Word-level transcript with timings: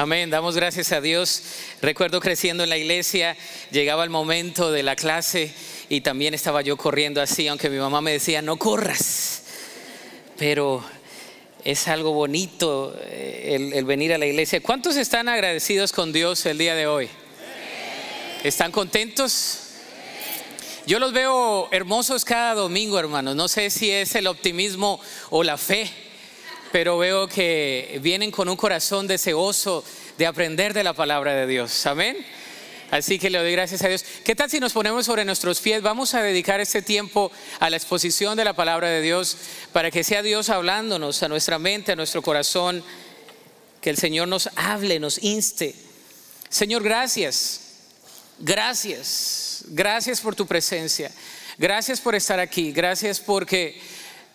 Amén, 0.00 0.30
damos 0.30 0.56
gracias 0.56 0.92
a 0.92 1.02
Dios. 1.02 1.42
Recuerdo 1.82 2.20
creciendo 2.20 2.64
en 2.64 2.70
la 2.70 2.78
iglesia, 2.78 3.36
llegaba 3.70 4.02
el 4.02 4.08
momento 4.08 4.72
de 4.72 4.82
la 4.82 4.96
clase 4.96 5.52
y 5.90 6.00
también 6.00 6.32
estaba 6.32 6.62
yo 6.62 6.78
corriendo 6.78 7.20
así, 7.20 7.48
aunque 7.48 7.68
mi 7.68 7.76
mamá 7.76 8.00
me 8.00 8.12
decía, 8.12 8.40
no 8.40 8.56
corras. 8.56 9.42
Pero 10.38 10.82
es 11.64 11.86
algo 11.86 12.14
bonito 12.14 12.98
eh, 12.98 13.56
el, 13.56 13.74
el 13.74 13.84
venir 13.84 14.14
a 14.14 14.16
la 14.16 14.24
iglesia. 14.24 14.62
¿Cuántos 14.62 14.96
están 14.96 15.28
agradecidos 15.28 15.92
con 15.92 16.14
Dios 16.14 16.46
el 16.46 16.56
día 16.56 16.74
de 16.74 16.86
hoy? 16.86 17.10
¿Están 18.42 18.72
contentos? 18.72 19.64
Yo 20.86 20.98
los 20.98 21.12
veo 21.12 21.68
hermosos 21.72 22.24
cada 22.24 22.54
domingo, 22.54 22.98
hermanos. 22.98 23.36
No 23.36 23.48
sé 23.48 23.68
si 23.68 23.90
es 23.90 24.14
el 24.14 24.28
optimismo 24.28 24.98
o 25.28 25.42
la 25.42 25.58
fe, 25.58 25.90
pero 26.72 26.98
veo 26.98 27.28
que 27.28 27.98
vienen 28.02 28.30
con 28.30 28.48
un 28.48 28.56
corazón 28.56 29.06
deseoso 29.06 29.84
de 30.18 30.26
aprender 30.26 30.72
de 30.72 30.84
la 30.84 30.92
palabra 30.92 31.34
de 31.34 31.46
Dios. 31.46 31.86
Amén. 31.86 32.16
Así 32.90 33.18
que 33.18 33.30
le 33.30 33.38
doy 33.38 33.52
gracias 33.52 33.82
a 33.82 33.88
Dios. 33.88 34.04
¿Qué 34.24 34.34
tal 34.34 34.50
si 34.50 34.58
nos 34.58 34.72
ponemos 34.72 35.06
sobre 35.06 35.24
nuestros 35.24 35.60
pies? 35.60 35.80
Vamos 35.80 36.14
a 36.14 36.22
dedicar 36.22 36.60
este 36.60 36.82
tiempo 36.82 37.30
a 37.60 37.70
la 37.70 37.76
exposición 37.76 38.36
de 38.36 38.44
la 38.44 38.54
palabra 38.54 38.88
de 38.88 39.00
Dios 39.00 39.36
para 39.72 39.90
que 39.90 40.02
sea 40.02 40.22
Dios 40.22 40.48
hablándonos 40.48 41.22
a 41.22 41.28
nuestra 41.28 41.58
mente, 41.58 41.92
a 41.92 41.96
nuestro 41.96 42.20
corazón, 42.20 42.82
que 43.80 43.90
el 43.90 43.96
Señor 43.96 44.26
nos 44.26 44.50
hable, 44.56 44.98
nos 44.98 45.22
inste. 45.22 45.74
Señor, 46.48 46.82
gracias. 46.82 47.60
Gracias. 48.40 49.64
Gracias 49.68 50.20
por 50.20 50.34
tu 50.34 50.46
presencia. 50.46 51.12
Gracias 51.58 52.00
por 52.00 52.16
estar 52.16 52.40
aquí. 52.40 52.72
Gracias 52.72 53.20
porque 53.20 53.80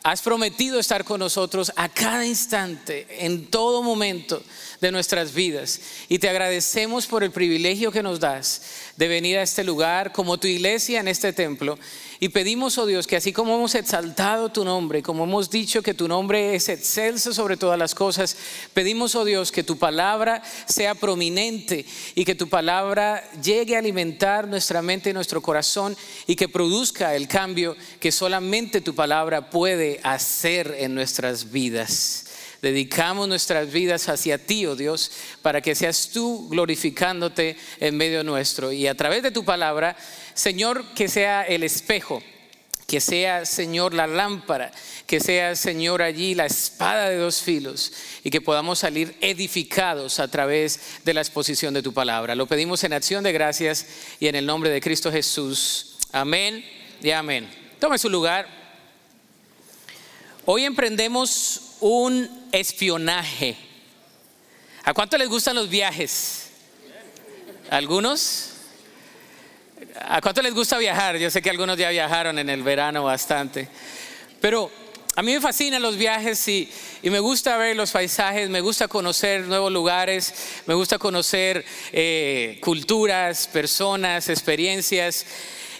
has 0.06 0.22
prometido 0.22 0.80
estar 0.80 1.04
con 1.04 1.20
nosotros 1.20 1.72
a 1.76 1.90
cada 1.90 2.28
instante, 2.28 3.08
en 3.26 3.48
todo 3.48 3.82
momento 3.82 4.44
de 4.80 4.92
nuestras 4.92 5.34
vidas. 5.34 5.82
Y 6.10 6.20
te 6.20 6.30
agradecemos 6.30 7.08
por 7.08 7.24
el 7.24 7.32
privilegio 7.32 7.92
que 7.92 8.04
nos 8.04 8.20
das 8.20 8.62
de 8.98 9.08
venir 9.08 9.40
a 9.40 9.42
este 9.42 9.64
lugar 9.64 10.12
como 10.12 10.38
tu 10.38 10.46
iglesia 10.46 11.00
en 11.00 11.08
este 11.08 11.34
templo. 11.34 11.80
Y 12.20 12.30
pedimos, 12.30 12.78
oh 12.78 12.86
Dios, 12.86 13.08
que 13.08 13.18
así 13.18 13.34
como 13.34 13.56
hemos 13.56 13.76
exaltado 13.76 14.50
tu 14.50 14.64
nombre, 14.64 15.04
como 15.04 15.26
hemos 15.26 15.50
dicho 15.50 15.82
que 15.82 15.94
tu 15.94 16.08
nombre 16.08 16.56
es 16.56 16.70
excelso 16.70 17.34
sobre 17.34 17.58
todas 17.58 17.78
las 17.78 17.94
cosas, 17.94 18.38
pedimos, 18.74 19.16
oh 19.16 19.26
Dios, 19.26 19.52
que 19.52 19.64
tu 19.64 19.78
palabra 19.78 20.42
sea 20.66 20.96
prominente 20.96 21.86
y 22.16 22.24
que 22.24 22.36
tu 22.36 22.48
palabra 22.48 23.24
llegue 23.42 23.76
a 23.76 23.80
alimentar 23.80 24.48
nuestra 24.48 24.82
mente 24.82 25.10
y 25.10 25.14
nuestro 25.14 25.42
corazón 25.42 25.98
y 26.26 26.36
que 26.36 26.48
produzca 26.48 27.16
el 27.16 27.28
cambio 27.28 27.76
que 28.00 28.12
solamente 28.12 28.82
tu 28.82 28.96
palabra 28.96 29.50
puede 29.50 30.00
hacer 30.04 30.76
en 30.80 30.96
nuestras 30.96 31.52
vidas. 31.52 32.26
Dedicamos 32.62 33.28
nuestras 33.28 33.72
vidas 33.72 34.10
hacia 34.10 34.40
ti, 34.40 34.66
oh 34.66 34.76
Dios, 34.76 35.12
para 35.44 35.62
que 35.62 35.76
seas 35.76 36.10
tú 36.10 36.48
glorificándote 36.50 37.58
en 37.80 37.96
medio 37.96 38.24
nuestro. 38.24 38.72
Y 38.72 38.88
a 38.88 38.96
través 38.96 39.22
de 39.22 39.30
tu 39.30 39.46
palabra, 39.46 39.96
Señor, 40.36 40.84
que 40.94 41.08
sea 41.08 41.44
el 41.44 41.64
espejo, 41.64 42.22
que 42.86 43.00
sea, 43.00 43.46
Señor, 43.46 43.94
la 43.94 44.06
lámpara, 44.06 44.72
que 45.08 45.22
sea, 45.22 45.56
Señor, 45.56 46.02
allí 46.02 46.36
la 46.36 46.46
espada 46.46 47.10
de 47.10 47.16
dos 47.16 47.42
filos 47.42 47.94
y 48.22 48.30
que 48.30 48.42
podamos 48.42 48.80
salir 48.80 49.18
edificados 49.22 50.20
a 50.20 50.28
través 50.28 51.00
de 51.06 51.14
la 51.14 51.22
exposición 51.22 51.74
de 51.74 51.82
tu 51.82 51.94
palabra. 51.94 52.36
Lo 52.36 52.48
pedimos 52.48 52.84
en 52.84 52.92
acción 52.92 53.24
de 53.24 53.32
gracias 53.32 53.88
y 54.20 54.28
en 54.28 54.36
el 54.36 54.46
nombre 54.46 54.70
de 54.70 54.82
Cristo 54.82 55.10
Jesús. 55.10 55.98
Amén 56.12 56.64
y 57.02 57.12
amén. 57.12 57.50
Tome 57.80 57.98
su 57.98 58.10
lugar. 58.10 58.46
Hoy 60.44 60.66
emprendemos 60.66 61.78
un 61.80 62.48
espionaje. 62.52 63.56
¿A 64.84 64.94
cuánto 64.94 65.18
les 65.18 65.30
gustan 65.30 65.56
los 65.56 65.70
viajes? 65.70 66.50
¿Algunos? 67.70 68.55
¿A 70.02 70.22
cuánto 70.22 70.42
les 70.42 70.54
gusta 70.54 70.78
viajar? 70.78 71.18
Yo 71.18 71.30
sé 71.30 71.42
que 71.42 71.50
algunos 71.50 71.78
ya 71.78 71.90
viajaron 71.90 72.40
en 72.40 72.50
el 72.50 72.64
verano 72.64 73.04
bastante. 73.04 73.68
Pero 74.42 74.72
a 75.16 75.22
mí 75.22 75.34
me 75.34 75.42
fascinan 75.42 75.82
los 75.82 75.98
viajes 75.98 76.48
y, 76.48 76.70
me 77.04 77.20
gusta 77.20 77.58
ver 77.58 77.76
los 77.76 77.92
paisajes, 77.92 78.50
me 78.50 78.62
gusta 78.62 78.88
conocer 78.88 79.46
nuevos 79.46 79.72
lugares, 79.72 80.34
me 80.66 80.74
gusta 80.74 80.98
conocer 80.98 81.64
eh, 81.92 82.60
culturas, 82.62 83.48
personas, 83.48 84.30
experiencias. 84.30 85.26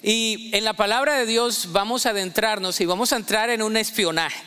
Y 0.02 0.52
en 0.54 0.64
la 0.64 0.74
palabra 0.74 1.18
de 1.18 1.26
Dios 1.26 1.72
vamos 1.72 2.06
a 2.06 2.12
adentrarnos 2.12 2.80
y 2.80 2.86
vamos 2.86 3.12
a 3.12 3.18
entrar 3.18 3.50
en 3.50 3.62
un 3.62 3.76
espionaje. 3.76 4.42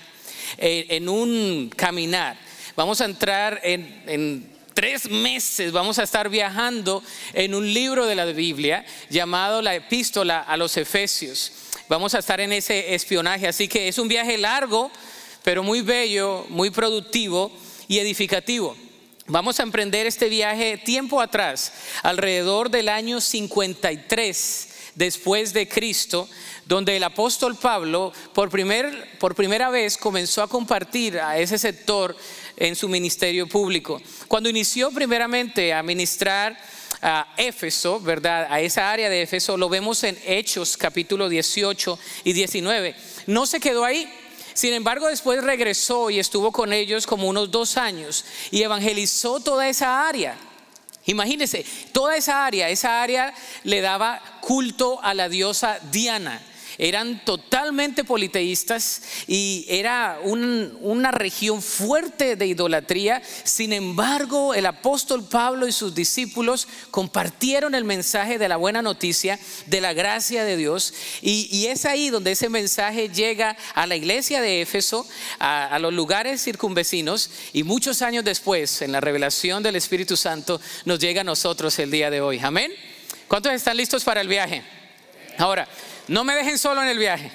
Eh, 0.57 0.87
en 0.91 1.09
un 1.09 1.71
caminar. 1.77 2.37
Vamos 2.75 3.01
a 3.01 3.05
entrar 3.05 3.61
en, 3.63 4.49
tres 4.79 5.11
meses 5.11 5.73
vamos 5.73 5.99
a 5.99 6.05
estar 6.05 6.29
viajando 6.29 7.03
en 7.33 7.53
un 7.57 7.75
libro 7.75 8.07
de 8.07 8.15
la 8.15 8.27
Biblia 8.27 8.87
llamado 9.11 9.61
la 9.61 9.75
epístola 9.75 10.39
a 10.39 10.57
los 10.57 10.77
Efesios. 10.77 11.51
Vamos 11.89 12.15
a 12.15 12.21
estar 12.21 12.41
en 12.41 12.53
ese 12.53 12.95
espionaje, 12.95 13.49
así 13.49 13.67
que 13.67 13.89
es 13.89 13.99
un 13.99 14.07
viaje 14.07 14.39
largo, 14.39 14.93
pero 15.43 15.65
muy 15.65 15.81
bello, 15.81 16.47
muy 16.49 16.71
productivo 16.71 17.51
y 17.89 17.99
edificativo. 17.99 18.77
Vamos 19.27 19.59
a 19.59 19.65
emprender 19.65 20.07
este 20.07 20.29
viaje 20.29 20.79
tiempo 20.79 21.21
atrás, 21.21 21.73
alrededor 22.05 22.71
del 22.71 22.89
año 22.89 23.21
53 23.21 24.69
después 24.95 25.53
de 25.53 25.69
Cristo, 25.69 26.29
donde 26.67 26.97
el 26.97 27.03
apóstol 27.03 27.57
Pablo 27.57 28.13
por, 28.33 28.49
primer, 28.49 29.19
por 29.19 29.35
primera 29.35 29.71
vez 29.71 29.97
comenzó 29.97 30.43
a 30.43 30.49
compartir 30.49 31.19
a 31.19 31.39
ese 31.39 31.59
sector 31.59 32.17
en 32.59 32.77
su 32.77 32.89
ministerio 32.89 33.47
público. 33.47 34.01
Cuando 34.27 34.49
inició 34.49 34.91
primeramente 34.91 35.73
a 35.73 35.83
ministrar 35.83 36.59
a 37.01 37.33
Éfeso, 37.37 38.01
¿verdad? 38.01 38.49
A 38.51 38.61
esa 38.61 38.91
área 38.91 39.09
de 39.09 39.23
Éfeso, 39.23 39.57
lo 39.57 39.69
vemos 39.69 40.03
en 40.05 40.19
Hechos 40.27 40.77
capítulo 40.77 41.29
18 41.29 41.99
y 42.25 42.33
19. 42.33 42.95
No 43.27 43.47
se 43.47 43.61
quedó 43.61 43.85
ahí. 43.85 44.13
Sin 44.55 44.75
embargo, 44.75 45.07
después 45.07 45.43
regresó 45.45 46.11
y 46.11 46.19
estuvo 46.19 46.51
con 46.51 46.73
ellos 46.73 47.07
como 47.07 47.29
unos 47.29 47.51
dos 47.51 47.77
años 47.77 48.25
y 48.51 48.63
evangelizó 48.63 49.39
toda 49.39 49.69
esa 49.69 50.09
área. 50.09 50.37
Imagínense, 51.07 51.65
toda 51.93 52.17
esa 52.17 52.45
área, 52.45 52.69
esa 52.69 53.01
área 53.01 53.33
le 53.63 53.81
daba 53.81 54.21
culto 54.41 55.01
a 55.03 55.15
la 55.15 55.29
diosa 55.29 55.79
Diana 55.91 56.43
eran 56.79 57.25
totalmente 57.25 58.05
politeístas 58.05 59.03
y 59.27 59.67
era 59.69 60.21
una 60.23 61.11
región 61.11 61.61
fuerte 61.61 62.37
de 62.37 62.47
idolatría. 62.47 63.21
Sin 63.43 63.73
embargo, 63.73 64.55
el 64.55 64.65
apóstol 64.65 65.25
Pablo 65.29 65.67
y 65.67 65.73
sus 65.73 65.95
discípulos 65.95 66.69
compartieron 66.93 67.75
el 67.75 67.85
mensaje 67.85 68.39
de 68.39 68.49
la 68.49 68.57
buena 68.57 68.81
noticia, 68.81 69.41
de 69.67 69.81
la 69.81 69.93
gracia 69.93 70.45
de 70.45 70.57
Dios. 70.57 70.95
Y, 71.21 71.67
es 71.69 71.85
ahí 71.85 72.09
donde 72.09 72.33
ese 72.33 72.49
mensaje 72.49 73.09
llega 73.09 73.57
a 73.75 73.87
la 73.87 73.97
iglesia 73.97 74.41
de 74.41 74.63
Éfeso, 74.63 75.07
a, 75.39 75.67
a 75.67 75.79
los 75.79 75.93
lugares 75.93 76.43
circunvecinos, 76.43 77.31
y 77.53 77.65
muchos 77.65 78.01
años 78.01 78.25
después, 78.25 78.81
en 78.81 78.93
la 78.93 79.01
revelación 79.01 79.63
del 79.63 79.77
Espíritu 79.77 80.17
Santo, 80.17 80.61
nos 80.85 80.99
llega 80.99 81.21
a 81.23 81.25
nosotros 81.25 81.79
el 81.81 81.91
día 81.91 82.09
de 82.09 82.21
hoy. 82.21 82.39
Amén. 82.43 82.73
¿Cuántos 83.27 83.53
están 83.53 83.77
listos 83.77 84.05
para 84.05 84.21
el 84.21 84.29
viaje? 84.29 84.63
Ahora, 85.37 85.69
no 86.09 86.25
me 86.25 86.35
dejen 86.35 86.59
solo 86.59 86.83
en 86.83 86.89
el 86.89 86.99
viaje. 86.99 87.31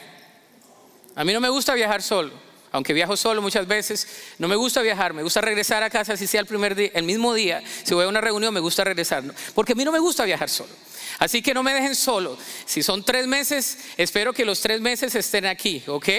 A 1.16 1.24
mí 1.24 1.32
no 1.32 1.40
me 1.40 1.50
gusta 1.50 1.74
viajar 1.76 2.02
solo, 2.02 2.32
aunque 2.72 2.94
viajo 2.94 3.16
solo 3.16 3.42
muchas 3.42 3.68
veces. 3.68 4.08
No 4.40 4.48
me 4.48 4.56
gusta 4.56 4.82
viajar, 4.82 5.14
me 5.14 5.24
gusta 5.24 5.42
regresar 5.42 5.84
a 5.84 5.90
casa 5.90 6.18
si 6.18 6.28
sea 6.28 6.42
el 6.42 6.48
primer 6.48 6.76
día, 6.76 6.90
el 6.94 7.04
mismo 7.04 7.34
día. 7.34 7.64
Si 7.84 7.94
voy 7.94 8.06
a 8.06 8.08
una 8.08 8.22
reunión, 8.22 8.54
me 8.54 8.60
gusta 8.60 8.84
regresar, 8.84 9.24
porque 9.54 9.74
a 9.74 9.76
mí 9.76 9.86
no 9.86 9.92
me 9.92 10.00
gusta 10.00 10.26
viajar 10.26 10.50
solo. 10.50 10.72
Así 11.20 11.42
que 11.42 11.54
no 11.54 11.62
me 11.62 11.74
dejen 11.74 11.96
solo. 11.96 12.38
Si 12.66 12.82
son 12.82 13.04
tres 13.04 13.28
meses, 13.28 13.78
espero 13.98 14.34
que 14.34 14.44
los 14.44 14.60
tres 14.60 14.82
meses 14.82 15.14
estén 15.14 15.46
aquí, 15.46 15.84
¿ok? 15.88 16.10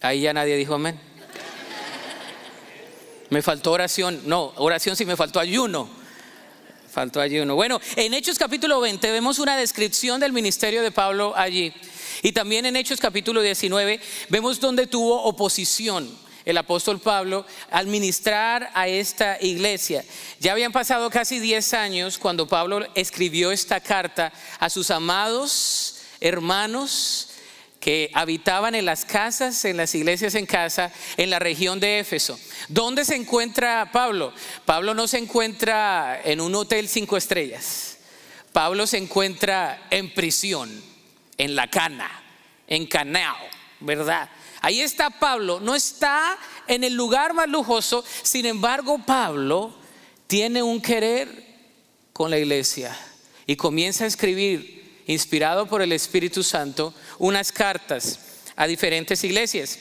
Ahí 0.00 0.22
ya 0.22 0.32
nadie 0.32 0.56
dijo 0.56 0.74
amén. 0.74 0.98
Me 3.30 3.42
faltó 3.42 3.72
oración, 3.72 4.22
no, 4.26 4.52
oración 4.56 4.96
sí 4.96 5.04
me 5.04 5.16
faltó 5.16 5.40
ayuno. 5.40 6.03
Faltó 6.94 7.20
allí 7.20 7.40
uno. 7.40 7.56
Bueno, 7.56 7.80
en 7.96 8.14
Hechos 8.14 8.38
capítulo 8.38 8.80
20 8.80 9.10
vemos 9.10 9.40
una 9.40 9.56
descripción 9.56 10.20
del 10.20 10.32
ministerio 10.32 10.80
de 10.80 10.92
Pablo 10.92 11.32
allí. 11.34 11.74
Y 12.22 12.30
también 12.30 12.66
en 12.66 12.76
Hechos 12.76 13.00
capítulo 13.00 13.42
19 13.42 14.00
vemos 14.28 14.60
donde 14.60 14.86
tuvo 14.86 15.24
oposición 15.24 16.08
el 16.44 16.56
apóstol 16.56 17.00
Pablo 17.00 17.46
al 17.72 17.88
ministrar 17.88 18.70
a 18.74 18.86
esta 18.86 19.38
iglesia. 19.40 20.04
Ya 20.38 20.52
habían 20.52 20.70
pasado 20.70 21.10
casi 21.10 21.40
10 21.40 21.74
años 21.74 22.16
cuando 22.16 22.46
Pablo 22.46 22.86
escribió 22.94 23.50
esta 23.50 23.80
carta 23.80 24.32
a 24.60 24.70
sus 24.70 24.92
amados 24.92 25.96
hermanos 26.20 27.33
que 27.84 28.10
habitaban 28.14 28.74
en 28.74 28.86
las 28.86 29.04
casas, 29.04 29.62
en 29.66 29.76
las 29.76 29.94
iglesias 29.94 30.34
en 30.36 30.46
casa, 30.46 30.90
en 31.18 31.28
la 31.28 31.38
región 31.38 31.80
de 31.80 31.98
Éfeso. 31.98 32.40
¿Dónde 32.68 33.04
se 33.04 33.14
encuentra 33.14 33.92
Pablo? 33.92 34.32
Pablo 34.64 34.94
no 34.94 35.06
se 35.06 35.18
encuentra 35.18 36.18
en 36.24 36.40
un 36.40 36.54
hotel 36.54 36.88
cinco 36.88 37.18
estrellas. 37.18 37.98
Pablo 38.54 38.86
se 38.86 38.96
encuentra 38.96 39.86
en 39.90 40.14
prisión, 40.14 40.82
en 41.36 41.54
la 41.54 41.68
cana, 41.68 42.22
en 42.68 42.86
Canao, 42.86 43.36
¿verdad? 43.80 44.30
Ahí 44.62 44.80
está 44.80 45.10
Pablo, 45.10 45.60
no 45.60 45.74
está 45.74 46.38
en 46.66 46.84
el 46.84 46.94
lugar 46.94 47.34
más 47.34 47.50
lujoso, 47.50 48.02
sin 48.22 48.46
embargo 48.46 48.98
Pablo 49.04 49.76
tiene 50.26 50.62
un 50.62 50.80
querer 50.80 51.28
con 52.14 52.30
la 52.30 52.38
iglesia 52.38 52.98
y 53.46 53.56
comienza 53.56 54.04
a 54.04 54.06
escribir, 54.06 54.73
inspirado 55.06 55.66
por 55.66 55.82
el 55.82 55.92
Espíritu 55.92 56.42
Santo, 56.42 56.94
unas 57.18 57.52
cartas 57.52 58.20
a 58.56 58.66
diferentes 58.66 59.22
iglesias. 59.24 59.78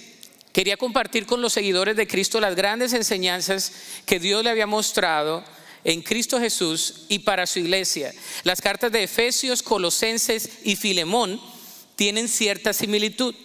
Quería 0.51 0.77
compartir 0.77 1.25
con 1.25 1.41
los 1.41 1.53
seguidores 1.53 1.95
de 1.95 2.07
Cristo 2.07 2.39
las 2.39 2.55
grandes 2.55 2.93
enseñanzas 2.93 3.71
que 4.05 4.19
Dios 4.19 4.43
le 4.43 4.51
había 4.51 4.67
mostrado 4.67 5.43
en 5.83 6.01
Cristo 6.01 6.39
Jesús 6.39 7.05
y 7.09 7.19
para 7.19 7.47
su 7.47 7.59
iglesia. 7.59 8.13
Las 8.43 8.61
cartas 8.61 8.91
de 8.91 9.03
Efesios, 9.03 9.63
Colosenses 9.63 10.59
y 10.63 10.75
Filemón 10.75 11.41
tienen 11.95 12.27
cierta 12.27 12.73
similitud. 12.73 13.35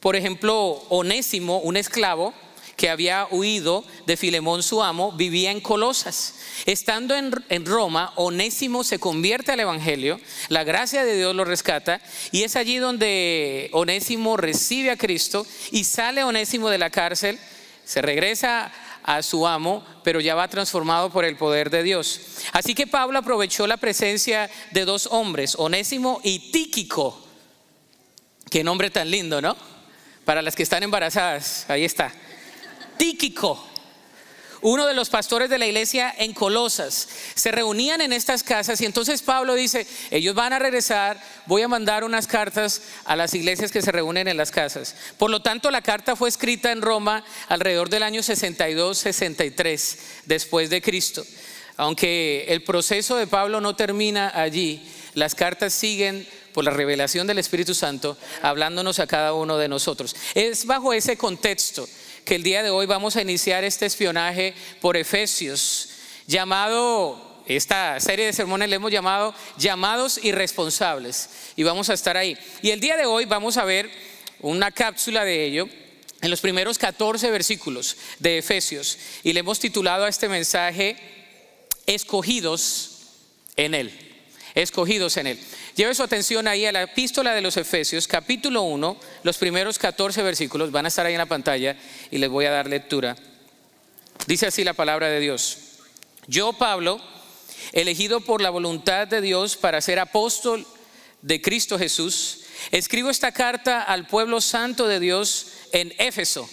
Por 0.00 0.16
ejemplo, 0.16 0.84
Onésimo, 0.88 1.58
un 1.58 1.76
esclavo, 1.76 2.32
que 2.76 2.90
había 2.90 3.26
huido 3.30 3.84
de 4.06 4.16
Filemón 4.16 4.62
su 4.62 4.82
amo, 4.82 5.12
vivía 5.12 5.50
en 5.50 5.60
Colosas. 5.60 6.34
Estando 6.66 7.14
en, 7.14 7.66
Roma, 7.66 8.12
Onésimo 8.16 8.84
se 8.84 8.98
convierte 8.98 9.52
al 9.52 9.60
Evangelio, 9.60 10.20
la 10.48 10.64
gracia 10.64 11.04
de 11.04 11.16
Dios 11.16 11.34
lo 11.34 11.44
rescata 11.44 12.00
y 12.32 12.42
es 12.42 12.56
allí 12.56 12.76
donde 12.76 13.70
Onésimo 13.72 14.36
recibe 14.36 14.90
a 14.90 14.96
Cristo 14.96 15.46
y 15.70 15.84
sale 15.84 16.24
Onésimo 16.24 16.68
de 16.68 16.78
la 16.78 16.90
cárcel, 16.90 17.38
se 17.84 18.02
regresa 18.02 18.72
a 19.02 19.22
su 19.22 19.46
amo, 19.46 19.84
pero 20.02 20.20
ya 20.20 20.34
va 20.34 20.48
transformado 20.48 21.10
por 21.10 21.24
el 21.24 21.36
poder 21.36 21.70
de 21.70 21.82
Dios. 21.82 22.20
Así 22.52 22.74
que 22.74 22.86
Pablo 22.86 23.18
aprovechó 23.18 23.66
la 23.66 23.76
presencia 23.76 24.50
de 24.72 24.84
dos 24.84 25.08
hombres, 25.12 25.54
Onésimo 25.56 26.20
y 26.24 26.50
Tíquico. 26.50 27.24
Qué 28.50 28.64
nombre 28.64 28.90
tan 28.90 29.10
lindo, 29.10 29.40
¿no? 29.40 29.56
Para 30.24 30.42
las 30.42 30.56
que 30.56 30.64
están 30.64 30.82
embarazadas, 30.82 31.66
ahí 31.68 31.84
está. 31.84 32.12
Tíquico, 32.96 33.62
uno 34.62 34.86
de 34.86 34.94
los 34.94 35.10
pastores 35.10 35.48
de 35.50 35.58
la 35.58 35.66
iglesia 35.66 36.14
en 36.18 36.32
Colosas. 36.32 37.08
Se 37.34 37.52
reunían 37.52 38.00
en 38.00 38.12
estas 38.12 38.42
casas 38.42 38.80
y 38.80 38.84
entonces 38.84 39.22
Pablo 39.22 39.54
dice, 39.54 39.86
ellos 40.10 40.34
van 40.34 40.52
a 40.52 40.58
regresar, 40.58 41.20
voy 41.46 41.62
a 41.62 41.68
mandar 41.68 42.04
unas 42.04 42.26
cartas 42.26 42.82
a 43.04 43.16
las 43.16 43.34
iglesias 43.34 43.70
que 43.70 43.82
se 43.82 43.92
reúnen 43.92 44.28
en 44.28 44.36
las 44.36 44.50
casas. 44.50 44.96
Por 45.18 45.30
lo 45.30 45.40
tanto, 45.40 45.70
la 45.70 45.82
carta 45.82 46.16
fue 46.16 46.28
escrita 46.28 46.72
en 46.72 46.82
Roma 46.82 47.24
alrededor 47.48 47.90
del 47.90 48.02
año 48.02 48.22
62-63 48.22 49.98
después 50.24 50.70
de 50.70 50.82
Cristo. 50.82 51.24
Aunque 51.76 52.46
el 52.48 52.64
proceso 52.64 53.16
de 53.16 53.26
Pablo 53.26 53.60
no 53.60 53.76
termina 53.76 54.32
allí, 54.34 54.90
las 55.14 55.34
cartas 55.34 55.74
siguen 55.74 56.26
por 56.54 56.64
la 56.64 56.70
revelación 56.70 57.26
del 57.26 57.38
Espíritu 57.38 57.74
Santo 57.74 58.16
hablándonos 58.40 58.98
a 58.98 59.06
cada 59.06 59.34
uno 59.34 59.58
de 59.58 59.68
nosotros. 59.68 60.16
Es 60.34 60.64
bajo 60.64 60.94
ese 60.94 61.18
contexto 61.18 61.86
que 62.26 62.34
el 62.34 62.42
día 62.42 62.64
de 62.64 62.70
hoy 62.70 62.86
vamos 62.86 63.14
a 63.14 63.22
iniciar 63.22 63.62
este 63.62 63.86
espionaje 63.86 64.52
por 64.80 64.96
Efesios, 64.96 65.90
llamado, 66.26 67.44
esta 67.46 68.00
serie 68.00 68.26
de 68.26 68.32
sermones 68.32 68.68
le 68.68 68.76
hemos 68.76 68.90
llamado 68.90 69.32
llamados 69.56 70.18
irresponsables, 70.22 71.30
y 71.54 71.62
vamos 71.62 71.88
a 71.88 71.94
estar 71.94 72.16
ahí. 72.16 72.36
Y 72.62 72.70
el 72.70 72.80
día 72.80 72.96
de 72.96 73.06
hoy 73.06 73.26
vamos 73.26 73.56
a 73.56 73.64
ver 73.64 73.88
una 74.40 74.72
cápsula 74.72 75.24
de 75.24 75.44
ello 75.44 75.68
en 76.20 76.28
los 76.28 76.40
primeros 76.40 76.78
14 76.78 77.30
versículos 77.30 77.96
de 78.18 78.38
Efesios, 78.38 78.98
y 79.22 79.32
le 79.32 79.40
hemos 79.40 79.60
titulado 79.60 80.04
a 80.04 80.08
este 80.08 80.28
mensaje, 80.28 80.96
escogidos 81.86 83.02
en 83.56 83.74
él 83.74 84.06
escogidos 84.56 85.16
en 85.18 85.28
Él. 85.28 85.38
Lleve 85.76 85.94
su 85.94 86.02
atención 86.02 86.48
ahí 86.48 86.64
a 86.64 86.72
la 86.72 86.82
epístola 86.82 87.34
de 87.34 87.42
los 87.42 87.58
Efesios, 87.58 88.08
capítulo 88.08 88.62
1, 88.62 88.96
los 89.24 89.36
primeros 89.36 89.78
14 89.78 90.22
versículos, 90.22 90.70
van 90.70 90.86
a 90.86 90.88
estar 90.88 91.04
ahí 91.04 91.12
en 91.12 91.18
la 91.18 91.26
pantalla 91.26 91.76
y 92.10 92.16
les 92.16 92.30
voy 92.30 92.46
a 92.46 92.50
dar 92.50 92.66
lectura. 92.66 93.14
Dice 94.26 94.46
así 94.46 94.64
la 94.64 94.72
palabra 94.72 95.08
de 95.10 95.20
Dios. 95.20 95.58
Yo, 96.28 96.54
Pablo, 96.54 96.98
elegido 97.72 98.22
por 98.22 98.40
la 98.40 98.48
voluntad 98.48 99.06
de 99.06 99.20
Dios 99.20 99.58
para 99.58 99.82
ser 99.82 99.98
apóstol 99.98 100.66
de 101.20 101.42
Cristo 101.42 101.78
Jesús, 101.78 102.44
escribo 102.70 103.10
esta 103.10 103.32
carta 103.32 103.82
al 103.82 104.06
pueblo 104.06 104.40
santo 104.40 104.88
de 104.88 104.98
Dios 104.98 105.48
en 105.72 105.92
Éfeso. 105.98 106.48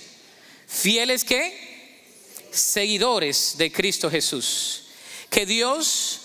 Fieles 0.67 1.23
que 1.23 2.03
seguidores 2.51 3.55
de 3.57 3.71
Cristo 3.71 4.11
Jesús. 4.11 4.83
Que 5.29 5.45
Dios 5.45 6.22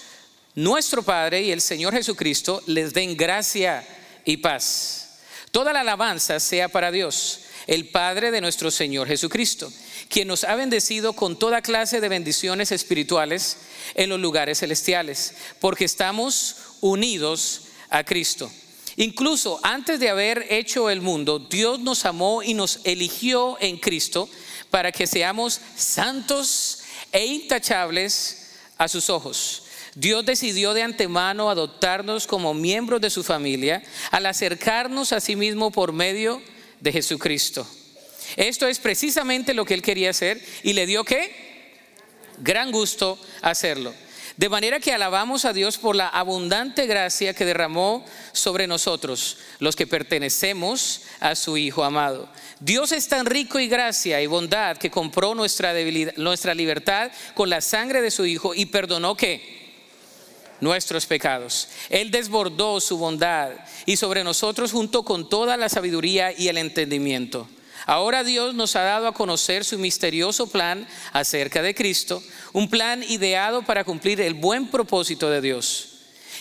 nuestro 0.59 1.05
Padre 1.05 1.43
y 1.43 1.53
el 1.53 1.61
Señor 1.61 1.95
Jesucristo 1.95 2.61
les 2.67 2.93
den 2.93 3.17
gracia 3.17 3.87
y 4.25 4.39
paz. 4.39 5.21
Toda 5.53 5.73
la 5.73 5.83
alabanza 5.83 6.41
sea 6.41 6.69
para 6.69 6.91
Dios, 6.91 7.43
el 7.69 7.91
Padre 7.91 8.33
de 8.33 8.41
nuestro 8.41 8.73
Señor 8.73 9.07
Jesucristo, 9.07 9.73
quien 10.09 10.27
nos 10.27 10.43
ha 10.43 10.57
bendecido 10.57 11.13
con 11.13 11.39
toda 11.39 11.63
clase 11.63 12.01
de 12.01 12.09
bendiciones 12.09 12.73
espirituales 12.73 13.59
en 13.95 14.09
los 14.09 14.19
lugares 14.19 14.59
celestiales, 14.59 15.35
porque 15.61 15.85
estamos 15.85 16.57
unidos 16.81 17.61
a 17.89 18.03
Cristo. 18.03 18.51
Incluso 18.97 19.61
antes 19.63 20.01
de 20.01 20.09
haber 20.09 20.45
hecho 20.51 20.91
el 20.91 21.03
mundo, 21.03 21.39
Dios 21.39 21.79
nos 21.79 22.05
amó 22.05 22.43
y 22.43 22.55
nos 22.55 22.81
eligió 22.83 23.57
en 23.61 23.79
Cristo 23.79 24.29
para 24.71 24.91
que 24.91 25.07
seamos 25.07 25.61
santos 25.77 26.81
e 27.13 27.25
intachables 27.27 28.49
a 28.77 28.89
sus 28.89 29.09
ojos. 29.09 29.63
Dios 29.99 30.25
decidió 30.25 30.75
de 30.75 30.85
antemano 30.85 31.51
adoptarnos 31.51 32.29
como 32.29 32.55
miembros 32.55 33.01
de 33.01 33.11
su 33.11 33.25
familia 33.25 33.83
al 34.13 34.27
acercarnos 34.27 35.13
a 35.13 35.19
sí 35.19 35.35
mismo 35.35 35.73
por 35.73 35.93
medio 35.93 36.41
de 36.79 36.93
Jesucristo. 36.93 37.67
Esto 38.37 38.69
es 38.69 38.79
precisamente 38.79 39.55
lo 39.55 39.65
que 39.65 39.75
él 39.75 39.83
quería 39.83 40.11
hacer 40.11 40.41
y 40.63 40.75
le 40.75 40.87
dio 40.87 41.03
qué? 41.03 41.75
Gran 42.39 42.71
gusto 42.71 43.19
hacerlo. 43.43 43.93
De 44.37 44.49
manera 44.49 44.79
que 44.79 44.93
alabamos 44.93 45.45
a 45.45 45.53
Dios 45.53 45.79
por 45.79 45.97
la 45.97 46.07
abundante 46.07 46.87
gracia 46.87 47.35
que 47.35 47.45
derramó 47.45 48.07
sobre 48.31 48.69
nosotros, 48.69 49.39
los 49.59 49.75
que 49.75 49.89
pertenecemos 49.89 51.03
a 51.19 51.35
su 51.35 51.57
Hijo 51.57 51.83
amado. 51.83 52.29
Dios 52.61 52.93
es 52.93 53.09
tan 53.09 53.27
rico 53.27 53.59
y 53.59 53.67
gracia 53.67 54.23
y 54.23 54.29
bondad 54.29 54.77
que 54.77 54.93
compró 54.93 55.35
nuestra, 55.35 55.75
nuestra 56.19 56.55
libertad 56.55 57.11
con 57.35 57.51
la 57.51 57.61
sangre 57.61 58.01
de 58.01 58.13
su 58.13 58.27
Hijo 58.27 58.55
y 58.55 58.67
perdonó 58.67 59.17
que 59.17 59.59
nuestros 60.61 61.07
pecados. 61.07 61.69
Él 61.91 62.11
desbordó 62.11 62.81
su 62.81 62.99
bondad 62.99 63.51
y 63.87 63.97
sobre 63.97 64.25
nosotros 64.25 64.73
junto 64.73 65.05
con 65.05 65.29
toda 65.29 65.57
la 65.57 65.69
sabiduría 65.69 66.33
y 66.37 66.49
el 66.49 66.59
entendimiento. 66.59 67.49
Ahora 67.87 68.25
Dios 68.25 68.55
nos 68.55 68.77
ha 68.77 68.83
dado 68.83 69.07
a 69.07 69.15
conocer 69.15 69.65
su 69.65 69.79
misterioso 69.79 70.49
plan 70.49 70.87
acerca 71.13 71.63
de 71.63 71.75
Cristo, 71.75 72.23
un 72.53 72.69
plan 72.69 73.03
ideado 73.03 73.63
para 73.63 73.85
cumplir 73.85 74.21
el 74.21 74.35
buen 74.35 74.69
propósito 74.69 75.31
de 75.31 75.41
Dios. 75.41 75.89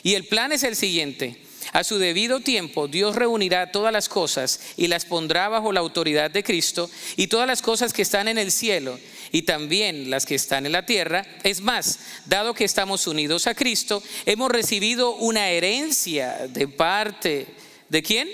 Y 0.04 0.16
el 0.16 0.26
plan 0.26 0.52
es 0.52 0.64
el 0.64 0.76
siguiente. 0.76 1.42
A 1.74 1.84
su 1.84 1.98
debido 1.98 2.40
tiempo 2.40 2.88
Dios 2.88 3.16
reunirá 3.16 3.72
todas 3.72 3.92
las 3.92 4.10
cosas 4.10 4.60
y 4.78 4.88
las 4.88 5.06
pondrá 5.06 5.50
bajo 5.50 5.72
la 5.72 5.80
autoridad 5.80 6.32
de 6.32 6.44
Cristo 6.44 6.90
y 7.16 7.28
todas 7.28 7.48
las 7.48 7.62
cosas 7.62 7.94
que 7.94 8.02
están 8.02 8.28
en 8.28 8.38
el 8.38 8.52
cielo 8.52 8.98
y 9.32 9.44
también 9.44 10.10
las 10.10 10.26
que 10.26 10.36
están 10.36 10.66
en 10.66 10.72
la 10.72 10.86
tierra. 10.86 11.26
Es 11.44 11.62
más, 11.62 12.00
dado 12.26 12.54
que 12.54 12.66
estamos 12.66 13.08
unidos 13.08 13.48
a 13.48 13.56
Cristo, 13.56 14.02
hemos 14.26 14.52
recibido 14.52 15.16
una 15.16 15.50
herencia 15.50 16.48
de 16.50 16.68
parte 16.68 17.48
de 17.90 18.04
quién? 18.04 18.30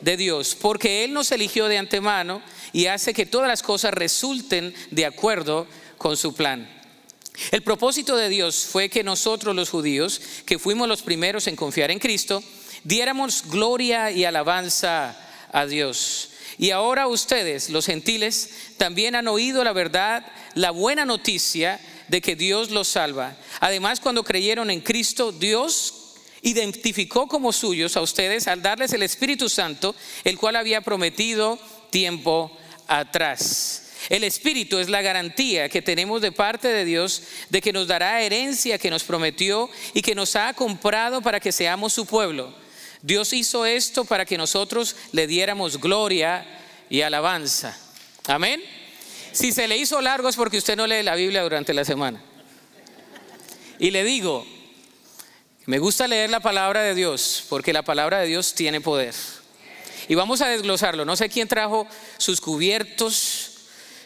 De 0.00 0.16
Dios, 0.16 0.56
porque 0.60 1.04
Él 1.04 1.12
nos 1.12 1.32
eligió 1.32 1.66
de 1.68 1.78
antemano 1.78 2.42
y 2.72 2.86
hace 2.86 3.14
que 3.14 3.26
todas 3.26 3.48
las 3.48 3.62
cosas 3.62 3.92
resulten 3.94 4.74
de 4.90 5.06
acuerdo 5.06 5.66
con 5.96 6.16
su 6.16 6.34
plan. 6.34 6.68
El 7.50 7.62
propósito 7.62 8.16
de 8.16 8.28
Dios 8.28 8.66
fue 8.70 8.88
que 8.88 9.04
nosotros 9.04 9.54
los 9.54 9.70
judíos, 9.70 10.20
que 10.44 10.58
fuimos 10.58 10.88
los 10.88 11.02
primeros 11.02 11.46
en 11.46 11.56
confiar 11.56 11.90
en 11.90 11.98
Cristo, 11.98 12.42
diéramos 12.84 13.44
gloria 13.48 14.10
y 14.10 14.24
alabanza 14.24 15.16
a 15.52 15.66
Dios. 15.66 16.30
Y 16.58 16.70
ahora 16.72 17.06
ustedes, 17.06 17.70
los 17.70 17.86
gentiles, 17.86 18.50
también 18.76 19.14
han 19.14 19.28
oído 19.28 19.62
la 19.62 19.72
verdad, 19.72 20.26
la 20.54 20.72
buena 20.72 21.04
noticia 21.04 21.80
de 22.08 22.20
que 22.20 22.34
Dios 22.34 22.70
los 22.70 22.88
salva. 22.88 23.36
Además, 23.60 24.00
cuando 24.00 24.24
creyeron 24.24 24.70
en 24.70 24.80
Cristo, 24.80 25.30
Dios 25.30 26.16
identificó 26.42 27.28
como 27.28 27.52
suyos 27.52 27.96
a 27.96 28.02
ustedes 28.02 28.48
al 28.48 28.60
darles 28.60 28.92
el 28.92 29.04
Espíritu 29.04 29.48
Santo, 29.48 29.94
el 30.24 30.36
cual 30.36 30.56
había 30.56 30.80
prometido 30.80 31.60
tiempo 31.90 32.56
atrás. 32.88 33.84
El 34.08 34.24
Espíritu 34.24 34.78
es 34.78 34.88
la 34.88 35.02
garantía 35.02 35.68
que 35.68 35.82
tenemos 35.82 36.22
de 36.22 36.32
parte 36.32 36.68
de 36.68 36.84
Dios 36.84 37.22
de 37.50 37.60
que 37.60 37.72
nos 37.72 37.86
dará 37.86 38.22
herencia 38.22 38.78
que 38.78 38.90
nos 38.90 39.04
prometió 39.04 39.68
y 39.92 40.02
que 40.02 40.14
nos 40.14 40.34
ha 40.34 40.54
comprado 40.54 41.20
para 41.20 41.40
que 41.40 41.52
seamos 41.52 41.92
su 41.92 42.06
pueblo 42.06 42.52
Dios 43.02 43.32
hizo 43.32 43.64
esto 43.64 44.04
para 44.04 44.24
que 44.24 44.38
nosotros 44.38 44.96
le 45.12 45.26
diéramos 45.26 45.80
gloria 45.80 46.46
y 46.90 47.02
alabanza. 47.02 47.76
Amén. 48.26 48.60
Si 49.32 49.52
se 49.52 49.68
le 49.68 49.76
hizo 49.76 50.00
largo 50.00 50.28
es 50.28 50.36
porque 50.36 50.58
usted 50.58 50.76
no 50.76 50.86
lee 50.86 51.02
la 51.02 51.14
Biblia 51.14 51.42
durante 51.42 51.72
la 51.74 51.84
semana. 51.84 52.22
Y 53.78 53.90
le 53.90 54.02
digo, 54.02 54.44
me 55.66 55.78
gusta 55.78 56.08
leer 56.08 56.30
la 56.30 56.40
palabra 56.40 56.82
de 56.82 56.94
Dios 56.94 57.44
porque 57.48 57.72
la 57.72 57.82
palabra 57.82 58.20
de 58.20 58.26
Dios 58.26 58.54
tiene 58.54 58.80
poder. 58.80 59.14
Y 60.08 60.14
vamos 60.14 60.40
a 60.40 60.48
desglosarlo. 60.48 61.04
No 61.04 61.14
sé 61.14 61.28
quién 61.28 61.46
trajo 61.46 61.86
sus 62.16 62.40
cubiertos, 62.40 63.50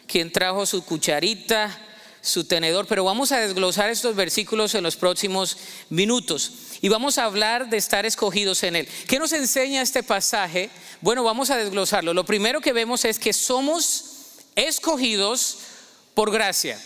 quién 0.07 0.31
trajo 0.33 0.67
su 0.67 0.85
cucharita, 0.85 1.79
su 2.23 2.45
tenedor, 2.45 2.87
pero 2.87 3.05
vamos 3.05 3.33
a 3.33 3.41
desglosar 3.41 3.91
estos 3.91 4.14
versículos 4.14 4.75
en 4.75 4.85
los 4.85 4.97
próximos 4.97 5.59
minutos 5.91 6.52
y 6.81 6.88
vamos 6.88 7.19
a 7.19 7.25
hablar 7.25 7.69
de 7.69 7.76
estar 7.76 8.07
escogidos 8.07 8.62
en 8.62 8.76
Él. 8.76 8.88
¿Qué 9.09 9.19
nos 9.19 9.33
enseña 9.33 9.83
este 9.83 10.02
pasaje? 10.02 10.71
Bueno, 11.00 11.25
vamos 11.25 11.50
a 11.50 11.57
desglosarlo. 11.57 12.14
Lo 12.14 12.25
primero 12.25 12.61
que 12.61 12.73
vemos 12.73 13.05
es 13.05 13.19
que 13.19 13.33
somos 13.33 14.05
escogidos 14.55 15.59
por 16.14 16.31
gracia. 16.31 16.81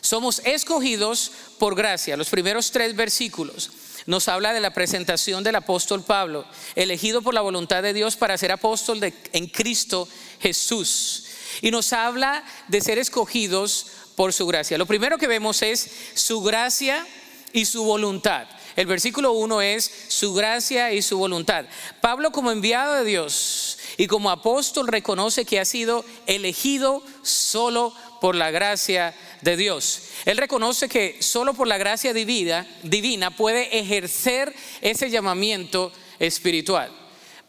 Somos 0.00 0.40
escogidos 0.44 1.30
por 1.58 1.74
gracia. 1.74 2.16
Los 2.16 2.30
primeros 2.30 2.70
tres 2.70 2.96
versículos 2.96 3.70
nos 4.06 4.28
habla 4.28 4.54
de 4.54 4.60
la 4.60 4.72
presentación 4.72 5.44
del 5.44 5.56
apóstol 5.56 6.02
Pablo, 6.02 6.46
elegido 6.74 7.20
por 7.22 7.34
la 7.34 7.42
voluntad 7.42 7.82
de 7.82 7.92
Dios 7.92 8.16
para 8.16 8.38
ser 8.38 8.52
apóstol 8.52 9.00
de, 9.00 9.12
en 9.32 9.46
Cristo 9.48 10.08
Jesús. 10.40 11.26
Y 11.62 11.70
nos 11.70 11.92
habla 11.92 12.44
de 12.68 12.80
ser 12.80 12.98
escogidos 12.98 13.86
por 14.16 14.32
su 14.32 14.46
gracia. 14.46 14.78
Lo 14.78 14.86
primero 14.86 15.18
que 15.18 15.26
vemos 15.26 15.62
es 15.62 15.90
su 16.14 16.42
gracia 16.42 17.06
y 17.52 17.64
su 17.64 17.84
voluntad. 17.84 18.46
El 18.76 18.86
versículo 18.86 19.32
1 19.32 19.62
es 19.62 19.90
su 20.08 20.32
gracia 20.32 20.92
y 20.92 21.02
su 21.02 21.18
voluntad. 21.18 21.66
Pablo 22.00 22.30
como 22.30 22.50
enviado 22.50 22.94
de 22.94 23.04
Dios 23.04 23.78
y 23.96 24.06
como 24.06 24.30
apóstol 24.30 24.86
reconoce 24.88 25.44
que 25.44 25.60
ha 25.60 25.64
sido 25.64 26.04
elegido 26.26 27.02
solo 27.22 27.92
por 28.20 28.34
la 28.34 28.50
gracia 28.50 29.14
de 29.40 29.56
Dios. 29.56 30.02
Él 30.24 30.36
reconoce 30.36 30.88
que 30.88 31.16
solo 31.20 31.54
por 31.54 31.66
la 31.66 31.78
gracia 31.78 32.12
divina, 32.12 32.66
divina 32.82 33.34
puede 33.34 33.78
ejercer 33.78 34.54
ese 34.80 35.10
llamamiento 35.10 35.92
espiritual. 36.18 36.99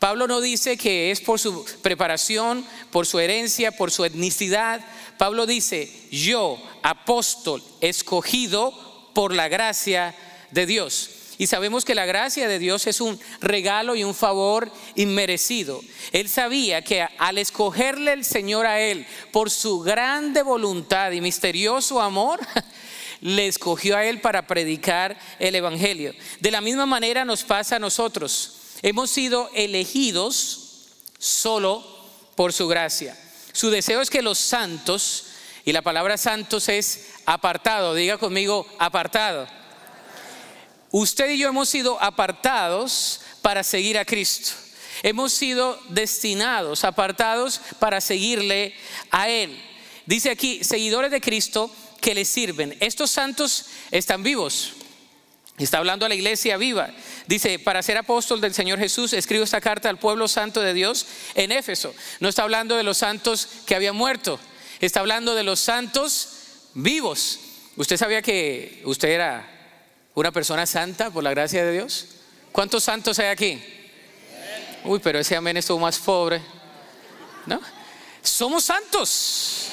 Pablo 0.02 0.26
no 0.26 0.42
dice 0.42 0.78
que 0.78 1.12
es 1.12 1.22
por 1.22 1.40
su 1.40 1.64
preparación, 1.84 2.66
por 2.90 3.06
su 3.06 3.20
herencia, 3.20 3.72
por 3.72 3.92
su 3.92 4.04
etnicidad. 4.04 4.84
Pablo 5.20 5.46
dice, 5.46 5.94
yo, 6.10 6.58
apóstol, 6.82 7.64
escogido 7.82 8.74
por 9.14 9.32
la 9.32 9.48
gracia 9.48 10.16
de 10.50 10.66
Dios. 10.66 11.12
Y 11.38 11.46
sabemos 11.46 11.86
que 11.86 11.94
la 11.94 12.08
gracia 12.08 12.48
de 12.48 12.58
Dios 12.58 12.88
es 12.88 13.00
un 13.00 13.20
regalo 13.42 13.96
y 13.96 14.04
un 14.04 14.16
favor 14.16 14.72
inmerecido. 14.96 15.80
Él 16.12 16.30
sabía 16.30 16.82
que 16.82 17.08
al 17.20 17.38
escogerle 17.38 18.14
el 18.14 18.26
Señor 18.26 18.66
a 18.66 18.80
él 18.80 19.06
por 19.32 19.52
su 19.52 19.82
grande 19.82 20.42
voluntad 20.42 21.12
y 21.12 21.22
misterioso 21.22 22.02
amor, 22.02 22.40
le 23.22 23.46
escogió 23.46 23.98
a 23.98 24.06
él 24.06 24.20
para 24.20 24.48
predicar 24.48 25.16
el 25.38 25.54
Evangelio. 25.54 26.16
De 26.40 26.50
la 26.50 26.60
misma 26.60 26.88
manera 26.88 27.24
nos 27.24 27.44
pasa 27.44 27.76
a 27.76 27.80
nosotros. 27.80 28.61
Hemos 28.82 29.12
sido 29.12 29.50
elegidos 29.54 30.88
solo 31.18 31.86
por 32.36 32.54
su 32.54 32.68
gracia. 32.68 33.18
Su 33.54 33.70
deseo 33.70 34.02
es 34.02 34.10
que 34.10 34.22
los 34.22 34.40
santos, 34.40 35.26
y 35.66 35.74
la 35.74 35.82
palabra 35.82 36.18
santos 36.18 36.70
es 36.70 37.10
apartado, 37.26 37.94
diga 37.94 38.18
conmigo 38.18 38.66
apartado 38.80 39.48
Usted 40.92 41.30
y 41.32 41.38
yo 41.38 41.48
hemos 41.48 41.70
sido 41.70 42.02
apartados 42.04 43.22
para 43.42 43.64
seguir 43.64 43.98
a 43.98 44.04
Cristo. 44.04 44.52
Hemos 45.04 45.32
sido 45.32 45.80
destinados, 45.88 46.84
apartados 46.84 47.62
para 47.80 48.02
seguirle 48.02 48.76
a 49.10 49.30
Él. 49.30 49.58
Dice 50.06 50.30
aquí, 50.30 50.64
seguidores 50.66 51.10
de 51.10 51.22
Cristo 51.22 51.72
que 52.02 52.14
le 52.14 52.26
sirven. 52.26 52.76
Estos 52.82 53.10
santos 53.10 53.68
están 53.90 54.22
vivos. 54.22 54.74
Está 55.64 55.78
hablando 55.78 56.06
a 56.06 56.10
la 56.10 56.16
iglesia 56.16 56.58
viva. 56.58 56.90
Dice, 57.28 57.60
para 57.60 57.84
ser 57.84 57.98
apóstol 57.98 58.42
del 58.42 58.54
Señor 58.54 58.80
Jesús, 58.80 59.14
escribo 59.14 59.44
esta 59.44 59.62
carta 59.62 59.90
al 59.90 60.00
pueblo 60.00 60.28
santo 60.28 60.62
de 60.62 60.74
Dios 60.74 61.06
en 61.36 61.52
Éfeso. 61.52 61.94
No 62.20 62.30
está 62.30 62.44
hablando 62.44 62.76
de 62.76 62.84
los 62.84 62.98
santos 62.98 63.48
que 63.66 63.76
habían 63.76 63.96
muerto. 63.96 64.40
Está 64.80 65.02
hablando 65.02 65.36
de 65.36 65.44
los 65.44 65.60
santos 65.60 66.30
vivos. 66.74 67.40
¿Usted 67.76 67.98
sabía 67.98 68.22
que 68.22 68.82
usted 68.86 69.10
era 69.10 69.48
una 70.14 70.32
persona 70.32 70.66
santa 70.66 71.10
por 71.10 71.24
la 71.24 71.32
gracia 71.32 71.64
de 71.64 71.72
Dios. 71.72 72.08
¿Cuántos 72.52 72.84
santos 72.84 73.18
hay 73.20 73.28
aquí? 73.28 73.64
Uy, 74.84 75.00
pero 75.00 75.20
ese 75.20 75.36
amén 75.36 75.58
estuvo 75.58 75.80
más 75.80 75.98
pobre. 76.00 76.42
¿No? 77.46 77.62
Somos 78.22 78.66
santos. 78.66 79.68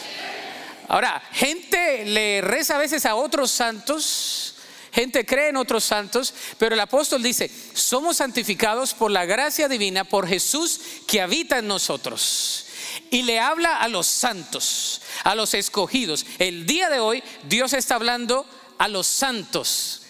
Ahora, 0.87 1.23
gente 1.33 2.05
le 2.07 2.41
reza 2.41 2.77
a 2.77 2.79
veces 2.79 3.05
a 3.05 3.15
otros 3.15 3.51
santos, 3.51 4.55
gente 4.93 5.25
cree 5.25 5.49
en 5.49 5.57
otros 5.57 5.85
santos, 5.85 6.35
pero 6.59 6.75
el 6.75 6.81
apóstol 6.81 7.23
dice, 7.23 7.51
somos 7.75 8.19
santificados 8.19 8.95
por 8.95 9.11
la 9.11 9.25
gracia 9.25 9.69
divina, 9.69 10.05
por 10.05 10.27
Jesús 10.27 10.81
que 11.07 11.21
habita 11.21 11.59
en 11.59 11.69
nosotros. 11.69 12.67
Y 13.11 13.23
le 13.23 13.39
habla 13.39 13.77
a 13.77 13.89
los 13.89 14.07
santos, 14.07 15.03
a 15.25 15.35
los 15.35 15.55
escogidos. 15.55 16.27
El 16.39 16.67
día 16.67 16.89
de 16.89 17.01
hoy 17.01 17.23
Dios 17.49 17.73
está 17.73 17.95
hablando 17.97 18.47
a 18.79 18.89
los 18.89 19.07
santos 19.07 20.03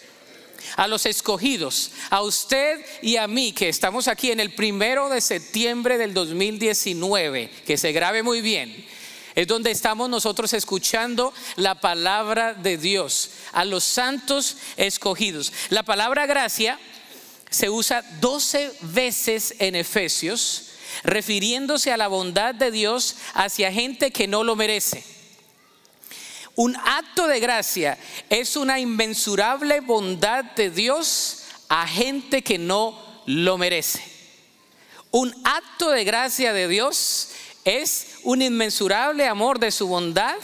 a 0.77 0.87
los 0.87 1.07
escogidos, 1.07 1.91
a 2.11 2.23
usted 2.23 2.85
y 3.03 3.17
a 3.17 3.27
mí 3.27 3.53
que 3.53 3.69
estamos 3.69 4.07
aquí 4.07 4.31
en 4.31 4.39
el 4.39 4.55
primero 4.55 5.09
de 5.09 5.21
septiembre 5.21 5.99
del 5.99 6.15
2019, 6.15 7.51
que 7.67 7.77
se 7.77 7.93
grabe 7.93 8.23
muy 8.23 8.41
bien. 8.41 8.87
Es 9.39 9.47
donde 9.47 9.71
estamos 9.71 10.11
nosotros 10.11 10.53
escuchando 10.53 11.33
la 11.55 11.77
palabra 11.77 12.55
de 12.55 12.77
Dios, 12.77 13.31
a 13.53 13.65
los 13.65 13.85
santos 13.85 14.57
escogidos. 14.77 15.53
La 15.69 15.85
palabra 15.85 16.27
gracia 16.27 16.77
se 17.49 17.71
usa 17.71 18.03
12 18.21 18.73
veces 18.81 19.55
en 19.61 19.77
Efesios, 19.77 20.71
refiriéndose 21.05 21.93
a 21.93 21.97
la 21.97 22.09
bondad 22.09 22.53
de 22.53 22.73
Dios 22.73 23.15
hacia 23.33 23.71
gente 23.71 24.11
que 24.11 24.27
no 24.27 24.43
lo 24.43 24.57
merece. 24.57 25.05
Un 26.57 26.75
acto 26.75 27.29
de 27.29 27.39
gracia 27.39 27.97
es 28.31 28.57
una 28.57 28.81
inmensurable 28.81 29.79
bondad 29.79 30.47
de 30.47 30.69
Dios 30.69 31.45
a 31.69 31.87
gente 31.87 32.43
que 32.43 32.59
no 32.59 33.01
lo 33.27 33.57
merece. 33.57 34.03
Un 35.13 35.33
acto 35.45 35.91
de 35.91 36.03
gracia 36.03 36.53
de 36.53 36.67
Dios 36.67 37.29
es 37.77 38.19
un 38.23 38.43
inmensurable 38.43 39.27
amor 39.27 39.59
de 39.59 39.71
su 39.71 39.89
bondad 39.89 40.37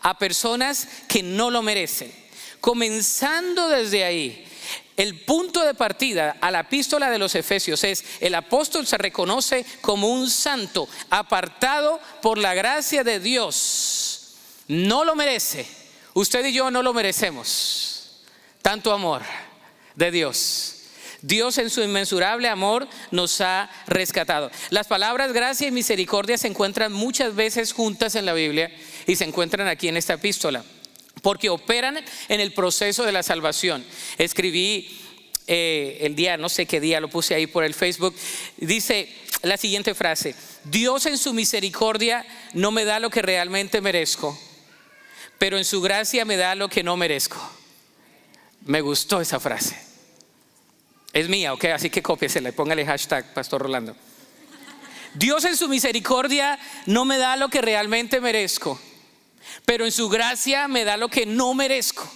a 0.00 0.18
personas 0.18 0.88
que 1.08 1.22
no 1.22 1.50
lo 1.50 1.62
merecen. 1.62 2.12
Comenzando 2.60 3.68
desde 3.68 4.04
ahí, 4.04 4.44
el 4.96 5.20
punto 5.20 5.64
de 5.64 5.74
partida 5.74 6.36
a 6.40 6.50
la 6.50 6.60
epístola 6.60 7.10
de 7.10 7.18
los 7.18 7.34
Efesios 7.34 7.84
es, 7.84 8.04
el 8.20 8.34
apóstol 8.34 8.86
se 8.86 8.98
reconoce 8.98 9.64
como 9.80 10.08
un 10.08 10.28
santo 10.28 10.88
apartado 11.10 12.00
por 12.20 12.38
la 12.38 12.54
gracia 12.54 13.04
de 13.04 13.20
Dios 13.20 14.18
no 14.68 15.04
lo 15.04 15.16
merece. 15.16 15.66
Usted 16.14 16.44
y 16.44 16.52
yo 16.52 16.70
no 16.70 16.82
lo 16.82 16.92
merecemos. 16.92 18.20
Tanto 18.62 18.92
amor 18.92 19.22
de 19.94 20.10
Dios. 20.10 20.77
Dios 21.22 21.58
en 21.58 21.70
su 21.70 21.82
inmensurable 21.82 22.48
amor 22.48 22.88
nos 23.10 23.40
ha 23.40 23.70
rescatado. 23.86 24.50
Las 24.70 24.86
palabras 24.86 25.32
gracia 25.32 25.68
y 25.68 25.72
misericordia 25.72 26.38
se 26.38 26.48
encuentran 26.48 26.92
muchas 26.92 27.34
veces 27.34 27.72
juntas 27.72 28.14
en 28.14 28.26
la 28.26 28.32
Biblia 28.32 28.70
y 29.06 29.16
se 29.16 29.24
encuentran 29.24 29.68
aquí 29.68 29.88
en 29.88 29.96
esta 29.96 30.14
epístola, 30.14 30.64
porque 31.22 31.48
operan 31.48 31.98
en 32.28 32.40
el 32.40 32.52
proceso 32.52 33.04
de 33.04 33.12
la 33.12 33.22
salvación. 33.22 33.84
Escribí 34.18 35.00
eh, 35.46 35.98
el 36.02 36.14
día, 36.14 36.36
no 36.36 36.48
sé 36.48 36.66
qué 36.66 36.80
día, 36.80 37.00
lo 37.00 37.08
puse 37.08 37.34
ahí 37.34 37.46
por 37.46 37.64
el 37.64 37.74
Facebook, 37.74 38.14
dice 38.56 39.08
la 39.42 39.56
siguiente 39.56 39.94
frase, 39.94 40.34
Dios 40.64 41.06
en 41.06 41.18
su 41.18 41.32
misericordia 41.32 42.26
no 42.54 42.70
me 42.70 42.84
da 42.84 43.00
lo 43.00 43.10
que 43.10 43.22
realmente 43.22 43.80
merezco 43.80 44.38
pero 45.38 45.56
en 45.56 45.64
su 45.64 45.80
gracia 45.80 46.24
me 46.24 46.36
da 46.36 46.54
lo 46.54 46.68
que 46.68 46.82
no 46.82 46.96
merezco. 46.96 47.38
Me 48.64 48.80
gustó 48.80 49.20
esa 49.20 49.38
frase. 49.38 49.87
Es 51.18 51.28
mía, 51.28 51.52
ok, 51.52 51.64
así 51.74 51.90
que 51.90 52.00
cópiesela 52.00 52.50
y 52.50 52.52
póngale 52.52 52.86
hashtag 52.86 53.34
Pastor 53.34 53.62
Rolando. 53.62 53.96
Dios 55.14 55.44
en 55.46 55.56
su 55.56 55.68
misericordia 55.68 56.60
no 56.86 57.04
me 57.04 57.18
da 57.18 57.34
lo 57.34 57.48
que 57.48 57.60
realmente 57.60 58.20
merezco, 58.20 58.80
pero 59.64 59.84
en 59.84 59.90
su 59.90 60.08
gracia 60.08 60.68
me 60.68 60.84
da 60.84 60.96
lo 60.96 61.08
que 61.08 61.26
no 61.26 61.54
merezco. 61.54 62.08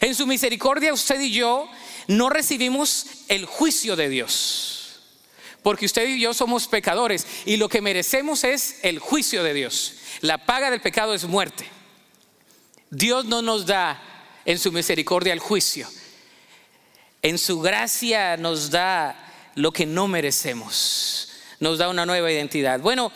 En 0.00 0.14
su 0.14 0.26
misericordia 0.26 0.94
usted 0.94 1.20
y 1.20 1.32
yo 1.32 1.68
no 2.06 2.30
recibimos 2.30 3.04
el 3.28 3.44
juicio 3.44 3.94
de 3.94 4.08
Dios, 4.08 5.00
porque 5.62 5.84
usted 5.84 6.08
y 6.08 6.18
yo 6.18 6.32
somos 6.32 6.66
pecadores 6.66 7.26
y 7.44 7.58
lo 7.58 7.68
que 7.68 7.82
merecemos 7.82 8.42
es 8.42 8.76
el 8.84 9.00
juicio 9.00 9.42
de 9.42 9.52
Dios. 9.52 9.96
La 10.22 10.46
paga 10.46 10.70
del 10.70 10.80
pecado 10.80 11.12
es 11.12 11.26
muerte. 11.26 11.68
Dios 12.88 13.26
no 13.26 13.42
nos 13.42 13.66
da 13.66 14.02
en 14.46 14.58
su 14.58 14.72
misericordia 14.72 15.34
el 15.34 15.40
juicio. 15.40 15.86
En 17.22 17.38
su 17.38 17.60
gracia 17.60 18.36
nos 18.36 18.70
da 18.70 19.16
lo 19.54 19.72
que 19.72 19.86
no 19.86 20.06
merecemos. 20.06 21.28
Nos 21.60 21.78
da 21.78 21.88
una 21.88 22.06
nueva 22.06 22.30
identidad. 22.30 22.78
Bueno, 22.80 23.10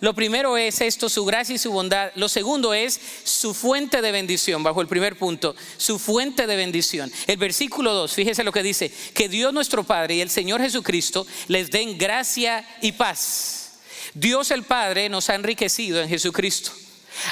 lo 0.00 0.12
primero 0.14 0.58
es 0.58 0.82
esto, 0.82 1.08
su 1.08 1.24
gracia 1.24 1.54
y 1.54 1.58
su 1.58 1.72
bondad. 1.72 2.12
Lo 2.16 2.28
segundo 2.28 2.74
es 2.74 3.00
su 3.24 3.54
fuente 3.54 4.02
de 4.02 4.12
bendición, 4.12 4.62
bajo 4.62 4.82
el 4.82 4.88
primer 4.88 5.16
punto, 5.16 5.56
su 5.78 5.98
fuente 5.98 6.46
de 6.46 6.56
bendición. 6.56 7.10
El 7.26 7.38
versículo 7.38 7.94
2, 7.94 8.12
fíjese 8.12 8.44
lo 8.44 8.52
que 8.52 8.62
dice, 8.62 8.92
que 9.14 9.30
Dios 9.30 9.54
nuestro 9.54 9.84
Padre 9.84 10.16
y 10.16 10.20
el 10.20 10.28
Señor 10.28 10.60
Jesucristo 10.60 11.26
les 11.48 11.70
den 11.70 11.96
gracia 11.96 12.66
y 12.82 12.92
paz. 12.92 13.78
Dios 14.12 14.50
el 14.50 14.64
Padre 14.64 15.08
nos 15.08 15.30
ha 15.30 15.34
enriquecido 15.34 16.02
en 16.02 16.10
Jesucristo. 16.10 16.72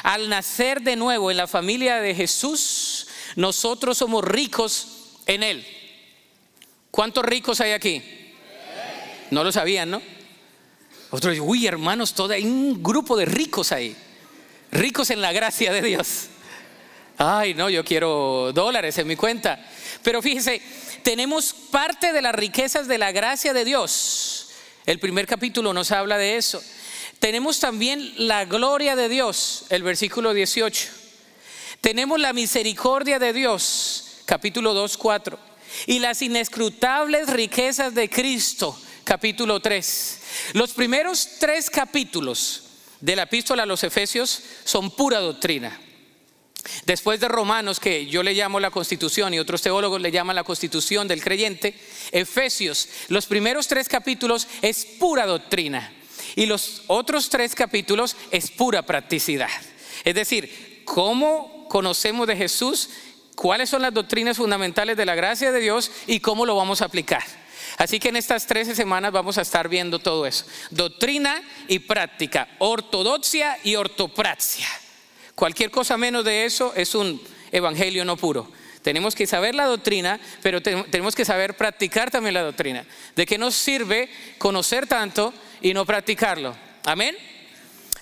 Al 0.02 0.31
nacer 0.31 0.81
de 0.81 0.97
nuevo 0.97 1.31
en 1.31 1.37
la 1.37 1.47
familia 1.47 2.00
de 2.00 2.14
Jesús, 2.14 3.09
nosotros 3.37 3.99
somos 3.99 4.25
ricos 4.25 4.87
en 5.26 5.43
Él. 5.43 5.66
¿Cuántos 6.95 7.25
ricos 7.25 7.61
hay 7.61 7.73
aquí? 7.73 8.01
No 9.33 9.43
lo 9.43 9.51
sabían, 9.51 9.91
¿no? 9.91 10.01
Otros 11.11 11.33
dicen, 11.33 11.49
uy, 11.49 11.67
hermanos, 11.67 12.15
todo, 12.15 12.33
hay 12.33 12.45
un 12.45 12.85
grupo 12.85 13.17
de 13.17 13.25
ricos 13.25 13.73
ahí. 13.73 13.97
Ricos 14.71 15.11
en 15.11 15.21
la 15.21 15.33
gracia 15.33 15.73
de 15.73 15.83
Dios. 15.83 16.27
Ay, 17.19 17.53
no, 17.55 17.69
yo 17.69 17.85
quiero 17.85 18.53
dólares 18.55 18.97
en 18.99 19.09
mi 19.09 19.17
cuenta. 19.17 19.59
Pero 20.05 20.23
fíjese, 20.23 20.63
tenemos 21.03 21.53
parte 21.53 22.13
de 22.13 22.23
las 22.23 22.33
riquezas 22.33 22.87
de 22.87 22.99
la 22.99 23.11
gracia 23.11 23.53
de 23.53 23.65
Dios. 23.65 24.51
El 24.87 25.01
primer 25.01 25.27
capítulo 25.27 25.73
nos 25.73 25.91
habla 25.91 26.17
de 26.17 26.37
eso. 26.37 26.63
Tenemos 27.19 27.59
también 27.59 28.15
la 28.19 28.45
gloria 28.45 28.95
de 28.95 29.09
Dios, 29.09 29.65
el 29.71 29.83
versículo 29.83 30.33
18. 30.33 30.91
Tenemos 31.81 32.21
la 32.21 32.33
misericordia 32.33 33.19
de 33.19 33.33
Dios, 33.33 34.21
capítulo 34.27 34.75
2, 34.75 34.97
4. 34.97 35.53
Y 35.87 35.99
las 35.99 36.23
inescrutables 36.23 37.28
riquezas 37.28 37.95
de 37.95 38.09
Cristo, 38.09 38.78
capítulo 39.04 39.61
3. 39.61 40.21
Los 40.54 40.73
primeros 40.73 41.28
tres 41.38 41.71
capítulos 41.71 42.62
de 43.00 43.16
la 43.16 43.25
epístola 43.25 43.64
a 43.64 43.66
los 43.66 43.85
Efesios 43.85 44.43
son 44.64 44.90
pura 44.90 45.21
doctrina. 45.21 45.81
Después 46.87 47.21
de 47.21 47.28
Romanos, 47.28 47.78
que 47.78 48.07
yo 48.07 48.23
le 48.23 48.33
llamo 48.33 48.59
la 48.59 48.71
constitución 48.71 49.35
y 49.35 49.38
otros 49.38 49.62
teólogos 49.62 50.00
le 50.00 50.11
llaman 50.11 50.37
la 50.37 50.45
constitución 50.45 51.07
del 51.07 51.23
creyente, 51.23 51.78
Efesios, 52.11 52.88
los 53.09 53.26
primeros 53.26 53.69
tres 53.69 53.88
capítulos 53.88 54.49
es 54.62 54.85
pura 54.85 55.26
doctrina 55.26 55.93
y 56.37 56.47
los 56.47 56.83
otros 56.87 57.28
tres 57.28 57.54
capítulos 57.54 58.16
es 58.31 58.50
pura 58.50 58.83
practicidad. 58.83 59.50
Es 60.04 60.14
decir, 60.14 60.83
¿cómo 60.85 61.66
conocemos 61.69 62.26
de 62.26 62.37
Jesús? 62.37 62.90
¿Cuáles 63.35 63.69
son 63.69 63.83
las 63.83 63.93
doctrinas 63.93 64.37
fundamentales 64.37 64.97
de 64.97 65.07
la 65.07 65.14
gracia 65.14 65.50
de 65.53 65.61
Dios 65.61 65.91
y 66.07 66.21
cómo 66.21 66.47
lo 66.47 66.57
vamos 66.57 66.83
a 66.83 66.87
aplicar? 66.87 67.23
Así 67.79 67.99
que 67.99 68.09
en 68.09 68.17
estas 68.17 68.47
13 68.47 68.75
semanas 68.75 69.12
vamos 69.12 69.38
a 69.38 69.43
estar 69.43 69.69
viendo 69.69 69.99
todo 69.99 70.26
eso. 70.26 70.45
Doctrina 70.71 71.43
y 71.67 71.81
práctica, 71.81 72.49
ortodoxia 72.59 73.59
y 73.64 73.75
ortopraxia. 73.75 74.69
Cualquier 75.35 75.71
cosa 75.71 75.97
menos 75.97 76.25
de 76.25 76.45
eso 76.45 76.73
es 76.76 76.95
un 76.95 77.21
evangelio 77.50 78.05
no 78.05 78.17
puro. 78.17 78.50
Tenemos 78.83 79.14
que 79.14 79.26
saber 79.26 79.55
la 79.55 79.64
doctrina, 79.64 80.21
pero 80.43 80.62
tenemos 80.62 81.14
que 81.14 81.25
saber 81.25 81.57
practicar 81.57 82.11
también 82.11 82.35
la 82.35 82.43
doctrina. 82.43 82.85
¿De 83.17 83.26
qué 83.26 83.38
nos 83.38 83.55
sirve 83.55 84.11
conocer 84.38 84.87
tanto 84.87 85.33
y 85.62 85.73
no 85.73 85.87
practicarlo? 85.87 86.55
Amén. 86.85 87.17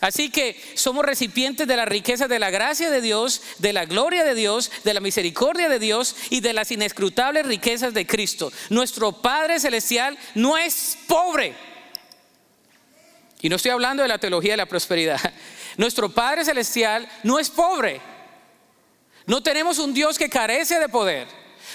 Así 0.03 0.31
que 0.31 0.61
somos 0.75 1.05
recipientes 1.05 1.69
de 1.69 1.77
la 1.77 1.85
riqueza 1.85 2.27
de 2.27 2.41
la 2.41 2.51
gracia 2.51 2.91
de 2.91 3.01
Dios, 3.01 3.41
de 3.59 3.73
la 3.73 3.85
gloria 3.85 4.25
de 4.25 4.35
Dios, 4.35 4.73
de 4.83 4.95
la 4.95 4.99
misericordia 5.01 5.69
de 5.69 5.79
Dios 5.79 6.17
y 6.29 6.41
de 6.41 6.53
las 6.53 6.73
inescrutables 6.73 7.47
riquezas 7.47 7.95
de 7.95 8.05
Cristo. 8.05 8.53
Nuestro 8.69 9.13
Padre 9.13 9.61
Celestial 9.61 10.19
no 10.35 10.59
es 10.59 10.99
pobre. 11.07 11.55
Y 13.43 13.49
no 13.49 13.55
estoy 13.55 13.71
hablando 13.71 14.03
de 14.03 14.09
la 14.09 14.19
teología 14.19 14.55
de 14.55 14.57
la 14.57 14.67
prosperidad. 14.67 15.21
Nuestro 15.77 16.09
Padre 16.09 16.45
Celestial 16.45 17.09
no 17.23 17.39
es 17.39 17.49
pobre. 17.49 18.01
No 19.27 19.41
tenemos 19.41 19.79
un 19.79 19.95
Dios 19.95 20.19
que 20.19 20.29
carece 20.29 20.81
de 20.81 20.89
poder. 20.89 21.29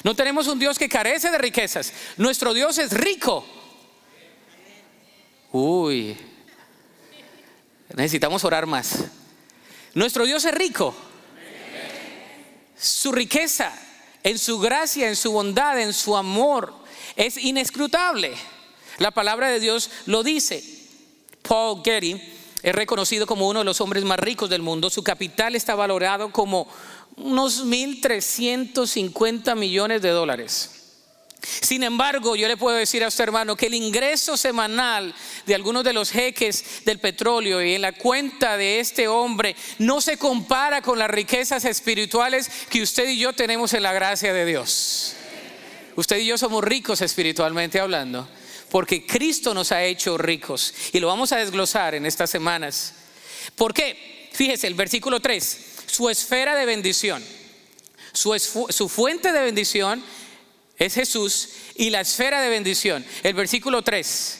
No 0.03 0.17
tenemos 0.17 0.47
un 0.47 0.59
Dios 0.59 0.77
que 0.77 0.89
carece 0.89 1.31
de 1.31 1.37
riquezas. 1.37 1.93
Nuestro 2.17 2.53
Dios 2.53 2.77
es 2.77 2.91
rico. 2.91 3.47
Uy, 5.53 6.17
necesitamos 7.97 8.43
orar 8.43 8.65
más. 8.67 9.05
Nuestro 9.93 10.25
Dios 10.25 10.45
es 10.45 10.53
rico. 10.53 10.95
Su 12.79 13.11
riqueza, 13.11 13.73
en 14.23 14.37
su 14.37 14.59
gracia, 14.59 15.09
en 15.09 15.15
su 15.15 15.31
bondad, 15.31 15.81
en 15.81 15.93
su 15.93 16.15
amor, 16.15 16.73
es 17.15 17.37
inescrutable. 17.37 18.33
La 18.99 19.09
palabra 19.11 19.49
de 19.49 19.59
Dios 19.59 19.89
lo 20.05 20.21
dice. 20.21 20.63
Paul 21.41 21.81
Getty 21.83 22.21
es 22.61 22.75
reconocido 22.75 23.25
como 23.25 23.49
uno 23.49 23.59
de 23.59 23.65
los 23.65 23.81
hombres 23.81 24.03
más 24.03 24.19
ricos 24.19 24.49
del 24.49 24.61
mundo. 24.61 24.91
Su 24.91 25.03
capital 25.03 25.55
está 25.55 25.73
valorado 25.73 26.31
como 26.31 26.67
unos 27.15 27.65
1.350 27.65 29.55
millones 29.55 30.03
de 30.03 30.09
dólares. 30.09 30.76
Sin 31.41 31.83
embargo, 31.83 32.35
yo 32.35 32.47
le 32.47 32.57
puedo 32.57 32.75
decir 32.75 33.03
a 33.03 33.07
usted, 33.07 33.23
hermano, 33.23 33.55
que 33.55 33.67
el 33.67 33.73
ingreso 33.73 34.37
semanal 34.37 35.13
de 35.45 35.55
algunos 35.55 35.83
de 35.83 35.93
los 35.93 36.11
jeques 36.11 36.83
del 36.85 36.99
petróleo 36.99 37.61
y 37.61 37.75
en 37.75 37.81
la 37.81 37.93
cuenta 37.93 38.57
de 38.57 38.79
este 38.79 39.07
hombre 39.07 39.55
no 39.79 40.01
se 40.01 40.17
compara 40.17 40.81
con 40.81 40.99
las 40.99 41.09
riquezas 41.09 41.65
espirituales 41.65 42.49
que 42.69 42.81
usted 42.81 43.09
y 43.09 43.19
yo 43.19 43.33
tenemos 43.33 43.73
en 43.73 43.83
la 43.83 43.93
gracia 43.93 44.33
de 44.33 44.45
Dios. 44.45 45.15
Usted 45.95 46.17
y 46.17 46.25
yo 46.25 46.37
somos 46.37 46.63
ricos 46.63 47.01
espiritualmente 47.01 47.79
hablando 47.79 48.27
porque 48.69 49.05
Cristo 49.05 49.53
nos 49.53 49.71
ha 49.71 49.83
hecho 49.83 50.17
ricos. 50.17 50.73
Y 50.91 50.99
lo 50.99 51.07
vamos 51.07 51.31
a 51.31 51.37
desglosar 51.37 51.95
en 51.95 52.05
estas 52.05 52.29
semanas. 52.29 52.93
¿Por 53.55 53.73
qué? 53.73 54.29
Fíjese, 54.33 54.67
el 54.67 54.75
versículo 54.75 55.19
3, 55.19 55.59
su 55.85 56.09
esfera 56.09 56.55
de 56.55 56.65
bendición. 56.65 57.23
Su, 58.13 58.37
su 58.39 58.89
fuente 58.89 59.31
de 59.31 59.41
bendición 59.43 60.03
es 60.77 60.93
Jesús 60.93 61.49
y 61.75 61.89
la 61.89 62.01
esfera 62.01 62.41
de 62.41 62.49
bendición. 62.49 63.05
El 63.23 63.33
versículo 63.33 63.81
3 63.81 64.39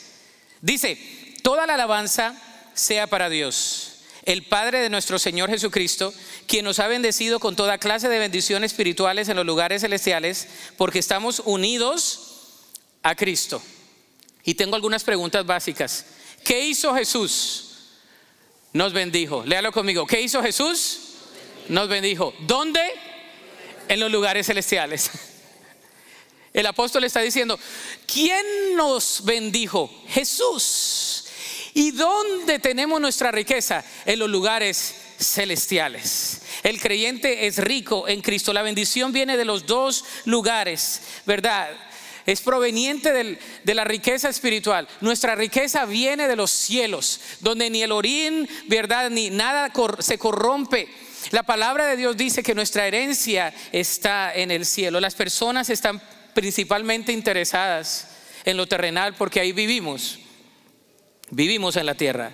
dice, 0.60 0.98
toda 1.42 1.66
la 1.66 1.74
alabanza 1.74 2.34
sea 2.74 3.06
para 3.06 3.28
Dios, 3.28 4.02
el 4.24 4.44
Padre 4.44 4.80
de 4.80 4.90
nuestro 4.90 5.18
Señor 5.18 5.50
Jesucristo, 5.50 6.12
quien 6.46 6.64
nos 6.64 6.78
ha 6.78 6.86
bendecido 6.86 7.40
con 7.40 7.56
toda 7.56 7.78
clase 7.78 8.08
de 8.08 8.18
bendiciones 8.18 8.72
espirituales 8.72 9.28
en 9.28 9.36
los 9.36 9.46
lugares 9.46 9.82
celestiales, 9.82 10.46
porque 10.76 10.98
estamos 10.98 11.42
unidos 11.44 12.66
a 13.02 13.14
Cristo. 13.14 13.62
Y 14.44 14.54
tengo 14.54 14.76
algunas 14.76 15.02
preguntas 15.02 15.44
básicas. 15.44 16.04
¿Qué 16.44 16.66
hizo 16.66 16.94
Jesús? 16.94 17.64
Nos 18.72 18.92
bendijo. 18.92 19.44
Léalo 19.44 19.72
conmigo. 19.72 20.06
¿Qué 20.06 20.20
hizo 20.20 20.42
Jesús? 20.42 21.00
Nos 21.68 21.88
bendijo. 21.88 22.34
¿Dónde? 22.40 22.80
En 23.88 24.00
los 24.00 24.10
lugares 24.10 24.46
celestiales. 24.46 25.10
El 26.58 26.66
apóstol 26.66 27.04
está 27.04 27.20
diciendo, 27.20 27.56
¿quién 28.04 28.74
nos 28.74 29.22
bendijo? 29.24 29.88
Jesús. 30.08 31.24
¿Y 31.72 31.92
dónde 31.92 32.58
tenemos 32.58 33.00
nuestra 33.00 33.30
riqueza? 33.30 33.84
En 34.04 34.18
los 34.18 34.28
lugares 34.28 34.92
celestiales. 35.20 36.40
El 36.64 36.80
creyente 36.80 37.46
es 37.46 37.58
rico 37.58 38.08
en 38.08 38.22
Cristo. 38.22 38.52
La 38.52 38.62
bendición 38.62 39.12
viene 39.12 39.36
de 39.36 39.44
los 39.44 39.66
dos 39.66 40.04
lugares, 40.24 41.00
¿verdad? 41.26 41.70
es 42.26 42.40
proveniente 42.40 43.38
de 43.62 43.74
la 43.74 43.84
riqueza 43.84 44.28
espiritual. 44.28 44.88
Nuestra 45.00 45.36
riqueza 45.36 45.86
viene 45.86 46.26
de 46.26 46.36
los 46.36 46.50
cielos, 46.50 47.20
donde 47.38 47.70
ni 47.70 47.84
el 47.84 47.92
orín, 47.92 48.48
verdad, 48.66 49.10
ni 49.10 49.30
nada 49.30 49.72
se 50.00 50.18
corrompe. 50.18 50.88
La 51.30 51.44
palabra 51.44 51.86
de 51.86 51.96
Dios 51.96 52.16
dice 52.16 52.42
que 52.42 52.54
nuestra 52.54 52.86
herencia 52.86 53.54
está 53.70 54.34
en 54.34 54.50
el 54.50 54.66
cielo. 54.66 55.00
Las 55.00 55.14
personas 55.14 55.70
están 55.70 56.02
principalmente 56.38 57.10
interesadas 57.10 58.06
en 58.44 58.56
lo 58.56 58.68
terrenal 58.68 59.12
porque 59.14 59.40
ahí 59.40 59.50
vivimos. 59.50 60.20
Vivimos 61.30 61.74
en 61.74 61.84
la 61.84 61.96
tierra. 61.96 62.32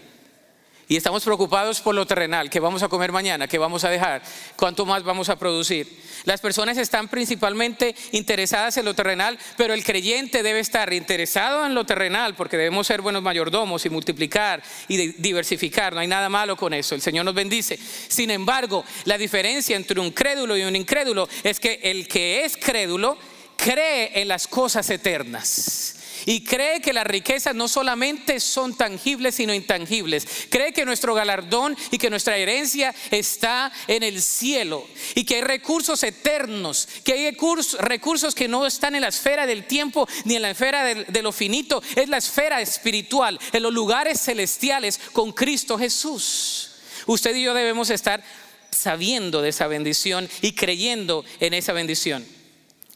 Y 0.88 0.96
estamos 0.96 1.24
preocupados 1.24 1.80
por 1.80 1.94
lo 1.94 2.06
terrenal, 2.06 2.50
que 2.50 2.60
vamos 2.60 2.82
a 2.82 2.88
comer 2.88 3.12
mañana, 3.12 3.48
que 3.48 3.56
vamos 3.56 3.82
a 3.82 3.88
dejar, 3.88 4.20
cuánto 4.56 4.84
más 4.84 5.04
vamos 5.04 5.30
a 5.30 5.38
producir. 5.38 5.88
Las 6.24 6.42
personas 6.42 6.76
están 6.76 7.08
principalmente 7.08 7.94
interesadas 8.12 8.76
en 8.76 8.84
lo 8.84 8.92
terrenal, 8.92 9.38
pero 9.56 9.72
el 9.72 9.82
creyente 9.82 10.42
debe 10.42 10.60
estar 10.60 10.92
interesado 10.92 11.64
en 11.64 11.74
lo 11.74 11.86
terrenal 11.86 12.34
porque 12.34 12.58
debemos 12.58 12.86
ser 12.86 13.00
buenos 13.00 13.22
mayordomos 13.22 13.86
y 13.86 13.88
multiplicar 13.88 14.62
y 14.86 14.98
diversificar. 15.12 15.94
No 15.94 16.00
hay 16.00 16.08
nada 16.08 16.28
malo 16.28 16.56
con 16.58 16.74
eso. 16.74 16.94
El 16.94 17.00
Señor 17.00 17.24
nos 17.24 17.34
bendice. 17.34 17.78
Sin 17.78 18.30
embargo, 18.30 18.84
la 19.06 19.16
diferencia 19.16 19.76
entre 19.76 19.98
un 19.98 20.10
crédulo 20.10 20.58
y 20.58 20.62
un 20.64 20.76
incrédulo 20.76 21.26
es 21.42 21.58
que 21.58 21.80
el 21.82 22.06
que 22.06 22.44
es 22.44 22.58
crédulo 22.58 23.16
cree 23.56 24.20
en 24.20 24.28
las 24.28 24.46
cosas 24.46 24.88
eternas 24.90 25.96
y 26.26 26.42
cree 26.44 26.80
que 26.80 26.92
las 26.92 27.06
riquezas 27.06 27.54
no 27.54 27.68
solamente 27.68 28.40
son 28.40 28.74
tangibles, 28.76 29.34
sino 29.34 29.52
intangibles. 29.52 30.26
Cree 30.48 30.72
que 30.72 30.84
nuestro 30.84 31.14
galardón 31.14 31.76
y 31.90 31.98
que 31.98 32.10
nuestra 32.10 32.36
herencia 32.36 32.94
está 33.10 33.72
en 33.86 34.02
el 34.02 34.22
cielo 34.22 34.86
y 35.14 35.24
que 35.24 35.36
hay 35.36 35.40
recursos 35.42 36.02
eternos, 36.02 36.88
que 37.04 37.12
hay 37.12 37.36
recursos 37.78 38.34
que 38.34 38.48
no 38.48 38.66
están 38.66 38.94
en 38.94 39.02
la 39.02 39.08
esfera 39.08 39.46
del 39.46 39.66
tiempo 39.66 40.08
ni 40.24 40.36
en 40.36 40.42
la 40.42 40.50
esfera 40.50 40.84
de 40.84 41.22
lo 41.22 41.32
finito, 41.32 41.82
es 41.94 42.08
la 42.08 42.18
esfera 42.18 42.60
espiritual, 42.60 43.38
en 43.52 43.62
los 43.62 43.72
lugares 43.72 44.20
celestiales 44.20 45.00
con 45.12 45.32
Cristo 45.32 45.78
Jesús. 45.78 46.70
Usted 47.06 47.34
y 47.36 47.42
yo 47.42 47.54
debemos 47.54 47.90
estar 47.90 48.22
sabiendo 48.70 49.42
de 49.42 49.50
esa 49.50 49.66
bendición 49.66 50.28
y 50.40 50.52
creyendo 50.52 51.24
en 51.40 51.54
esa 51.54 51.72
bendición. 51.72 52.24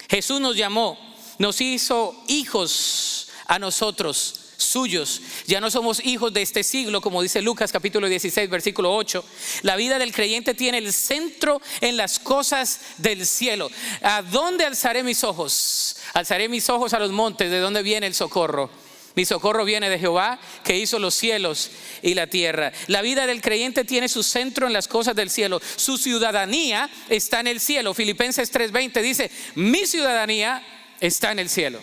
Jesús 0.09 0.40
nos 0.40 0.57
llamó, 0.57 0.99
nos 1.38 1.61
hizo 1.61 2.14
hijos 2.29 3.29
a 3.47 3.59
nosotros 3.59 4.35
suyos. 4.57 5.21
Ya 5.47 5.61
no 5.61 5.71
somos 5.71 6.05
hijos 6.05 6.33
de 6.33 6.42
este 6.42 6.64
siglo, 6.64 7.01
como 7.01 7.23
dice 7.23 7.42
Lucas 7.42 7.73
capítulo 7.73 8.09
16, 8.09 8.51
versículo 8.51 8.94
8. 8.94 9.25
La 9.62 9.77
vida 9.77 9.99
del 9.99 10.12
creyente 10.12 10.55
tiene 10.55 10.79
el 10.79 10.92
centro 10.92 11.61
en 11.81 11.97
las 11.97 12.18
cosas 12.18 12.81
del 12.99 13.27
cielo. 13.27 13.71
¿A 14.03 14.23
dónde 14.23 14.64
alzaré 14.64 15.03
mis 15.03 15.25
ojos? 15.25 15.97
Alzaré 16.14 16.49
mis 16.49 16.68
ojos 16.68 16.92
a 16.92 16.99
los 16.99 17.12
montes, 17.12 17.51
¿de 17.51 17.61
dónde 17.61 17.83
viene 17.83 18.07
el 18.07 18.14
socorro? 18.14 18.71
Mi 19.19 19.25
socorro 19.25 19.65
viene 19.65 19.91
de 19.91 19.99
Jehová 19.99 20.39
que 20.63 20.79
hizo 20.79 21.01
los 21.01 21.13
cielos 21.13 21.73
y 22.03 22.15
la 22.15 22.29
tierra. 22.29 22.73
La 22.87 23.03
vida 23.03 23.27
del 23.27 23.41
creyente 23.41 23.83
tiene 23.83 24.09
su 24.09 24.23
centro 24.23 24.69
en 24.69 24.73
las 24.73 24.87
cosas 24.87 25.17
del 25.17 25.29
cielo. 25.29 25.61
Su 25.75 25.99
ciudadanía 25.99 26.89
está 27.09 27.41
en 27.41 27.49
el 27.49 27.59
cielo. 27.59 27.95
Filipenses 27.95 28.53
3:20 28.53 29.03
dice, 29.03 29.29
mi 29.57 29.87
ciudadanía 29.87 30.65
está 31.01 31.33
en 31.33 31.41
el 31.41 31.49
cielo. 31.49 31.81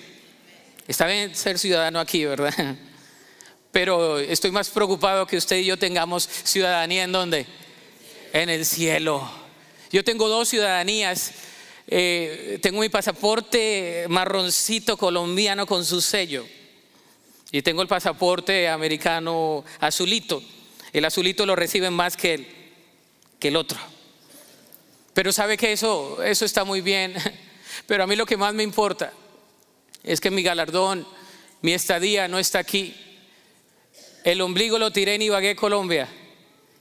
Está 0.88 1.08
bien 1.08 1.36
ser 1.36 1.60
ciudadano 1.60 2.00
aquí, 2.00 2.24
¿verdad? 2.24 2.54
Pero 3.74 4.18
estoy 4.18 4.52
más 4.52 4.70
preocupado 4.70 5.28
que 5.28 5.36
usted 5.36 5.58
y 5.58 5.66
yo 5.66 5.78
tengamos 5.78 6.30
ciudadanía 6.46 7.04
en 7.04 7.12
dónde? 7.12 7.46
En 8.32 8.50
el 8.50 8.66
cielo. 8.66 9.30
Yo 9.92 10.06
tengo 10.06 10.30
dos 10.30 10.48
ciudadanías. 10.48 11.34
Eh, 11.86 12.60
tengo 12.62 12.80
mi 12.80 12.88
pasaporte 12.88 14.06
marroncito 14.08 14.96
colombiano 14.96 15.66
con 15.66 15.84
su 15.84 16.00
sello. 16.00 16.46
Y 17.56 17.62
tengo 17.62 17.82
el 17.82 17.88
pasaporte 17.88 18.68
americano 18.68 19.64
azulito. 19.80 20.44
El 20.92 21.06
azulito 21.06 21.46
lo 21.46 21.56
reciben 21.56 21.94
más 21.94 22.18
que 22.18 22.34
el, 22.34 22.48
que 23.40 23.48
el 23.48 23.56
otro. 23.56 23.80
Pero 25.14 25.32
sabe 25.32 25.56
que 25.56 25.72
eso, 25.72 26.22
eso 26.22 26.44
está 26.44 26.66
muy 26.66 26.82
bien. 26.82 27.16
Pero 27.88 28.04
a 28.04 28.08
mí 28.08 28.18
lo 28.18 28.26
que 28.26 28.36
más 28.36 28.54
me 28.54 28.62
importa 28.62 29.14
es 30.04 30.20
que 30.20 30.32
mi 30.32 30.44
galardón, 30.44 31.08
mi 31.62 31.72
estadía 31.72 32.28
no 32.28 32.40
está 32.40 32.60
aquí. 32.60 32.94
El 34.26 34.42
ombligo 34.42 34.78
lo 34.78 34.92
tiré 34.92 35.16
en 35.16 35.22
Ibagué, 35.22 35.56
Colombia. 35.56 36.10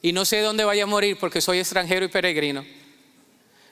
Y 0.02 0.10
no 0.10 0.24
sé 0.24 0.40
dónde 0.40 0.64
vaya 0.64 0.82
a 0.82 0.86
morir 0.86 1.18
porque 1.20 1.40
soy 1.40 1.60
extranjero 1.60 2.04
y 2.04 2.08
peregrino. 2.08 2.66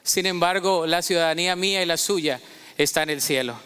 Sin 0.03 0.25
embargo, 0.25 0.87
la 0.87 1.01
ciudadanía 1.01 1.57
mía 1.57 1.83
y 1.83 1.85
la 1.85 1.97
suya 1.97 2.39
está 2.77 3.03
en 3.03 3.09
el 3.09 3.21
cielo. 3.21 3.59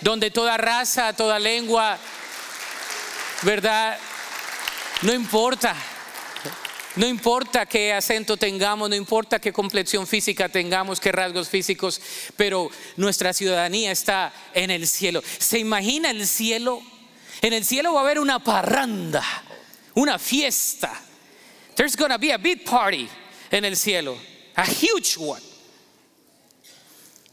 Donde 0.00 0.30
toda 0.30 0.56
raza, 0.56 1.12
toda 1.14 1.40
lengua, 1.40 1.98
¿verdad? 3.42 3.98
No 5.02 5.12
importa. 5.12 5.74
No 6.96 7.06
importa 7.06 7.66
qué 7.66 7.92
acento 7.92 8.38
tengamos, 8.38 8.88
no 8.88 8.96
importa 8.96 9.38
qué 9.38 9.52
complexión 9.52 10.06
física 10.06 10.48
tengamos, 10.48 10.98
qué 10.98 11.12
rasgos 11.12 11.50
físicos, 11.50 12.00
pero 12.36 12.70
nuestra 12.96 13.34
ciudadanía 13.34 13.92
está 13.92 14.32
en 14.54 14.70
el 14.70 14.86
cielo. 14.86 15.22
¿Se 15.38 15.58
imagina 15.58 16.10
el 16.10 16.26
cielo? 16.26 16.82
En 17.42 17.52
el 17.52 17.66
cielo 17.66 17.92
va 17.92 18.00
a 18.00 18.04
haber 18.04 18.18
una 18.18 18.42
parranda, 18.42 19.22
una 19.94 20.18
fiesta. 20.18 21.02
There's 21.74 21.96
gonna 21.96 22.16
be 22.16 22.32
a 22.32 22.38
big 22.38 22.64
party 22.64 23.06
en 23.50 23.66
el 23.66 23.76
cielo, 23.76 24.16
a 24.54 24.64
huge 24.64 25.18
one. 25.18 25.42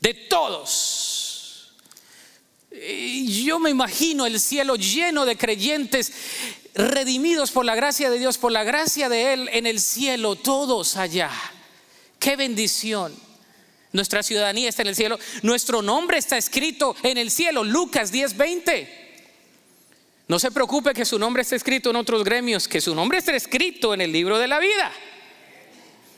De 0.01 0.13
todos 0.13 1.02
yo 2.73 3.59
me 3.59 3.69
imagino 3.69 4.25
el 4.25 4.39
cielo 4.39 4.75
lleno 4.75 5.25
de 5.25 5.37
creyentes 5.37 6.11
redimidos 6.75 7.51
por 7.51 7.65
la 7.65 7.75
gracia 7.75 8.09
de 8.09 8.17
Dios, 8.17 8.37
por 8.37 8.51
la 8.51 8.63
gracia 8.63 9.09
de 9.09 9.33
Él 9.33 9.49
en 9.53 9.67
el 9.67 9.79
cielo, 9.79 10.35
todos 10.35 10.97
allá. 10.97 11.31
Qué 12.19 12.35
bendición. 12.35 13.13
Nuestra 13.91 14.23
ciudadanía 14.23 14.69
está 14.69 14.81
en 14.81 14.87
el 14.87 14.95
cielo. 14.95 15.19
Nuestro 15.43 15.83
nombre 15.83 16.17
está 16.17 16.37
escrito 16.37 16.95
en 17.03 17.17
el 17.17 17.29
cielo. 17.29 17.63
Lucas 17.63 18.11
10:20. 18.11 18.87
No 20.27 20.39
se 20.39 20.49
preocupe 20.49 20.93
que 20.93 21.05
su 21.05 21.19
nombre 21.19 21.43
esté 21.43 21.57
escrito 21.57 21.91
en 21.91 21.97
otros 21.97 22.23
gremios, 22.23 22.67
que 22.67 22.81
su 22.81 22.95
nombre 22.95 23.19
esté 23.19 23.35
escrito 23.35 23.93
en 23.93 24.01
el 24.01 24.11
libro 24.11 24.39
de 24.39 24.47
la 24.47 24.57
vida. 24.57 24.91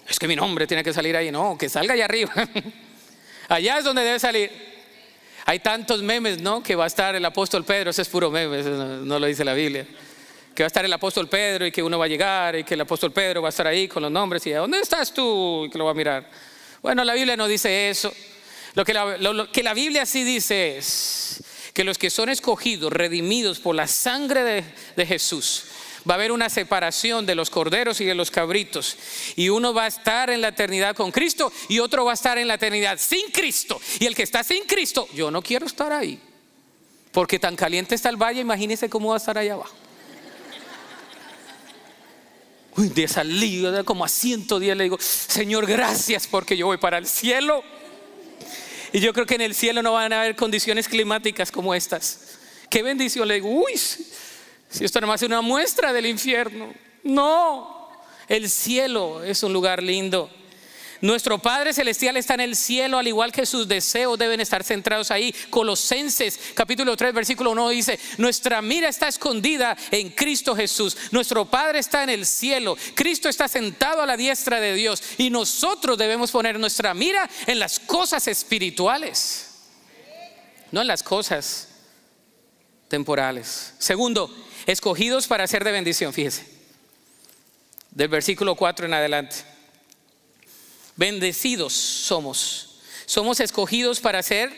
Es 0.08 0.20
que 0.20 0.28
mi 0.28 0.36
nombre 0.36 0.68
tiene 0.68 0.84
que 0.84 0.94
salir 0.94 1.18
ahí. 1.18 1.32
No, 1.32 1.58
que 1.58 1.68
salga 1.68 1.96
allá 1.96 2.06
arriba. 2.06 2.34
Allá 3.48 3.78
es 3.78 3.84
donde 3.84 4.02
debe 4.02 4.20
salir. 4.20 4.50
Hay 5.48 5.60
tantos 5.60 6.02
memes, 6.02 6.42
¿no? 6.42 6.64
Que 6.64 6.76
va 6.76 6.86
a 6.86 6.88
estar 6.88 7.14
el 7.14 7.24
apóstol 7.24 7.64
Pedro, 7.64 7.92
ese 7.92 8.02
es 8.02 8.10
puro 8.10 8.32
meme, 8.32 8.64
no, 8.64 9.20
lo 9.20 9.28
dice 9.28 9.46
la 9.46 9.54
Biblia. 9.54 9.86
Que 10.56 10.64
va 10.64 10.66
a 10.66 10.68
estar 10.68 10.84
el 10.84 10.92
apóstol 10.92 11.30
Pedro 11.30 11.68
y 11.68 11.72
que 11.72 11.84
uno 11.84 12.00
va 12.00 12.06
a 12.06 12.08
llegar 12.08 12.56
y 12.56 12.64
que 12.64 12.74
el 12.74 12.82
apóstol 12.82 13.12
Pedro 13.12 13.44
va 13.44 13.50
a 13.50 13.52
estar 13.52 13.68
ahí 13.68 13.88
con 13.88 14.02
los 14.02 14.12
nombres 14.12 14.46
y 14.48 14.52
¿dónde 14.52 14.80
estás 14.80 15.14
tú? 15.14 15.66
Y 15.66 15.70
que 15.70 15.78
lo 15.78 15.86
va 15.86 15.92
a 15.92 15.94
mirar. 15.94 16.28
Bueno, 16.82 17.04
la 17.04 17.14
Biblia 17.14 17.38
no 17.38 17.48
dice 17.48 17.90
eso. 17.90 18.12
Lo 18.74 18.84
que 18.84 18.94
la, 18.94 19.18
lo 19.18 19.52
que 19.52 19.62
la 19.62 19.74
Biblia 19.76 20.06
sí 20.06 20.24
dice 20.24 20.78
es 20.78 21.44
que 21.74 21.84
los 21.84 21.98
que 21.98 22.10
son 22.10 22.30
escogidos, 22.30 22.92
redimidos 22.92 23.60
por 23.60 23.76
la 23.76 23.86
sangre 23.86 24.44
de, 24.44 24.64
de 24.96 25.06
Jesús, 25.06 25.66
va 26.08 26.14
a 26.14 26.18
haber 26.18 26.32
una 26.32 26.50
separación 26.50 27.26
de 27.26 27.36
los 27.36 27.50
corderos 27.50 28.00
y 28.02 28.06
de 28.06 28.16
los 28.16 28.32
cabritos. 28.32 28.98
Y 29.36 29.50
uno 29.50 29.74
va 29.74 29.86
a 29.86 29.88
estar 29.88 30.30
en 30.30 30.42
la 30.42 30.50
eternidad 30.50 30.96
con 30.96 31.12
Cristo 31.12 31.52
y 31.68 31.80
otro 31.80 32.06
va 32.06 32.12
a 32.12 32.14
estar 32.14 32.38
en 32.38 32.48
la 32.48 32.56
eternidad 32.56 33.00
sin 33.00 33.32
Cristo. 33.32 33.80
Y 34.00 34.06
el 34.06 34.16
que 34.16 34.24
está 34.24 34.44
sin 34.44 34.66
Cristo, 34.66 35.08
yo 35.14 35.32
no 35.32 35.42
quiero 35.42 35.66
estar 35.66 35.92
ahí. 35.92 36.20
Porque 37.12 37.40
tan 37.40 37.56
caliente 37.56 37.96
está 37.96 38.10
el 38.10 38.18
valle, 38.18 38.42
imagínese 38.42 38.90
cómo 38.90 39.10
va 39.10 39.16
a 39.16 39.18
estar 39.18 39.38
allá 39.38 39.54
abajo. 39.54 39.76
Uy, 42.78 42.90
de 42.90 43.08
salida, 43.08 43.84
como 43.86 44.04
a 44.04 44.10
110 44.10 44.76
le 44.76 44.84
digo, 44.84 44.98
Señor, 45.00 45.66
gracias 45.66 46.28
porque 46.28 46.58
yo 46.58 46.66
voy 46.66 46.78
para 46.78 46.98
el 46.98 47.08
cielo. 47.08 47.64
Y 48.92 49.00
yo 49.00 49.14
creo 49.14 49.26
que 49.26 49.36
en 49.36 49.42
el 49.42 49.56
cielo 49.56 49.82
no 49.82 49.94
van 49.94 50.12
a 50.12 50.22
haber 50.22 50.36
condiciones 50.36 50.90
climáticas 50.90 51.52
como 51.52 51.74
estas. 51.74 52.38
Qué 52.70 52.84
bendición, 52.84 53.28
le 53.28 53.36
digo, 53.36 53.50
uy, 53.50 53.80
si 54.76 54.84
esto 54.84 55.00
nomás 55.00 55.22
es 55.22 55.28
una 55.28 55.40
muestra 55.40 55.94
del 55.94 56.06
infierno. 56.06 56.74
No, 57.04 57.90
el 58.28 58.50
cielo 58.50 59.24
es 59.24 59.42
un 59.42 59.54
lugar 59.54 59.82
lindo. 59.82 60.30
Nuestro 61.00 61.38
Padre 61.40 61.74
Celestial 61.74 62.18
está 62.18 62.34
en 62.34 62.42
el 62.42 62.56
cielo, 62.58 62.98
al 62.98 63.08
igual 63.08 63.32
que 63.32 63.46
sus 63.46 63.68
deseos 63.70 64.20
deben 64.20 64.42
estar 64.42 64.66
centrados 64.66 65.12
ahí. 65.12 65.34
Colosenses 65.50 66.38
capítulo 66.54 66.98
3, 66.98 67.14
versículo 67.14 67.52
1 67.52 67.70
dice, 67.70 68.00
nuestra 68.18 68.62
mira 68.62 68.90
está 68.90 69.08
escondida 69.08 69.78
en 69.92 70.10
Cristo 70.10 70.54
Jesús. 70.56 70.98
Nuestro 71.12 71.46
Padre 71.46 71.80
está 71.80 72.04
en 72.04 72.10
el 72.10 72.26
cielo. 72.26 72.76
Cristo 72.96 73.30
está 73.30 73.48
sentado 73.48 74.02
a 74.02 74.06
la 74.06 74.18
diestra 74.18 74.60
de 74.60 74.74
Dios. 74.74 75.02
Y 75.18 75.30
nosotros 75.30 75.98
debemos 75.98 76.32
poner 76.32 76.60
nuestra 76.60 76.94
mira 76.94 77.30
en 77.48 77.60
las 77.60 77.80
cosas 77.80 78.28
espirituales, 78.28 79.52
no 80.72 80.82
en 80.82 80.88
las 80.88 81.02
cosas 81.02 81.70
temporales. 82.88 83.74
Segundo, 83.78 84.34
escogidos 84.66 85.28
para 85.28 85.48
ser 85.48 85.64
de 85.64 85.72
bendición, 85.72 86.14
fíjese, 86.14 86.46
del 87.92 88.08
versículo 88.08 88.56
4 88.56 88.86
en 88.86 88.94
adelante. 88.94 89.36
Bendecidos 90.96 91.74
somos, 91.74 92.80
somos 93.06 93.40
escogidos 93.40 94.00
para 94.00 94.24
ser 94.24 94.52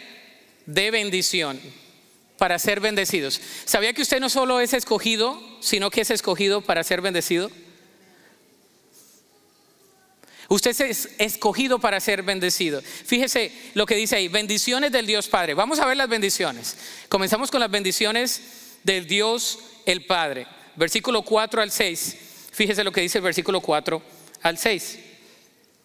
de 0.66 0.92
bendición, 0.92 1.60
para 2.38 2.60
ser 2.60 2.80
bendecidos. 2.80 3.42
¿Sabía 3.66 3.94
que 3.94 4.04
usted 4.04 4.20
no 4.20 4.30
solo 4.30 4.60
es 4.60 4.74
escogido, 4.74 5.42
sino 5.62 5.90
que 5.90 6.02
es 6.02 6.12
escogido 6.12 6.62
para 6.62 6.84
ser 6.84 7.02
bendecido? 7.02 7.50
Usted 10.50 10.80
es 10.82 11.10
escogido 11.18 11.80
para 11.80 12.00
ser 12.00 12.24
bendecido. 12.24 12.82
Fíjese 12.82 13.52
lo 13.74 13.86
que 13.86 13.96
dice 13.96 14.16
ahí, 14.16 14.28
bendiciones 14.30 14.92
del 14.92 15.06
Dios 15.06 15.28
Padre. 15.28 15.54
Vamos 15.54 15.80
a 15.80 15.86
ver 15.86 15.98
las 15.98 16.08
bendiciones. 16.08 16.78
Comenzamos 17.10 17.52
con 17.52 17.60
las 17.60 17.70
bendiciones 17.70 18.42
del 18.84 19.08
Dios 19.08 19.60
el 19.88 20.06
Padre. 20.06 20.46
Versículo 20.76 21.24
4 21.24 21.62
al 21.62 21.72
6. 21.72 22.18
Fíjese 22.52 22.84
lo 22.84 22.92
que 22.92 23.02
dice 23.02 23.18
el 23.18 23.24
versículo 23.24 23.62
4 23.62 24.02
al 24.44 24.58
6. 24.58 25.00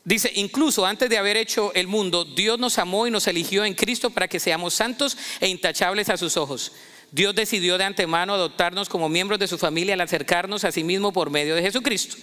Dice, 0.05 0.31
incluso 0.35 0.85
antes 0.85 1.09
de 1.09 1.17
haber 1.17 1.37
hecho 1.37 1.73
el 1.75 1.87
mundo, 1.87 2.25
Dios 2.25 2.59
nos 2.59 2.79
amó 2.79 3.07
y 3.07 3.11
nos 3.11 3.29
eligió 3.29 3.65
en 3.65 3.75
Cristo 3.75 4.11
para 4.11 4.27
que 4.27 4.41
seamos 4.41 4.75
santos 4.75 5.17
e 5.41 5.49
intachables 5.49 6.09
a 6.09 6.17
sus 6.17 6.37
ojos. 6.37 6.73
Dios 7.13 7.35
decidió 7.35 7.79
de 7.79 7.85
antemano 7.85 8.35
adoptarnos 8.35 8.89
como 8.89 9.09
miembros 9.09 9.39
de 9.39 9.47
su 9.47 9.59
familia 9.59 9.95
al 9.95 10.01
acercarnos 10.01 10.65
a 10.65 10.73
sí 10.73 10.83
mismo 10.83 11.13
por 11.13 11.31
medio 11.31 11.55
de 11.55 11.63
Jesucristo. 11.63 12.17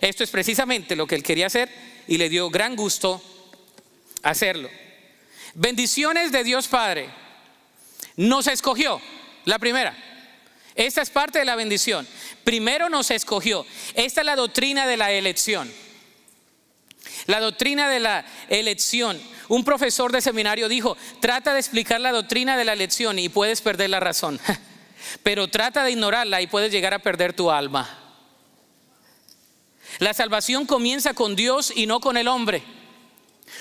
Esto 0.00 0.22
es 0.22 0.30
precisamente 0.30 0.94
lo 0.94 1.06
que 1.06 1.16
él 1.16 1.24
quería 1.24 1.46
hacer 1.46 1.68
y 2.06 2.18
le 2.18 2.28
dio 2.28 2.50
gran 2.50 2.76
gusto 2.76 3.20
hacerlo. 4.22 4.68
Bendiciones 5.54 6.30
de 6.30 6.44
Dios 6.44 6.68
Padre. 6.68 7.08
Nos 8.16 8.46
escogió. 8.46 9.00
La 9.44 9.58
primera, 9.58 9.96
esta 10.78 11.02
es 11.02 11.10
parte 11.10 11.40
de 11.40 11.44
la 11.44 11.56
bendición. 11.56 12.06
Primero 12.44 12.88
nos 12.88 13.10
escogió. 13.10 13.66
Esta 13.94 14.20
es 14.20 14.24
la 14.24 14.36
doctrina 14.36 14.86
de 14.86 14.96
la 14.96 15.10
elección. 15.10 15.68
La 17.26 17.40
doctrina 17.40 17.88
de 17.88 17.98
la 17.98 18.24
elección. 18.48 19.20
Un 19.48 19.64
profesor 19.64 20.12
de 20.12 20.20
seminario 20.20 20.68
dijo, 20.68 20.96
trata 21.18 21.52
de 21.52 21.58
explicar 21.58 22.00
la 22.00 22.12
doctrina 22.12 22.56
de 22.56 22.64
la 22.64 22.74
elección 22.74 23.18
y 23.18 23.28
puedes 23.28 23.60
perder 23.60 23.90
la 23.90 23.98
razón. 23.98 24.38
Pero 25.24 25.48
trata 25.48 25.82
de 25.82 25.90
ignorarla 25.90 26.42
y 26.42 26.46
puedes 26.46 26.70
llegar 26.70 26.94
a 26.94 27.00
perder 27.00 27.32
tu 27.32 27.50
alma. 27.50 27.98
La 29.98 30.14
salvación 30.14 30.64
comienza 30.64 31.12
con 31.12 31.34
Dios 31.34 31.72
y 31.74 31.86
no 31.86 31.98
con 31.98 32.16
el 32.16 32.28
hombre. 32.28 32.62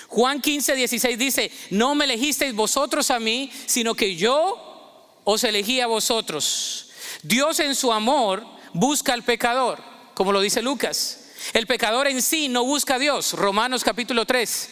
Juan 0.08 0.40
15, 0.40 0.76
16 0.76 1.18
dice, 1.18 1.52
no 1.72 1.96
me 1.96 2.06
elegisteis 2.06 2.54
vosotros 2.54 3.10
a 3.10 3.20
mí, 3.20 3.52
sino 3.66 3.96
que 3.96 4.16
yo 4.16 5.20
os 5.24 5.44
elegí 5.44 5.82
a 5.82 5.88
vosotros. 5.88 6.87
Dios 7.28 7.60
en 7.60 7.76
su 7.76 7.92
amor 7.92 8.46
busca 8.74 9.14
al 9.14 9.24
pecador, 9.24 9.84
como 10.14 10.32
lo 10.32 10.40
dice 10.40 10.62
Lucas. 10.62 11.26
El 11.54 11.68
pecador 11.68 12.08
en 12.08 12.22
sí 12.22 12.48
no 12.48 12.64
busca 12.64 12.96
a 12.96 13.00
Dios. 13.00 13.34
Romanos 13.34 13.84
capítulo 13.84 14.26
3. 14.26 14.70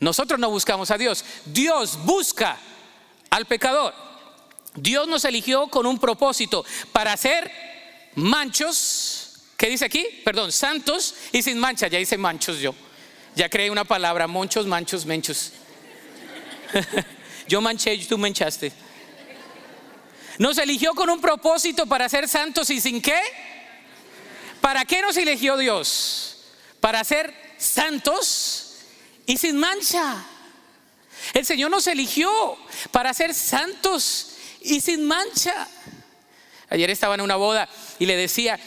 Nosotros 0.00 0.40
no 0.40 0.50
buscamos 0.50 0.90
a 0.90 0.98
Dios. 0.98 1.24
Dios 1.44 1.98
busca 2.04 2.58
al 3.30 3.46
pecador. 3.46 3.94
Dios 4.74 5.08
nos 5.08 5.24
eligió 5.24 5.68
con 5.68 5.86
un 5.86 5.98
propósito 5.98 6.64
para 6.92 7.16
ser 7.16 7.50
manchos, 8.14 9.42
¿qué 9.56 9.68
dice 9.68 9.84
aquí? 9.84 10.06
Perdón, 10.24 10.52
santos 10.52 11.14
y 11.32 11.42
sin 11.42 11.58
mancha. 11.58 11.88
Ya 11.88 11.98
hice 11.98 12.16
manchos 12.16 12.58
yo. 12.58 12.74
Ya 13.34 13.48
creé 13.50 13.70
una 13.70 13.84
palabra, 13.84 14.26
monchos, 14.26 14.66
manchos, 14.66 15.04
menchos. 15.04 15.52
yo 17.48 17.60
manché 17.60 17.96
tú 18.06 18.16
manchaste. 18.16 18.85
Nos 20.38 20.58
eligió 20.58 20.94
con 20.94 21.08
un 21.08 21.20
propósito 21.20 21.86
para 21.86 22.08
ser 22.08 22.28
santos 22.28 22.68
y 22.70 22.80
sin 22.80 23.00
qué? 23.00 23.20
¿Para 24.60 24.84
qué 24.84 25.00
nos 25.00 25.16
eligió 25.16 25.56
Dios? 25.56 26.44
Para 26.80 27.02
ser 27.04 27.32
santos 27.56 28.76
y 29.24 29.38
sin 29.38 29.56
mancha. 29.56 30.24
El 31.32 31.46
Señor 31.46 31.70
nos 31.70 31.86
eligió 31.86 32.30
para 32.90 33.14
ser 33.14 33.32
santos 33.32 34.36
y 34.60 34.80
sin 34.80 35.06
mancha. 35.06 35.68
Ayer 36.68 36.90
estaba 36.90 37.14
en 37.14 37.22
una 37.22 37.36
boda 37.36 37.68
y 37.98 38.06
le 38.06 38.16
decía 38.16 38.58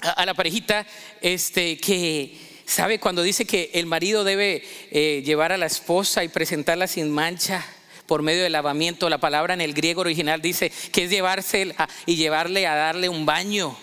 a, 0.00 0.24
la 0.24 0.34
parejita 0.34 0.86
este, 1.20 1.76
que, 1.78 2.38
¿sabe? 2.64 2.98
Cuando 2.98 3.22
dice 3.22 3.44
que 3.44 3.70
el 3.74 3.86
marido 3.86 4.24
debe 4.24 4.66
eh, 4.90 5.22
llevar 5.24 5.52
a 5.52 5.58
la 5.58 5.66
esposa 5.66 6.24
y 6.24 6.28
presentarla 6.28 6.86
sin 6.86 7.10
mancha 7.10 7.64
por 8.06 8.22
medio 8.22 8.42
del 8.42 8.52
lavamiento, 8.52 9.08
la 9.08 9.18
palabra 9.18 9.54
en 9.54 9.60
el 9.60 9.74
griego 9.74 10.00
original 10.00 10.40
dice 10.40 10.70
que 10.92 11.04
es 11.04 11.10
llevarse 11.10 11.74
y 12.06 12.16
llevarle 12.16 12.66
a 12.66 12.74
darle 12.74 13.08
un 13.08 13.26
baño, 13.26 13.76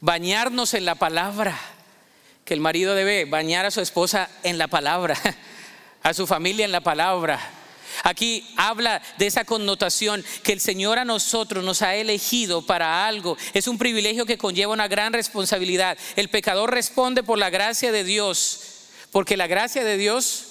bañarnos 0.00 0.74
en 0.74 0.84
la 0.84 0.94
palabra, 0.94 1.58
que 2.44 2.54
el 2.54 2.60
marido 2.60 2.94
debe 2.94 3.24
bañar 3.24 3.66
a 3.66 3.70
su 3.70 3.80
esposa 3.80 4.28
en 4.42 4.58
la 4.58 4.68
palabra, 4.68 5.16
a 6.02 6.14
su 6.14 6.26
familia 6.26 6.64
en 6.64 6.72
la 6.72 6.80
palabra 6.80 7.38
Aquí 8.04 8.46
habla 8.56 9.02
de 9.18 9.26
esa 9.26 9.44
connotación 9.44 10.24
que 10.42 10.52
el 10.52 10.60
Señor 10.60 10.98
a 10.98 11.04
nosotros 11.04 11.64
nos 11.64 11.82
ha 11.82 11.94
elegido 11.94 12.62
para 12.62 13.06
algo. 13.06 13.36
Es 13.54 13.66
un 13.68 13.78
privilegio 13.78 14.26
que 14.26 14.38
conlleva 14.38 14.72
una 14.72 14.88
gran 14.88 15.12
responsabilidad. 15.12 15.98
El 16.16 16.28
pecador 16.28 16.70
responde 16.70 17.22
por 17.22 17.38
la 17.38 17.50
gracia 17.50 17.92
de 17.92 18.04
Dios, 18.04 18.60
porque 19.10 19.36
la 19.36 19.46
gracia 19.46 19.84
de 19.84 19.96
Dios 19.96 20.44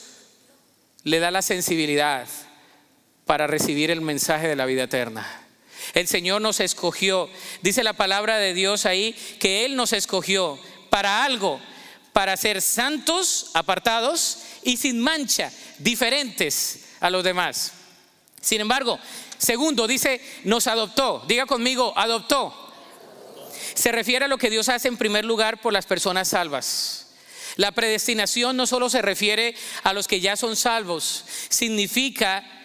le 1.04 1.19
da 1.19 1.32
la 1.32 1.41
sensibilidad 1.41 2.28
para 3.27 3.45
recibir 3.45 3.91
el 3.91 4.01
mensaje 4.01 4.47
de 4.47 4.55
la 4.55 4.65
vida 4.65 4.83
eterna. 4.83 5.43
El 5.93 6.07
Señor 6.07 6.41
nos 6.41 6.59
escogió. 6.59 7.29
Dice 7.61 7.83
la 7.83 7.93
palabra 7.93 8.37
de 8.37 8.53
Dios 8.53 8.85
ahí 8.85 9.13
que 9.39 9.65
Él 9.65 9.75
nos 9.75 9.93
escogió 9.93 10.57
para 10.89 11.23
algo, 11.23 11.61
para 12.13 12.35
ser 12.37 12.61
santos, 12.61 13.51
apartados 13.53 14.39
y 14.63 14.77
sin 14.77 14.99
mancha, 14.99 15.51
diferentes 15.77 16.85
a 16.99 17.09
los 17.09 17.23
demás. 17.23 17.73
Sin 18.41 18.61
embargo, 18.61 18.97
segundo, 19.37 19.87
dice, 19.87 20.21
nos 20.43 20.67
adoptó. 20.67 21.23
Diga 21.27 21.45
conmigo, 21.45 21.93
adoptó. 21.95 22.53
Se 23.73 23.91
refiere 23.91 24.25
a 24.25 24.29
lo 24.29 24.37
que 24.37 24.49
Dios 24.49 24.69
hace 24.69 24.87
en 24.87 24.97
primer 24.97 25.25
lugar 25.25 25.61
por 25.61 25.73
las 25.73 25.85
personas 25.85 26.29
salvas. 26.29 27.07
La 27.57 27.71
predestinación 27.71 28.55
no 28.55 28.67
solo 28.67 28.89
se 28.89 29.01
refiere 29.01 29.55
a 29.83 29.93
los 29.93 30.07
que 30.07 30.19
ya 30.21 30.35
son 30.35 30.55
salvos, 30.55 31.25
significa 31.49 32.56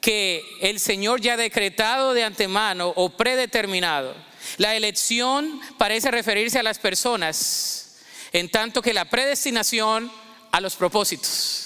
que 0.00 0.44
el 0.60 0.80
Señor 0.80 1.20
ya 1.20 1.34
ha 1.34 1.36
decretado 1.36 2.14
de 2.14 2.24
antemano 2.24 2.92
o 2.96 3.10
predeterminado. 3.10 4.14
La 4.56 4.76
elección 4.76 5.60
parece 5.76 6.10
referirse 6.10 6.58
a 6.58 6.62
las 6.62 6.78
personas, 6.78 7.98
en 8.32 8.48
tanto 8.48 8.82
que 8.82 8.94
la 8.94 9.06
predestinación 9.06 10.10
a 10.52 10.60
los 10.60 10.76
propósitos. 10.76 11.64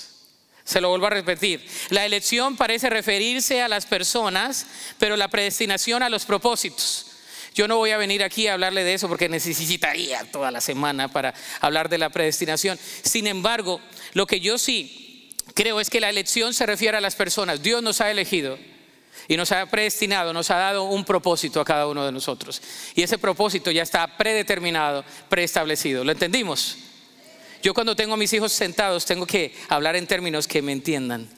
Se 0.64 0.80
lo 0.80 0.88
vuelvo 0.88 1.06
a 1.06 1.10
repetir. 1.10 1.66
La 1.90 2.06
elección 2.06 2.56
parece 2.56 2.88
referirse 2.88 3.62
a 3.62 3.68
las 3.68 3.86
personas, 3.86 4.66
pero 4.98 5.16
la 5.16 5.28
predestinación 5.28 6.02
a 6.02 6.08
los 6.08 6.24
propósitos. 6.24 7.06
Yo 7.54 7.68
no 7.68 7.76
voy 7.76 7.90
a 7.90 7.98
venir 7.98 8.22
aquí 8.22 8.46
a 8.46 8.54
hablarle 8.54 8.82
de 8.82 8.94
eso 8.94 9.08
porque 9.08 9.28
necesitaría 9.28 10.24
toda 10.30 10.50
la 10.50 10.60
semana 10.60 11.08
para 11.08 11.34
hablar 11.60 11.88
de 11.88 11.98
la 11.98 12.08
predestinación. 12.08 12.78
Sin 13.02 13.26
embargo, 13.26 13.80
lo 14.14 14.26
que 14.26 14.40
yo 14.40 14.56
sí 14.56 15.11
creo 15.54 15.80
es 15.80 15.90
que 15.90 16.00
la 16.00 16.10
elección 16.10 16.54
se 16.54 16.66
refiere 16.66 16.96
a 16.96 17.00
las 17.00 17.14
personas. 17.14 17.62
Dios 17.62 17.82
nos 17.82 18.00
ha 18.00 18.10
elegido 18.10 18.58
y 19.28 19.36
nos 19.36 19.52
ha 19.52 19.66
predestinado, 19.66 20.32
nos 20.32 20.50
ha 20.50 20.56
dado 20.56 20.84
un 20.84 21.04
propósito 21.04 21.60
a 21.60 21.64
cada 21.64 21.86
uno 21.86 22.04
de 22.04 22.12
nosotros. 22.12 22.60
Y 22.94 23.02
ese 23.02 23.18
propósito 23.18 23.70
ya 23.70 23.82
está 23.82 24.16
predeterminado, 24.16 25.04
preestablecido. 25.28 26.04
¿Lo 26.04 26.12
entendimos? 26.12 26.78
Yo 27.62 27.74
cuando 27.74 27.94
tengo 27.94 28.14
a 28.14 28.16
mis 28.16 28.32
hijos 28.32 28.52
sentados 28.52 29.04
tengo 29.04 29.26
que 29.26 29.54
hablar 29.68 29.96
en 29.96 30.06
términos 30.06 30.48
que 30.48 30.62
me 30.62 30.72
entiendan. 30.72 31.28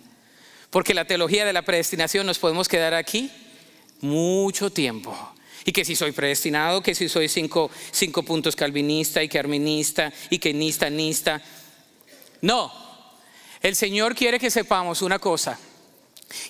Porque 0.70 0.94
la 0.94 1.05
teología 1.05 1.44
de 1.44 1.53
la 1.53 1.62
predestinación 1.62 2.27
nos 2.27 2.38
podemos 2.38 2.68
quedar 2.68 2.94
aquí 2.94 3.31
mucho 4.00 4.70
tiempo. 4.70 5.16
Y 5.64 5.72
que 5.72 5.85
si 5.85 5.96
soy 5.96 6.12
predestinado, 6.12 6.83
que 6.83 6.94
si 6.94 7.09
soy 7.09 7.29
cinco, 7.29 7.70
cinco 7.90 8.22
puntos 8.22 8.57
calvinista 8.57 9.22
y 9.22 9.29
que 9.29 9.38
arminista 9.38 10.12
y 10.31 10.38
que 10.38 10.53
nista, 10.53 10.90
nista. 10.90 11.40
No, 12.40 12.84
el 13.64 13.74
Señor 13.77 14.14
quiere 14.14 14.38
que 14.38 14.50
sepamos 14.50 15.00
una 15.00 15.18
cosa, 15.18 15.59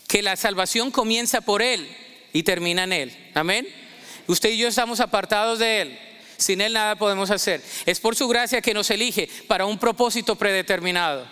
que 0.09 0.20
la 0.20 0.35
salvación 0.35 0.90
comienza 0.90 1.42
por 1.42 1.62
Él 1.62 1.88
y 2.33 2.42
termina 2.42 2.83
en 2.83 2.92
Él. 2.92 3.31
Amén. 3.35 3.68
Usted 4.27 4.50
y 4.50 4.59
yo 4.59 4.66
estamos 4.66 4.98
apartados 4.98 5.61
de 5.61 5.81
Él. 5.81 5.98
Sin 6.38 6.61
Él 6.61 6.72
nada 6.72 6.96
podemos 6.96 7.31
hacer. 7.31 7.62
Es 7.87 8.00
por 8.00 8.16
su 8.16 8.27
gracia 8.27 8.61
que 8.61 8.74
nos 8.74 8.90
elige 8.90 9.29
para 9.46 9.64
un 9.64 9.79
propósito 9.79 10.35
predeterminado. 10.35 11.24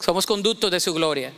Somos 0.00 0.26
conductos 0.26 0.72
de 0.72 0.80
su 0.80 0.92
gloria. 0.92 1.32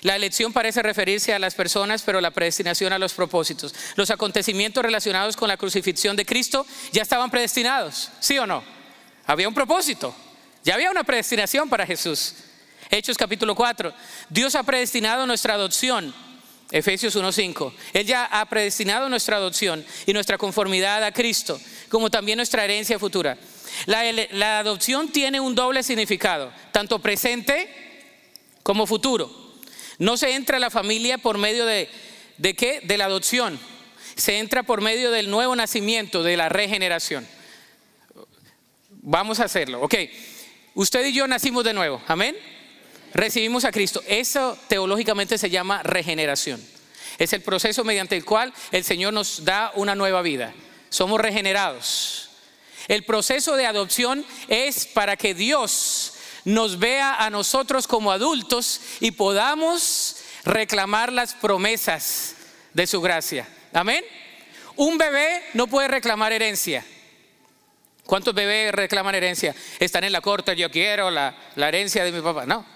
La 0.00 0.16
elección 0.16 0.54
parece 0.54 0.82
referirse 0.82 1.34
a 1.34 1.38
las 1.38 1.54
personas, 1.54 2.00
pero 2.00 2.22
la 2.22 2.30
predestinación 2.30 2.94
a 2.94 2.98
los 2.98 3.12
propósitos. 3.12 3.74
Los 3.96 4.10
acontecimientos 4.10 4.82
relacionados 4.82 5.36
con 5.36 5.48
la 5.48 5.58
crucifixión 5.58 6.16
de 6.16 6.24
Cristo 6.24 6.66
ya 6.92 7.02
estaban 7.02 7.30
predestinados, 7.30 8.08
¿sí 8.20 8.38
o 8.38 8.46
no? 8.46 8.64
Había 9.26 9.48
un 9.48 9.54
propósito, 9.54 10.14
ya 10.64 10.74
había 10.74 10.90
una 10.90 11.04
predestinación 11.04 11.68
para 11.68 11.86
Jesús. 11.86 12.34
Hechos 12.90 13.16
capítulo 13.16 13.54
4. 13.54 13.92
Dios 14.28 14.54
ha 14.54 14.62
predestinado 14.62 15.26
nuestra 15.26 15.54
adopción 15.54 16.12
Efesios 16.70 17.16
1.5. 17.16 17.72
Él 17.92 18.06
ya 18.06 18.26
ha 18.26 18.44
predestinado 18.46 19.08
nuestra 19.08 19.36
adopción 19.36 19.84
y 20.06 20.12
nuestra 20.12 20.38
conformidad 20.38 21.02
a 21.02 21.12
Cristo, 21.12 21.60
como 21.88 22.10
también 22.10 22.36
nuestra 22.36 22.64
herencia 22.64 22.98
futura. 22.98 23.36
La, 23.86 24.60
adopción 24.60 25.08
tiene 25.08 25.40
un 25.40 25.54
doble 25.54 25.82
significado, 25.82 26.52
tanto 26.72 27.00
presente 27.00 27.68
como 28.62 28.86
futuro. 28.86 29.30
No 29.98 30.16
se 30.16 30.34
entra 30.34 30.58
a 30.58 30.60
la 30.60 30.70
familia 30.70 31.18
por 31.18 31.38
medio 31.38 31.66
de, 31.66 31.88
¿de 32.38 32.54
qué? 32.54 32.80
De 32.80 32.96
la 32.96 33.06
adopción. 33.06 33.58
Se 34.14 34.38
entra 34.38 34.62
por 34.62 34.80
medio 34.80 35.10
del 35.10 35.30
nuevo 35.30 35.56
nacimiento, 35.56 36.22
de 36.22 36.36
la 36.36 36.48
regeneración. 36.48 37.26
Vamos 39.02 39.40
a 39.40 39.44
hacerlo. 39.44 39.80
Ok, 39.82 39.94
usted 40.74 41.04
y 41.06 41.12
yo 41.12 41.26
nacimos 41.26 41.64
de 41.64 41.74
nuevo. 41.74 42.02
Amén 42.06 42.36
recibimos 43.14 43.64
a 43.64 43.72
Cristo. 43.72 44.02
Eso 44.06 44.58
teológicamente 44.68 45.38
se 45.38 45.50
llama 45.50 45.82
regeneración. 45.82 46.64
Es 47.18 47.32
el 47.32 47.42
proceso 47.42 47.84
mediante 47.84 48.16
el 48.16 48.24
cual 48.24 48.52
el 48.70 48.84
Señor 48.84 49.12
nos 49.12 49.44
da 49.44 49.72
una 49.74 49.94
nueva 49.94 50.22
vida. 50.22 50.54
Somos 50.88 51.20
regenerados. 51.20 52.30
El 52.88 53.04
proceso 53.04 53.56
de 53.56 53.66
adopción 53.66 54.24
es 54.48 54.86
para 54.86 55.16
que 55.16 55.34
Dios 55.34 56.14
nos 56.44 56.78
vea 56.78 57.16
a 57.16 57.30
nosotros 57.30 57.86
como 57.86 58.10
adultos 58.10 58.80
y 59.00 59.10
podamos 59.10 60.16
reclamar 60.44 61.12
las 61.12 61.34
promesas 61.34 62.34
de 62.72 62.86
su 62.86 63.00
gracia. 63.00 63.46
Amén. 63.72 64.02
Un 64.76 64.96
bebé 64.96 65.42
no 65.52 65.66
puede 65.66 65.88
reclamar 65.88 66.32
herencia. 66.32 66.84
¿Cuántos 68.10 68.34
bebés 68.34 68.72
reclaman 68.74 69.14
herencia? 69.14 69.54
Están 69.78 70.02
en 70.02 70.10
la 70.10 70.20
corte, 70.20 70.56
yo 70.56 70.68
quiero 70.68 71.12
la, 71.12 71.32
la 71.54 71.68
herencia 71.68 72.02
de 72.02 72.10
mi 72.10 72.20
papá. 72.20 72.44
No, 72.44 72.66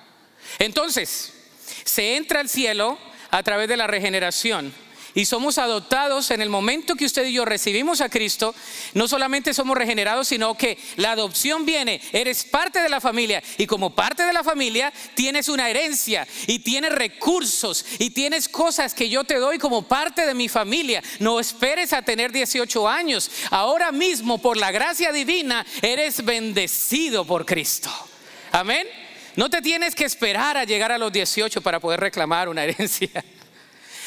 entonces, 0.61 1.35
se 1.83 2.15
entra 2.15 2.39
al 2.39 2.49
cielo 2.49 2.97
a 3.33 3.43
través 3.43 3.69
de 3.69 3.77
la 3.77 3.89
regeneración 3.89 4.73
y 5.15 5.25
somos 5.25 5.59
adoptados 5.59 6.31
en 6.31 6.43
el 6.43 6.49
momento 6.49 6.97
que 6.97 7.05
usted 7.05 7.27
y 7.27 7.33
yo 7.33 7.45
recibimos 7.45 8.01
a 8.01 8.09
Cristo, 8.09 8.55
no 8.95 9.09
solamente 9.09 9.55
somos 9.55 9.77
regenerados, 9.77 10.29
sino 10.29 10.57
que 10.57 10.79
la 10.97 11.13
adopción 11.13 11.65
viene, 11.65 12.01
eres 12.13 12.45
parte 12.45 12.81
de 12.81 12.89
la 12.89 13.01
familia 13.01 13.43
y 13.59 13.67
como 13.67 13.95
parte 13.95 14.25
de 14.25 14.33
la 14.33 14.45
familia 14.45 14.93
tienes 15.15 15.49
una 15.49 15.71
herencia 15.71 16.27
y 16.47 16.59
tienes 16.61 16.93
recursos 16.93 17.85
y 17.99 18.11
tienes 18.11 18.49
cosas 18.49 18.95
que 18.95 19.09
yo 19.09 19.25
te 19.25 19.39
doy 19.39 19.59
como 19.59 19.83
parte 19.83 20.27
de 20.27 20.35
mi 20.35 20.49
familia. 20.49 21.03
No 21.21 21.41
esperes 21.41 21.93
a 21.93 22.03
tener 22.03 22.33
18 22.33 22.89
años, 22.89 23.31
ahora 23.51 23.93
mismo 23.93 24.39
por 24.39 24.57
la 24.57 24.71
gracia 24.71 25.13
divina 25.13 25.65
eres 25.83 26.25
bendecido 26.25 27.25
por 27.25 27.47
Cristo. 27.47 27.91
Amén. 28.53 28.87
No 29.37 29.51
te 29.51 29.61
tienes 29.61 29.95
que 29.95 30.05
esperar 30.05 30.57
a 30.57 30.65
llegar 30.65 30.93
a 30.93 30.99
los 30.99 31.13
18 31.13 31.61
para 31.61 31.81
poder 31.81 32.01
reclamar 32.01 32.49
una 32.49 32.65
herencia. 32.65 33.11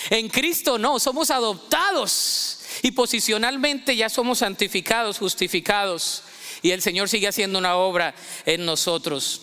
En 0.10 0.30
Cristo 0.30 0.78
no, 0.78 1.00
somos 1.00 1.32
adoptados 1.32 2.60
y 2.82 2.91
posicionalmente 2.91 3.96
ya 3.96 4.10
somos 4.10 4.39
santificados, 4.39 5.17
justificados. 5.17 6.24
Y 6.62 6.72
el 6.72 6.82
Señor 6.82 7.10
sigue 7.10 7.28
haciendo 7.28 7.60
una 7.60 7.76
obra 7.76 8.15
en 8.46 8.65
nosotros. 8.65 9.41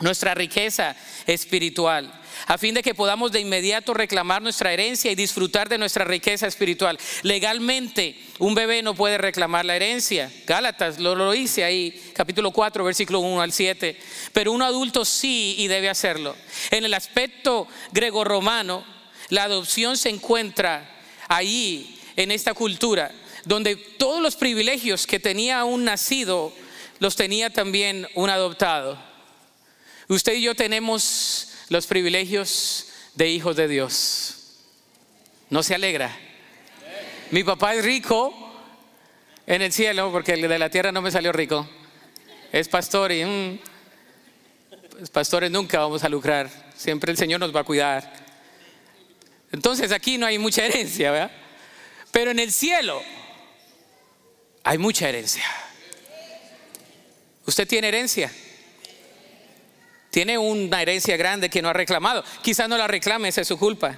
Nuestra 0.00 0.34
riqueza 0.34 0.96
espiritual 1.26 2.20
a 2.46 2.58
fin 2.58 2.74
de 2.74 2.82
que 2.82 2.94
podamos 2.94 3.32
de 3.32 3.40
inmediato 3.40 3.94
reclamar 3.94 4.42
nuestra 4.42 4.72
herencia 4.72 5.10
y 5.10 5.14
disfrutar 5.14 5.68
de 5.68 5.78
nuestra 5.78 6.04
riqueza 6.04 6.46
espiritual. 6.46 6.98
Legalmente, 7.22 8.18
un 8.38 8.54
bebé 8.54 8.82
no 8.82 8.94
puede 8.94 9.18
reclamar 9.18 9.64
la 9.64 9.76
herencia. 9.76 10.30
Gálatas 10.46 10.98
lo, 10.98 11.14
lo 11.14 11.32
dice 11.32 11.64
ahí, 11.64 12.12
capítulo 12.14 12.50
4, 12.50 12.84
versículo 12.84 13.20
1 13.20 13.40
al 13.40 13.52
7. 13.52 13.98
Pero 14.32 14.52
un 14.52 14.62
adulto 14.62 15.04
sí 15.04 15.54
y 15.58 15.68
debe 15.68 15.88
hacerlo. 15.88 16.36
En 16.70 16.84
el 16.84 16.94
aspecto 16.94 17.66
grego-romano, 17.92 18.84
la 19.28 19.44
adopción 19.44 19.96
se 19.96 20.08
encuentra 20.08 20.90
ahí, 21.28 22.00
en 22.16 22.30
esta 22.30 22.54
cultura, 22.54 23.10
donde 23.44 23.76
todos 23.76 24.22
los 24.22 24.36
privilegios 24.36 25.06
que 25.06 25.18
tenía 25.18 25.64
un 25.64 25.84
nacido, 25.84 26.52
los 27.00 27.16
tenía 27.16 27.50
también 27.50 28.06
un 28.14 28.30
adoptado. 28.30 28.98
Usted 30.08 30.34
y 30.34 30.42
yo 30.42 30.54
tenemos 30.54 31.48
los 31.68 31.86
privilegios 31.86 32.88
de 33.14 33.30
hijos 33.30 33.56
de 33.56 33.68
Dios. 33.68 34.36
¿No 35.50 35.62
se 35.62 35.74
alegra? 35.74 36.16
Mi 37.30 37.42
papá 37.42 37.74
es 37.74 37.84
rico 37.84 38.34
en 39.46 39.62
el 39.62 39.72
cielo, 39.72 40.10
porque 40.12 40.32
el 40.32 40.42
de 40.42 40.58
la 40.58 40.70
tierra 40.70 40.92
no 40.92 41.02
me 41.02 41.10
salió 41.10 41.32
rico. 41.32 41.68
Es 42.52 42.68
pastor 42.68 43.12
y 43.12 43.24
mm, 43.24 43.58
pues, 44.90 45.10
pastores 45.10 45.50
nunca 45.50 45.80
vamos 45.80 46.04
a 46.04 46.08
lucrar. 46.08 46.50
Siempre 46.76 47.10
el 47.10 47.18
Señor 47.18 47.40
nos 47.40 47.54
va 47.54 47.60
a 47.60 47.64
cuidar. 47.64 48.23
Entonces 49.54 49.92
aquí 49.92 50.18
no 50.18 50.26
hay 50.26 50.36
mucha 50.36 50.64
herencia, 50.64 51.12
¿verdad? 51.12 51.30
Pero 52.10 52.32
en 52.32 52.40
el 52.40 52.50
cielo 52.50 53.00
hay 54.64 54.78
mucha 54.78 55.08
herencia. 55.08 55.44
¿Usted 57.46 57.68
tiene 57.68 57.86
herencia? 57.86 58.32
Tiene 60.10 60.38
una 60.38 60.82
herencia 60.82 61.16
grande 61.16 61.50
que 61.50 61.62
no 61.62 61.68
ha 61.68 61.72
reclamado. 61.72 62.24
Quizás 62.42 62.68
no 62.68 62.76
la 62.76 62.88
reclame, 62.88 63.28
esa 63.28 63.42
es 63.42 63.48
su 63.48 63.56
culpa. 63.56 63.96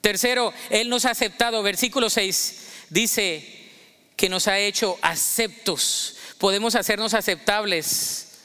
Tercero, 0.00 0.54
Él 0.70 0.88
nos 0.88 1.04
ha 1.04 1.10
aceptado. 1.10 1.62
Versículo 1.62 2.08
6 2.08 2.68
dice 2.88 3.68
que 4.16 4.30
nos 4.30 4.48
ha 4.48 4.58
hecho 4.58 4.98
aceptos. 5.02 6.16
¿Podemos 6.38 6.74
hacernos 6.74 7.12
aceptables? 7.12 8.38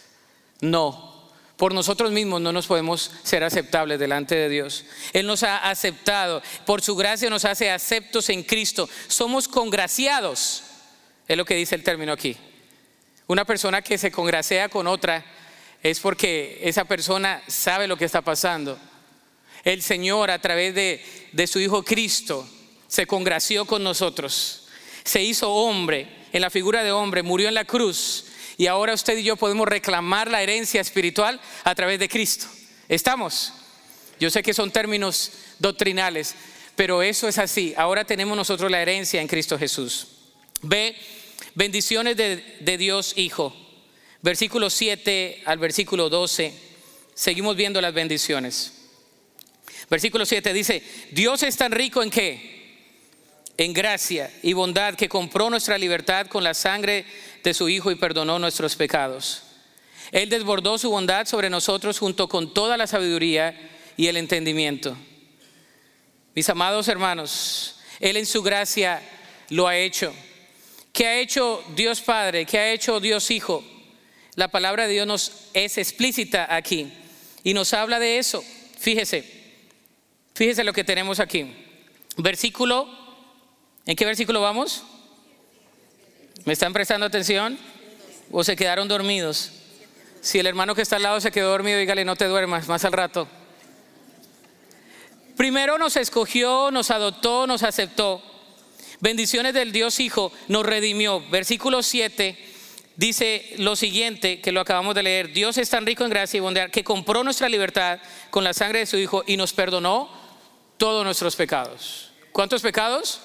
No. 0.59 1.14
Por 1.57 1.73
nosotros 1.73 2.11
mismos 2.11 2.41
no 2.41 2.51
nos 2.51 2.67
podemos 2.67 3.11
ser 3.23 3.43
aceptables 3.43 3.97
delante 3.97 4.35
de 4.35 4.49
Dios. 4.49 4.83
Él 5.13 5.25
nos 5.25 5.43
ha 5.43 5.69
aceptado. 5.69 6.41
Por 6.65 6.81
su 6.81 6.95
gracia 6.95 7.29
nos 7.29 7.45
hace 7.45 7.71
aceptos 7.71 8.29
en 8.29 8.43
Cristo. 8.43 8.89
Somos 9.07 9.47
congraciados. 9.47 10.63
Es 11.27 11.37
lo 11.37 11.45
que 11.45 11.55
dice 11.55 11.75
el 11.75 11.83
término 11.83 12.11
aquí. 12.11 12.35
Una 13.27 13.45
persona 13.45 13.81
que 13.81 13.97
se 13.97 14.11
congracea 14.11 14.69
con 14.69 14.85
otra 14.85 15.25
es 15.81 15.99
porque 15.99 16.59
esa 16.63 16.85
persona 16.85 17.41
sabe 17.47 17.87
lo 17.87 17.97
que 17.97 18.05
está 18.05 18.21
pasando. 18.21 18.77
El 19.63 19.81
Señor 19.81 20.29
a 20.29 20.39
través 20.39 20.75
de, 20.75 21.47
su 21.47 21.59
Hijo 21.59 21.83
Cristo 21.83 22.47
se 22.87 23.07
congració 23.07 23.65
con 23.65 23.83
nosotros, 23.83 24.67
se 25.03 25.23
hizo 25.23 25.51
hombre 25.51 26.07
en 26.33 26.41
la 26.41 26.51
figura 26.51 26.83
de 26.83 26.91
hombre, 26.91 27.23
murió 27.23 27.47
en 27.47 27.55
la 27.55 27.65
cruz 27.65 28.25
y 28.57 28.67
ahora 28.67 28.93
usted 28.93 29.17
y 29.17 29.23
yo 29.23 29.35
podemos 29.35 29.67
reclamar 29.67 30.29
la 30.29 30.41
herencia 30.41 30.81
espiritual 30.81 31.39
a 31.63 31.75
través 31.75 31.99
de 31.99 32.09
Cristo. 32.09 32.47
¿Estamos? 32.87 33.53
Yo 34.19 34.29
sé 34.29 34.43
que 34.43 34.53
son 34.53 34.71
términos 34.71 35.31
doctrinales, 35.59 36.35
pero 36.75 37.01
eso 37.01 37.27
es 37.27 37.37
así. 37.37 37.73
Ahora 37.77 38.05
tenemos 38.05 38.37
nosotros 38.37 38.71
la 38.71 38.81
herencia 38.81 39.21
en 39.21 39.27
Cristo 39.27 39.57
Jesús. 39.57 40.07
Ve, 40.61 40.95
bendiciones 41.55 42.15
de, 42.15 42.57
de 42.61 42.77
Dios 42.77 43.13
Hijo 43.17 43.53
versículo 44.25 44.71
7 44.71 45.43
al 45.45 45.59
versículo 45.59 46.09
12, 46.09 46.51
seguimos 47.13 47.55
viendo 47.55 47.79
las 47.79 47.93
bendiciones. 47.93 48.73
Versículo 49.87 50.25
7 50.25 50.51
dice, 50.51 50.81
Dios 51.11 51.43
es 51.43 51.55
tan 51.55 51.71
rico 51.71 52.01
en 52.01 52.09
qué? 52.09 52.55
En 53.55 53.71
gracia 53.71 54.33
y 54.41 54.53
bondad 54.53 54.95
que 54.95 55.07
compró 55.07 55.51
nuestra 55.51 55.77
libertad 55.77 56.25
con 56.25 56.43
la 56.43 56.55
sangre 56.55 57.05
de 57.45 57.53
su 57.53 57.69
Hijo 57.69 57.91
y 57.91 57.95
perdonó 57.95 58.39
nuestros 58.39 58.75
pecados. 58.75 59.43
Él 60.11 60.29
desbordó 60.29 60.77
su 60.77 60.89
bondad 60.89 61.25
sobre 61.25 61.49
nosotros 61.49 61.99
junto 61.99 62.27
con 62.27 62.53
toda 62.53 62.75
la 62.75 62.87
sabiduría 62.87 63.57
y 63.95 64.07
el 64.07 64.17
entendimiento. 64.17 64.97
Mis 66.33 66.49
amados 66.49 66.87
hermanos, 66.87 67.79
Él 67.99 68.17
en 68.17 68.25
su 68.25 68.43
gracia 68.43 69.01
lo 69.49 69.67
ha 69.67 69.77
hecho. 69.77 70.13
¿Qué 70.91 71.07
ha 71.07 71.19
hecho 71.19 71.63
Dios 71.75 72.01
Padre? 72.01 72.45
¿Qué 72.45 72.57
ha 72.57 72.71
hecho 72.73 72.99
Dios 72.99 73.31
Hijo? 73.31 73.63
La 74.35 74.49
palabra 74.49 74.87
de 74.87 74.93
Dios 74.93 75.07
nos 75.07 75.31
es 75.53 75.77
explícita 75.77 76.53
aquí 76.53 76.91
y 77.43 77.53
nos 77.53 77.73
habla 77.73 77.99
de 77.99 78.17
eso. 78.17 78.43
Fíjese, 78.77 79.23
fíjese 80.33 80.63
lo 80.63 80.73
que 80.73 80.83
tenemos 80.83 81.19
aquí. 81.19 81.53
Versículo, 82.17 82.89
¿en 83.85 83.95
qué 83.95 84.05
versículo 84.05 84.41
vamos? 84.41 84.83
¿Me 86.43 86.53
están 86.53 86.73
prestando 86.73 87.05
atención? 87.05 87.57
¿O 88.31 88.43
se 88.43 88.55
quedaron 88.55 88.87
dormidos? 88.87 89.51
Si 90.21 90.39
el 90.39 90.47
hermano 90.47 90.75
que 90.75 90.81
está 90.81 90.97
al 90.97 91.03
lado 91.03 91.21
se 91.21 91.31
quedó 91.31 91.49
dormido, 91.49 91.79
dígale, 91.79 92.03
no 92.03 92.15
te 92.15 92.25
duermas, 92.25 92.67
más 92.67 92.83
al 92.83 92.91
rato. 92.91 93.27
Primero 95.37 95.77
nos 95.77 95.95
escogió, 95.97 96.71
nos 96.71 96.91
adoptó, 96.91 97.47
nos 97.47 97.63
aceptó. 97.63 98.21
Bendiciones 98.99 99.53
del 99.53 99.71
Dios 99.71 99.99
Hijo, 99.99 100.31
nos 100.47 100.65
redimió. 100.65 101.21
Versículo 101.29 101.83
7 101.83 102.37
dice 102.95 103.53
lo 103.57 103.75
siguiente 103.75 104.41
que 104.41 104.51
lo 104.51 104.61
acabamos 104.61 104.95
de 104.95 105.03
leer, 105.03 105.33
Dios 105.33 105.57
es 105.57 105.69
tan 105.69 105.85
rico 105.85 106.03
en 106.03 106.09
gracia 106.09 106.37
y 106.37 106.41
bondad 106.41 106.69
que 106.69 106.83
compró 106.83 107.23
nuestra 107.23 107.49
libertad 107.49 107.99
con 108.29 108.43
la 108.43 108.53
sangre 108.53 108.79
de 108.79 108.85
su 108.85 108.97
Hijo 108.97 109.23
y 109.27 109.37
nos 109.37 109.53
perdonó 109.53 110.09
todos 110.77 111.03
nuestros 111.03 111.35
pecados. 111.35 112.11
¿Cuántos 112.31 112.61
pecados? 112.61 113.21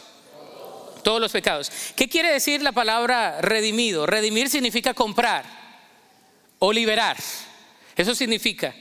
Todos 1.02 1.20
los 1.20 1.32
pecados. 1.32 1.70
¿Qué 1.96 2.08
quiere 2.08 2.32
decir 2.32 2.62
la 2.62 2.72
palabra 2.72 3.40
redimido? 3.40 4.06
Redimir 4.06 4.48
significa 4.48 4.94
comprar 4.94 5.44
o 6.58 6.72
liberar. 6.72 7.16
Eso 7.96 8.14
significa 8.14 8.74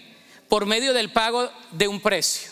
por 0.48 0.66
medio 0.66 0.94
del 0.94 1.12
pago 1.12 1.52
de 1.72 1.88
un 1.88 2.00
precio. 2.00 2.52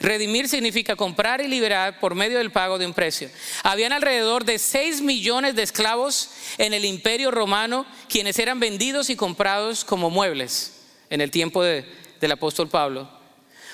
Redimir 0.00 0.48
significa 0.48 0.96
comprar 0.96 1.42
y 1.42 1.48
liberar 1.48 2.00
por 2.00 2.14
medio 2.14 2.38
del 2.38 2.50
pago 2.50 2.78
de 2.78 2.86
un 2.86 2.94
precio. 2.94 3.28
Habían 3.62 3.92
alrededor 3.92 4.46
de 4.46 4.58
6 4.58 5.02
millones 5.02 5.54
de 5.54 5.62
esclavos 5.62 6.30
en 6.56 6.72
el 6.72 6.86
imperio 6.86 7.30
romano 7.30 7.84
quienes 8.08 8.38
eran 8.38 8.60
vendidos 8.60 9.10
y 9.10 9.16
comprados 9.16 9.84
como 9.84 10.08
muebles 10.08 10.72
en 11.10 11.20
el 11.20 11.30
tiempo 11.30 11.62
del 11.62 12.32
apóstol 12.32 12.68
Pablo. 12.68 13.10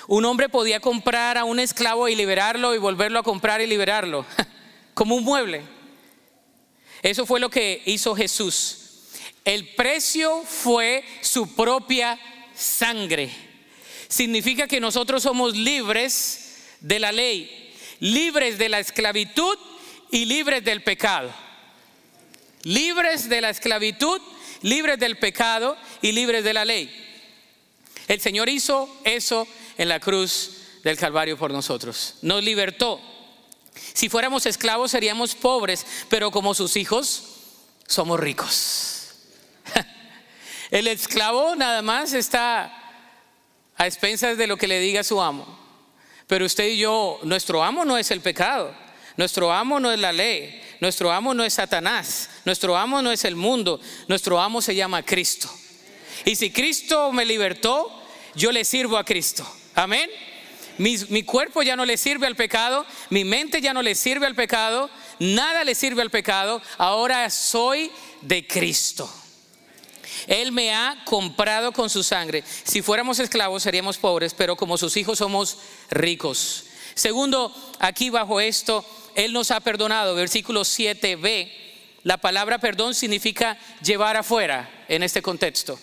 Un 0.07 0.25
hombre 0.25 0.49
podía 0.49 0.81
comprar 0.81 1.37
a 1.37 1.45
un 1.45 1.59
esclavo 1.59 2.09
y 2.09 2.15
liberarlo 2.15 2.75
y 2.75 2.77
volverlo 2.77 3.19
a 3.19 3.23
comprar 3.23 3.61
y 3.61 3.67
liberarlo, 3.67 4.25
como 4.97 5.13
un 5.13 5.23
mueble. 5.23 5.61
Eso 7.03 7.27
fue 7.27 7.39
lo 7.39 7.51
que 7.51 7.83
hizo 7.85 8.15
Jesús. 8.15 9.05
El 9.45 9.75
precio 9.75 10.41
fue 10.43 11.03
su 11.21 11.55
propia 11.55 12.19
sangre 12.55 13.47
significa 14.07 14.67
que 14.67 14.79
nosotros 14.79 15.23
somos 15.23 15.55
libres 15.55 16.55
de 16.81 16.99
la 16.99 17.11
ley, 17.11 17.73
libres 17.99 18.57
de 18.57 18.69
la 18.69 18.79
esclavitud 18.79 19.57
y 20.11 20.25
libres 20.25 20.63
del 20.63 20.83
pecado. 20.83 21.33
Libres 22.63 23.29
de 23.29 23.41
la 23.41 23.49
esclavitud, 23.49 24.21
libres 24.61 24.99
del 24.99 25.17
pecado 25.17 25.77
y 26.01 26.11
libres 26.11 26.43
de 26.43 26.53
la 26.53 26.65
ley. 26.65 26.91
El 28.07 28.21
Señor 28.21 28.49
hizo 28.49 28.89
eso 29.03 29.47
en 29.77 29.89
la 29.89 29.99
cruz 29.99 30.51
del 30.83 30.97
Calvario 30.97 31.37
por 31.37 31.51
nosotros. 31.51 32.15
Nos 32.21 32.43
libertó. 32.43 33.16
Si 33.93 34.09
fuéramos 34.09 34.45
esclavos 34.45 34.91
seríamos 34.91 35.35
pobres, 35.35 35.85
pero 36.09 36.31
como 36.31 36.53
sus 36.53 36.75
hijos 36.75 37.23
somos 37.87 38.19
ricos. 38.19 39.11
El 40.71 40.87
esclavo 40.87 41.55
nada 41.55 41.81
más 41.81 42.13
está 42.13 42.73
a 43.75 43.85
expensas 43.85 44.37
de 44.37 44.47
lo 44.47 44.57
que 44.57 44.67
le 44.67 44.79
diga 44.79 45.03
su 45.03 45.21
amo. 45.21 45.57
Pero 46.27 46.45
usted 46.45 46.67
y 46.67 46.77
yo, 46.77 47.19
nuestro 47.23 47.63
amo 47.63 47.85
no 47.85 47.97
es 47.97 48.11
el 48.11 48.19
pecado, 48.19 48.75
nuestro 49.15 49.51
amo 49.51 49.79
no 49.79 49.91
es 49.91 49.99
la 49.99 50.11
ley, 50.11 50.61
nuestro 50.81 51.11
amo 51.11 51.33
no 51.33 51.43
es 51.45 51.53
Satanás, 51.53 52.29
nuestro 52.43 52.75
amo 52.75 53.01
no 53.01 53.11
es 53.11 53.23
el 53.23 53.37
mundo, 53.37 53.79
nuestro 54.09 54.39
amo 54.39 54.61
se 54.61 54.75
llama 54.75 55.03
Cristo. 55.03 55.49
Y 56.25 56.35
si 56.35 56.51
Cristo 56.51 57.13
me 57.13 57.25
libertó, 57.25 58.03
yo 58.35 58.51
le 58.51 58.65
sirvo 58.65 58.97
a 58.97 59.05
Cristo. 59.05 59.47
Amén. 59.73 60.09
Mi, 60.77 61.23
cuerpo 61.23 61.63
ya 61.63 61.75
no 61.75 61.85
le 61.85 61.97
sirve 61.97 62.27
al 62.27 62.35
pecado, 62.35 62.85
mi 63.09 63.23
mente 63.23 63.61
ya 63.61 63.73
no 63.73 63.81
le 63.81 63.95
sirve 63.95 64.27
al 64.27 64.35
pecado, 64.35 64.89
nada 65.19 65.63
le 65.63 65.73
sirve 65.73 66.01
al 66.01 66.11
pecado, 66.11 66.61
ahora 66.77 67.29
soy 67.29 67.91
de 68.21 68.45
Cristo. 68.45 69.11
Él 70.27 70.51
me 70.51 70.73
ha 70.73 71.03
comprado 71.05 71.71
con 71.71 71.89
su 71.89 72.03
sangre. 72.03 72.43
Si 72.63 72.81
fuéramos 72.81 73.19
esclavos 73.19 73.63
seríamos 73.63 73.97
pobres, 73.97 74.33
pero 74.33 74.55
como 74.55 74.77
sus 74.77 74.97
hijos 74.97 75.19
somos 75.19 75.57
ricos. 75.89 76.65
Segundo, 76.93 77.53
aquí 77.79 78.09
bajo 78.09 78.41
esto, 78.41 78.85
Él 79.15 79.33
nos 79.33 79.51
ha 79.51 79.59
perdonado. 79.59 80.15
Versículo 80.15 80.61
7b, 80.61 81.51
la 82.03 82.17
palabra 82.17 82.57
perdón 82.57 82.95
significa 82.95 83.57
llevar 83.83 84.17
afuera 84.17 84.85
en 84.87 85.03
este 85.03 85.21
contexto. 85.21 85.79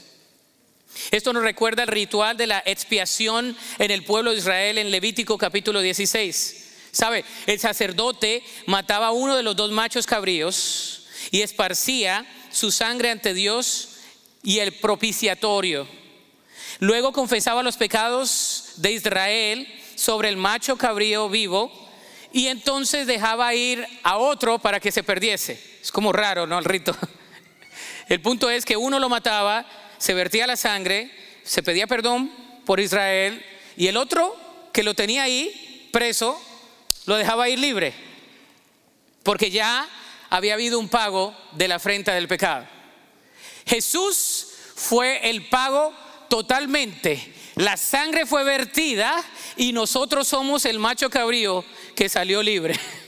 Esto 1.11 1.32
nos 1.32 1.42
recuerda 1.42 1.82
el 1.82 1.88
ritual 1.88 2.36
de 2.36 2.47
la 2.47 2.62
expiación 2.64 3.57
en 3.78 3.90
el 3.90 4.05
pueblo 4.05 4.30
de 4.30 4.38
Israel 4.38 4.78
en 4.78 4.90
Levítico 4.90 5.38
capítulo 5.38 5.80
16. 5.80 6.62
¿Sabe? 6.92 7.24
El 7.47 7.59
sacerdote 7.59 8.42
mataba 8.66 9.09
a 9.09 9.12
uno 9.12 9.36
de 9.36 9.42
los 9.42 9.57
dos 9.57 9.72
machos 9.72 10.07
cabríos 10.07 11.07
y 11.30 11.42
esparcía 11.42 12.24
su 12.51 12.70
sangre 12.70 13.11
ante 13.11 13.34
Dios 13.34 13.88
y 14.42 14.61
el 14.61 14.72
propiciatorio. 14.74 15.88
Luego 16.78 17.12
confesaba 17.12 17.62
los 17.62 17.76
pecados 17.76 18.74
de 18.76 18.92
Israel 18.92 19.66
sobre 19.97 20.28
el 20.28 20.36
macho 20.36 20.76
cabrío 20.76 21.28
vivo 21.28 21.72
y 22.32 22.49
entonces 22.49 23.07
dejaba 23.07 23.55
ir 23.55 23.86
a 24.03 24.18
otro 24.18 24.59
para 24.59 24.80
que 24.80 24.92
se 24.92 25.03
perdiese. 25.03 25.78
Es 25.80 25.90
como 25.90 26.12
raro, 26.12 26.47
¿no? 26.47 26.59
El 26.59 26.64
rito. 26.64 26.97
El 28.09 28.20
punto 28.20 28.51
es 28.51 28.64
que 28.64 28.76
uno 28.76 28.99
lo 28.99 29.09
mataba, 29.09 29.66
se 29.99 30.14
vertía 30.14 30.47
la 30.47 30.57
sangre, 30.57 31.11
se 31.42 31.62
pedía 31.62 31.86
perdón 31.86 32.30
por 32.64 32.80
Israel 32.80 33.45
y 33.76 33.86
el 33.86 33.97
otro 33.97 34.36
que 34.72 34.82
lo 34.82 34.95
tenía 34.95 35.24
ahí 35.24 35.88
preso 35.92 36.40
lo 37.07 37.16
dejaba 37.16 37.49
ir 37.49 37.59
libre, 37.59 37.92
porque 39.22 39.51
ya 39.51 39.88
había 40.30 40.55
habido 40.55 40.78
un 40.78 40.88
pago 40.88 41.36
de 41.53 41.68
la 41.68 41.76
afrenta 41.76 42.14
del 42.14 42.28
pecado. 42.28 42.66
Jesús 43.66 44.49
fue 44.74 45.30
el 45.30 45.49
pago 45.49 45.95
totalmente. 46.28 47.32
La 47.57 47.76
sangre 47.76 48.26
fue 48.26 48.42
vertida 48.42 49.22
y 49.57 49.72
nosotros 49.72 50.26
somos 50.26 50.64
el 50.64 50.78
macho 50.78 51.09
cabrío 51.09 51.64
que 51.95 52.09
salió 52.09 52.42
libre. 52.42 52.74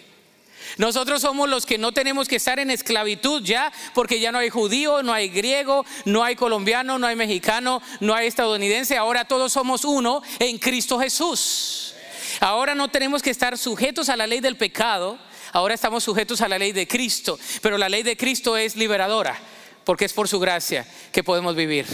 Nosotros 0.77 1.23
somos 1.23 1.49
los 1.49 1.65
que 1.65 1.79
no 1.79 1.93
tenemos 1.93 2.29
que 2.29 2.37
estar 2.37 2.59
en 2.59 2.71
esclavitud 2.71 3.43
ya, 3.43 3.73
porque 3.95 4.21
ya 4.21 4.31
no 4.31 4.39
hay 4.39 4.51
judío, 4.51 5.03
no 5.03 5.13
hay 5.13 5.29
griego, 5.29 5.87
no 6.05 6.23
hay 6.23 6.37
colombiano, 6.37 6.99
no 6.99 7.07
hay 7.07 7.17
mexicano, 7.17 7.81
no 8.01 8.15
hay 8.15 8.27
estadounidense. 8.27 8.97
Ahora 8.97 9.25
todos 9.25 9.53
somos 9.53 9.85
uno 9.85 10.23
en 10.39 10.59
Cristo 10.59 10.99
Jesús. 10.99 11.95
Ahora 12.41 12.75
no 12.75 12.89
tenemos 12.89 13.23
que 13.23 13.31
estar 13.31 13.57
sujetos 13.57 14.11
a 14.11 14.17
la 14.17 14.27
ley 14.27 14.41
del 14.41 14.57
pecado, 14.57 15.19
ahora 15.53 15.75
estamos 15.75 16.05
sujetos 16.05 16.43
a 16.43 16.49
la 16.49 16.59
ley 16.59 16.73
de 16.73 16.87
Cristo. 16.87 17.39
Pero 17.63 17.79
la 17.79 17.89
ley 17.89 18.03
de 18.03 18.17
Cristo 18.17 18.59
es 18.59 18.77
liberadora, 18.77 19.39
porque 19.85 20.05
es 20.05 20.13
por 20.13 20.29
su 20.29 20.39
gracia 20.39 20.87
que 21.11 21.25
podemos 21.25 21.57
vivir. 21.57 21.87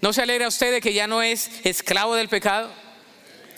¿No 0.00 0.12
se 0.12 0.22
alegra 0.22 0.48
usted 0.48 0.72
de 0.72 0.80
que 0.80 0.92
ya 0.92 1.06
no 1.06 1.22
es 1.22 1.50
esclavo 1.64 2.16
del 2.16 2.28
pecado? 2.28 2.70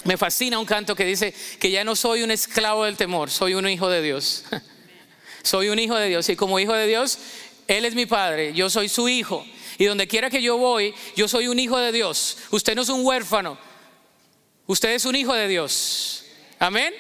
Me 0.05 0.17
fascina 0.17 0.59
un 0.59 0.67
canto 0.67 0.95
que 0.95 1.05
dice 1.05 1.35
que 1.59 1.71
ya 1.71 1.85
no 1.85 1.95
soy 1.95 2.23
un 2.23 2.31
esclavo 2.31 2.85
del 2.85 2.97
temor, 2.97 3.31
soy 3.31 3.55
un 3.55 3.69
hijo 3.69 3.89
de 3.89 4.03
Dios. 4.03 4.45
soy 5.43 5.69
un 5.69 5.79
hijo 5.79 5.97
de 5.97 6.09
Dios 6.09 6.29
y 6.29 6.37
como 6.37 6.59
hijo 6.59 6.73
de 6.73 6.87
Dios, 6.87 7.19
Él 7.67 7.85
es 7.85 7.95
mi 7.95 8.07
Padre, 8.07 8.53
yo 8.55 8.71
soy 8.71 8.89
su 8.89 9.09
hijo. 9.09 9.47
Y 9.79 9.85
donde 9.85 10.07
quiera 10.07 10.31
que 10.31 10.43
yo 10.43 10.59
voy, 10.59 10.95
yo 11.17 11.29
soy 11.29 11.49
un 11.49 11.59
hijo 11.59 11.79
de 11.79 11.93
Dios. 11.93 12.37
Usted 12.51 12.75
no 12.75 12.83
es 12.83 12.89
un 12.89 13.05
huérfano, 13.05 13.59
usted 14.67 14.91
es 14.91 15.05
un 15.05 15.17
hijo 15.17 15.35
de 15.35 15.49
Dios. 15.49 16.25
Amén. 16.59 16.93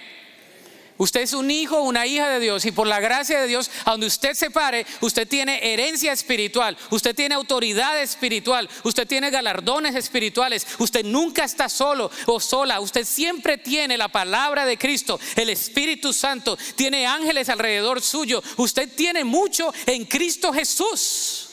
Usted 1.00 1.22
es 1.22 1.32
un 1.32 1.50
hijo, 1.50 1.80
una 1.80 2.06
hija 2.06 2.28
de 2.28 2.40
Dios 2.40 2.66
y 2.66 2.72
por 2.72 2.86
la 2.86 3.00
gracia 3.00 3.40
de 3.40 3.46
Dios, 3.46 3.70
a 3.86 3.92
donde 3.92 4.06
usted 4.06 4.34
se 4.34 4.50
pare, 4.50 4.84
usted 5.00 5.26
tiene 5.26 5.72
herencia 5.72 6.12
espiritual, 6.12 6.76
usted 6.90 7.14
tiene 7.14 7.36
autoridad 7.36 7.98
espiritual, 8.02 8.68
usted 8.82 9.08
tiene 9.08 9.30
galardones 9.30 9.94
espirituales, 9.94 10.66
usted 10.76 11.02
nunca 11.02 11.44
está 11.44 11.70
solo 11.70 12.10
o 12.26 12.38
sola, 12.38 12.80
usted 12.80 13.06
siempre 13.06 13.56
tiene 13.56 13.96
la 13.96 14.08
palabra 14.08 14.66
de 14.66 14.76
Cristo, 14.76 15.18
el 15.36 15.48
Espíritu 15.48 16.12
Santo, 16.12 16.58
tiene 16.76 17.06
ángeles 17.06 17.48
alrededor 17.48 18.02
suyo, 18.02 18.42
usted 18.58 18.86
tiene 18.94 19.24
mucho 19.24 19.72
en 19.86 20.04
Cristo 20.04 20.52
Jesús. 20.52 21.48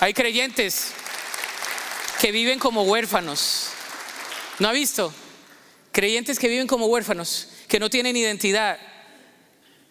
Hay 0.00 0.14
creyentes 0.14 0.92
que 2.18 2.32
viven 2.32 2.58
como 2.60 2.84
huérfanos. 2.84 3.66
¿No 4.58 4.68
ha 4.68 4.72
visto? 4.72 5.12
Creyentes 5.92 6.38
que 6.38 6.48
viven 6.48 6.66
como 6.66 6.86
huérfanos 6.86 7.48
que 7.68 7.78
no 7.78 7.90
tienen 7.90 8.16
identidad. 8.16 8.78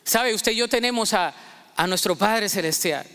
¿Sabe? 0.03 0.33
Usted 0.33 0.51
y 0.51 0.57
yo 0.57 0.67
tenemos 0.67 1.13
a, 1.13 1.33
a 1.75 1.87
nuestro 1.87 2.15
Padre 2.15 2.49
Celestial. 2.49 3.05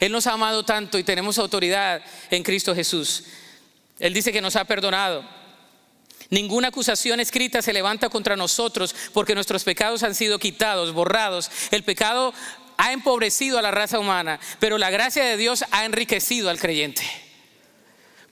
Él 0.00 0.10
nos 0.10 0.26
ha 0.26 0.32
amado 0.32 0.64
tanto 0.64 0.98
y 0.98 1.04
tenemos 1.04 1.38
autoridad 1.38 2.02
en 2.30 2.42
Cristo 2.42 2.74
Jesús. 2.74 3.24
Él 3.98 4.12
dice 4.12 4.32
que 4.32 4.40
nos 4.40 4.56
ha 4.56 4.64
perdonado. 4.64 5.24
Ninguna 6.30 6.68
acusación 6.68 7.20
escrita 7.20 7.62
se 7.62 7.72
levanta 7.72 8.08
contra 8.08 8.34
nosotros 8.34 8.94
porque 9.12 9.34
nuestros 9.34 9.62
pecados 9.62 10.02
han 10.02 10.14
sido 10.14 10.38
quitados, 10.38 10.92
borrados. 10.92 11.50
El 11.70 11.84
pecado 11.84 12.34
ha 12.76 12.92
empobrecido 12.92 13.58
a 13.58 13.62
la 13.62 13.70
raza 13.70 13.98
humana, 13.98 14.40
pero 14.58 14.78
la 14.78 14.90
gracia 14.90 15.24
de 15.24 15.36
Dios 15.36 15.64
ha 15.70 15.84
enriquecido 15.84 16.50
al 16.50 16.58
creyente. 16.58 17.02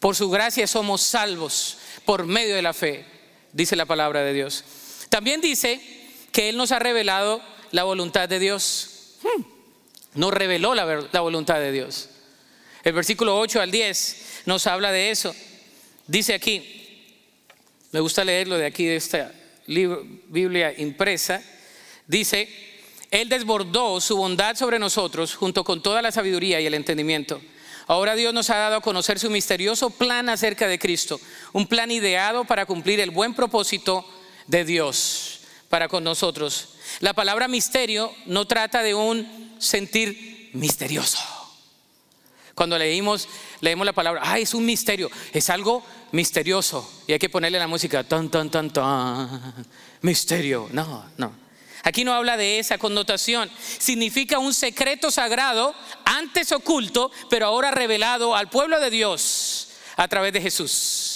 Por 0.01 0.17
su 0.17 0.31
gracia 0.31 0.67
somos 0.67 1.03
salvos 1.03 1.79
por 2.05 2.27
medio 2.27 2.57
de 2.57 2.63
la 2.63 2.73
fe, 2.73 3.07
dice 3.53 3.77
la 3.77 3.87
palabra 3.87 4.23
de 4.23 4.33
Dios. 4.33 4.65
También 5.13 5.43
dice 5.43 5.79
que 6.33 6.49
Él 6.49 6.57
nos 6.57 6.73
ha 6.73 6.79
revelado 6.79 7.43
la 7.71 7.85
voluntad 7.85 8.31
de 8.31 8.39
Dios. 8.39 9.19
Hmm. 9.23 9.43
Nos 10.15 10.33
reveló 10.33 10.75
la, 10.75 11.07
la 11.13 11.21
voluntad 11.21 11.57
de 11.57 11.71
Dios. 11.71 12.09
El 12.83 12.95
versículo 12.95 13.39
8 13.39 13.61
al 13.61 13.71
10 13.71 14.45
nos 14.47 14.67
habla 14.67 14.91
de 14.91 15.11
eso. 15.11 15.35
Dice 16.07 16.33
aquí, 16.33 17.13
me 17.91 18.01
gusta 18.01 18.25
leerlo 18.25 18.57
de 18.57 18.65
aquí, 18.65 18.87
de 18.87 18.97
esta 18.97 19.31
Biblia 19.67 20.73
impresa. 20.79 21.43
Dice, 22.07 22.49
Él 23.11 23.29
desbordó 23.29 24.01
su 24.01 24.17
bondad 24.17 24.57
sobre 24.57 24.79
nosotros 24.79 25.35
junto 25.35 25.63
con 25.63 25.83
toda 25.83 26.01
la 26.01 26.11
sabiduría 26.11 26.59
y 26.59 26.65
el 26.65 26.73
entendimiento. 26.73 27.39
Ahora 27.87 28.15
Dios 28.15 28.33
nos 28.33 28.49
ha 28.49 28.57
dado 28.57 28.77
a 28.77 28.81
conocer 28.81 29.19
su 29.19 29.29
misterioso 29.29 29.91
plan 29.91 30.31
acerca 30.31 30.67
de 30.67 30.79
Cristo, 30.79 31.21
un 31.53 31.67
plan 31.67 31.91
ideado 31.91 32.47
para 32.47 32.65
cumplir 32.65 32.99
el 32.99 33.11
buen 33.11 33.35
propósito 33.35 34.07
de 34.47 34.65
Dios 34.65 35.41
para 35.69 35.89
con 35.89 36.05
nosotros. 36.05 36.69
La 37.01 37.15
palabra 37.15 37.49
misterio 37.49 38.13
no 38.27 38.47
trata 38.47 38.83
de 38.83 38.95
un 38.95 39.57
sentir 39.59 40.51
misterioso. 40.53 41.19
Cuando 42.55 42.79
leímos, 42.79 43.27
leemos 43.63 43.87
la 43.87 43.95
palabra, 43.95 44.21
ah, 44.23 44.39
es 44.39 44.53
un 44.53 44.67
misterio, 44.67 45.11
es 45.33 45.49
algo 45.49 45.83
misterioso. 46.13 46.87
Y 47.07 47.13
hay 47.13 47.19
que 47.19 47.31
ponerle 47.31 47.59
la 47.59 47.67
música, 47.67 48.05
tan, 48.05 48.31
tan, 48.31 48.51
tan, 48.51 48.71
tan, 48.71 49.67
misterio. 50.03 50.69
No, 50.73 51.07
no. 51.17 51.33
Aquí 51.85 52.05
no 52.05 52.13
habla 52.13 52.37
de 52.37 52.59
esa 52.59 52.77
connotación. 52.77 53.51
Significa 53.79 54.39
un 54.39 54.53
secreto 54.53 55.11
sagrado, 55.11 55.75
antes 56.05 56.53
oculto, 56.53 57.11
pero 57.31 57.47
ahora 57.47 57.71
revelado 57.71 58.37
al 58.37 58.51
pueblo 58.51 58.79
de 58.79 58.91
Dios 58.91 59.69
a 59.97 60.07
través 60.07 60.35
de 60.35 60.43
Jesús 60.43 61.12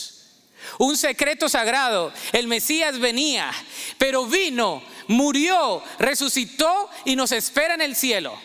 un 0.79 0.97
secreto 0.97 1.49
sagrado. 1.49 2.13
El 2.33 2.49
Mesías 2.49 2.99
venía, 2.99 3.53
pero 3.99 4.27
vino, 4.27 4.83
murió, 5.09 5.83
resucitó 5.99 6.91
y 7.05 7.17
nos 7.17 7.33
espera 7.33 7.75
en 7.75 7.83
el 7.83 7.97
cielo. 7.97 8.37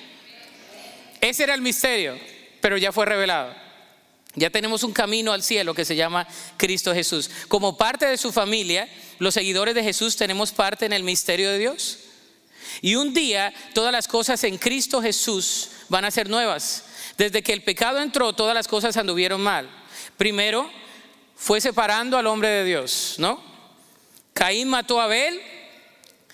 Ese 1.19 1.43
era 1.43 1.53
el 1.53 1.61
misterio, 1.61 2.17
pero 2.61 2.77
ya 2.77 2.91
fue 2.91 3.05
revelado. 3.05 3.53
Ya 4.36 4.49
tenemos 4.49 4.84
un 4.84 4.93
camino 4.93 5.34
al 5.34 5.43
cielo 5.43 5.73
que 5.73 5.84
se 5.84 5.95
llama 5.95 6.27
Cristo 6.57 6.93
Jesús. 6.93 7.29
Como 7.47 7.77
parte 7.77 8.05
de 8.05 8.17
su 8.17 8.32
familia, 8.32 8.88
los 9.19 9.34
seguidores 9.34 9.75
de 9.75 9.84
Jesús 9.84 10.15
tenemos 10.15 10.51
parte 10.51 10.86
en 10.86 10.93
el 10.93 11.03
misterio 11.03 11.51
de 11.51 11.59
Dios. 11.59 11.99
Y 12.82 12.95
un 12.95 13.13
día 13.13 13.53
todas 13.73 13.91
las 13.91 14.07
cosas 14.07 14.43
en 14.45 14.57
Cristo 14.57 15.01
Jesús 15.01 15.69
van 15.89 16.05
a 16.05 16.11
ser 16.11 16.29
nuevas. 16.29 16.86
Desde 17.17 17.43
que 17.43 17.51
el 17.51 17.63
pecado 17.63 18.01
entró, 18.01 18.34
todas 18.34 18.55
las 18.55 18.69
cosas 18.69 18.95
anduvieron 18.95 19.41
mal. 19.41 19.69
Primero, 20.17 20.71
fue 21.41 21.59
separando 21.59 22.19
al 22.19 22.27
hombre 22.27 22.49
de 22.49 22.63
Dios, 22.63 23.15
¿no? 23.17 23.41
Caín 24.33 24.67
mató 24.67 25.01
a 25.01 25.05
Abel, 25.05 25.41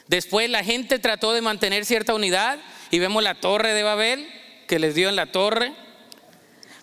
después 0.08 0.50
la 0.50 0.66
gente 0.66 1.00
trató 1.00 1.32
de 1.32 1.40
mantener 1.40 1.86
cierta 1.86 2.14
unidad 2.14 2.60
y 2.92 3.00
vemos 3.00 3.24
la 3.24 3.36
torre 3.36 3.74
de 3.74 3.84
Babel 3.84 4.28
que 4.68 4.80
les 4.80 4.96
dio 4.96 5.08
en 5.08 5.16
la 5.16 5.32
torre. 5.32 5.72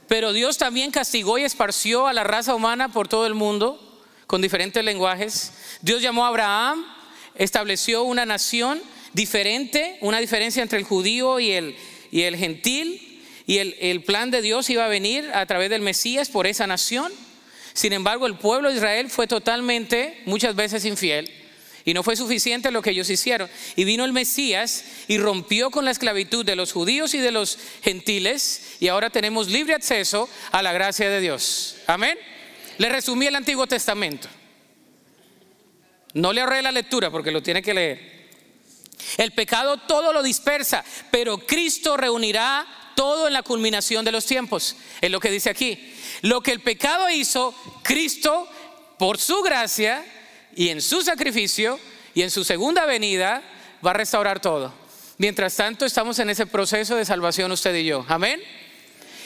Pero 0.08 0.32
Dios 0.32 0.56
también 0.56 0.90
castigó 0.90 1.36
y 1.36 1.42
esparció 1.42 2.06
a 2.06 2.14
la 2.14 2.24
raza 2.24 2.54
humana 2.54 2.88
por 2.88 3.08
todo 3.08 3.26
el 3.26 3.34
mundo 3.34 4.02
con 4.26 4.40
diferentes 4.40 4.82
lenguajes. 4.82 5.52
Dios 5.82 6.00
llamó 6.00 6.24
a 6.24 6.28
Abraham, 6.28 6.82
estableció 7.34 8.04
una 8.04 8.24
nación 8.24 8.80
diferente, 9.12 9.98
una 10.00 10.18
diferencia 10.18 10.62
entre 10.62 10.78
el 10.78 10.86
judío 10.86 11.40
y 11.40 11.50
el, 11.50 11.76
y 12.10 12.22
el 12.22 12.36
gentil, 12.36 13.22
y 13.46 13.58
el, 13.58 13.76
el 13.80 14.02
plan 14.02 14.30
de 14.30 14.40
Dios 14.40 14.70
iba 14.70 14.86
a 14.86 14.88
venir 14.88 15.30
a 15.34 15.44
través 15.44 15.68
del 15.68 15.82
Mesías 15.82 16.30
por 16.30 16.46
esa 16.46 16.66
nación. 16.66 17.12
Sin 17.74 17.92
embargo, 17.92 18.26
el 18.26 18.36
pueblo 18.36 18.70
de 18.70 18.76
Israel 18.76 19.10
fue 19.10 19.26
totalmente, 19.26 20.22
muchas 20.24 20.54
veces 20.54 20.84
infiel. 20.84 21.30
Y 21.84 21.92
no 21.92 22.02
fue 22.02 22.16
suficiente 22.16 22.70
lo 22.70 22.80
que 22.80 22.90
ellos 22.90 23.10
hicieron. 23.10 23.50
Y 23.76 23.84
vino 23.84 24.04
el 24.04 24.12
Mesías 24.12 24.84
y 25.06 25.18
rompió 25.18 25.70
con 25.70 25.84
la 25.84 25.90
esclavitud 25.90 26.44
de 26.44 26.56
los 26.56 26.72
judíos 26.72 27.12
y 27.12 27.18
de 27.18 27.32
los 27.32 27.58
gentiles. 27.82 28.76
Y 28.80 28.88
ahora 28.88 29.10
tenemos 29.10 29.48
libre 29.48 29.74
acceso 29.74 30.30
a 30.50 30.62
la 30.62 30.72
gracia 30.72 31.10
de 31.10 31.20
Dios. 31.20 31.76
Amén. 31.86 32.16
Le 32.78 32.88
resumí 32.88 33.26
el 33.26 33.34
Antiguo 33.34 33.66
Testamento. 33.66 34.28
No 36.14 36.32
le 36.32 36.40
ahorré 36.40 36.62
la 36.62 36.72
lectura 36.72 37.10
porque 37.10 37.32
lo 37.32 37.42
tiene 37.42 37.60
que 37.60 37.74
leer. 37.74 38.14
El 39.18 39.32
pecado 39.32 39.78
todo 39.78 40.12
lo 40.12 40.22
dispersa, 40.22 40.84
pero 41.10 41.38
Cristo 41.38 41.96
reunirá 41.96 42.66
todo 42.94 43.26
en 43.26 43.32
la 43.32 43.42
culminación 43.42 44.04
de 44.04 44.12
los 44.12 44.24
tiempos. 44.24 44.76
Es 45.00 45.10
lo 45.10 45.20
que 45.20 45.30
dice 45.30 45.50
aquí. 45.50 45.93
Lo 46.22 46.40
que 46.40 46.52
el 46.52 46.60
pecado 46.60 47.10
hizo, 47.10 47.54
Cristo, 47.82 48.48
por 48.98 49.18
su 49.18 49.42
gracia 49.42 50.04
y 50.54 50.68
en 50.68 50.80
su 50.80 51.02
sacrificio 51.02 51.78
y 52.14 52.22
en 52.22 52.30
su 52.30 52.44
segunda 52.44 52.86
venida, 52.86 53.42
va 53.84 53.90
a 53.90 53.94
restaurar 53.94 54.40
todo. 54.40 54.72
Mientras 55.18 55.54
tanto, 55.56 55.84
estamos 55.84 56.18
en 56.18 56.30
ese 56.30 56.46
proceso 56.46 56.96
de 56.96 57.04
salvación 57.04 57.50
usted 57.52 57.74
y 57.74 57.84
yo. 57.84 58.04
Amén. 58.08 58.40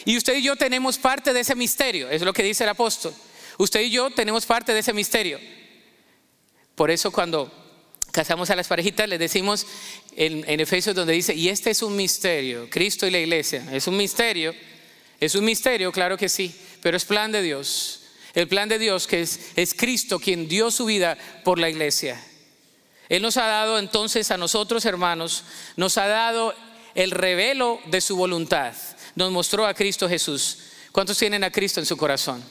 Y 0.04 0.16
usted 0.16 0.36
y 0.36 0.42
yo 0.42 0.56
tenemos 0.56 0.98
parte 0.98 1.32
de 1.32 1.40
ese 1.40 1.54
misterio, 1.54 2.08
es 2.10 2.22
lo 2.22 2.32
que 2.32 2.42
dice 2.42 2.64
el 2.64 2.70
apóstol. 2.70 3.14
Usted 3.58 3.80
y 3.80 3.90
yo 3.90 4.10
tenemos 4.10 4.46
parte 4.46 4.72
de 4.72 4.80
ese 4.80 4.92
misterio. 4.92 5.38
Por 6.74 6.90
eso 6.90 7.10
cuando 7.10 7.52
casamos 8.12 8.50
a 8.50 8.56
las 8.56 8.68
parejitas, 8.68 9.08
les 9.08 9.18
decimos 9.18 9.66
en, 10.16 10.44
en, 10.48 10.60
Efesios 10.60 10.94
donde 10.94 11.12
dice, 11.12 11.34
y 11.34 11.48
este 11.48 11.70
es 11.70 11.82
un 11.82 11.96
misterio, 11.96 12.68
Cristo 12.70 13.06
y 13.06 13.10
la 13.10 13.18
iglesia, 13.18 13.66
es 13.72 13.86
un 13.86 13.96
misterio, 13.96 14.54
es 15.20 15.34
un 15.34 15.44
misterio, 15.44 15.90
claro 15.92 16.16
que 16.16 16.28
sí, 16.28 16.54
pero 16.88 16.96
es 16.96 17.04
plan 17.04 17.30
de 17.30 17.42
Dios. 17.42 18.00
El 18.32 18.48
plan 18.48 18.66
de 18.66 18.78
Dios 18.78 19.06
que 19.06 19.20
es, 19.20 19.74
Cristo 19.76 20.18
quien 20.18 20.48
dio 20.48 20.70
su 20.70 20.86
vida 20.86 21.18
por 21.44 21.58
la 21.58 21.68
iglesia. 21.68 22.18
Él 23.10 23.20
nos 23.20 23.36
ha 23.36 23.46
dado 23.46 23.78
entonces 23.78 24.30
a 24.30 24.38
nosotros, 24.38 24.86
hermanos, 24.86 25.44
nos 25.76 25.98
ha 25.98 26.06
dado 26.06 26.54
el 26.94 27.10
revelo 27.10 27.78
de 27.90 28.00
su 28.00 28.16
voluntad. 28.16 28.72
Nos 29.16 29.30
mostró 29.30 29.66
a 29.66 29.74
Cristo 29.74 30.08
Jesús. 30.08 30.60
¿Cuántos 30.90 31.18
tienen 31.18 31.44
a 31.44 31.52
Cristo 31.52 31.78
en 31.78 31.84
su 31.84 31.98
corazón? 31.98 32.42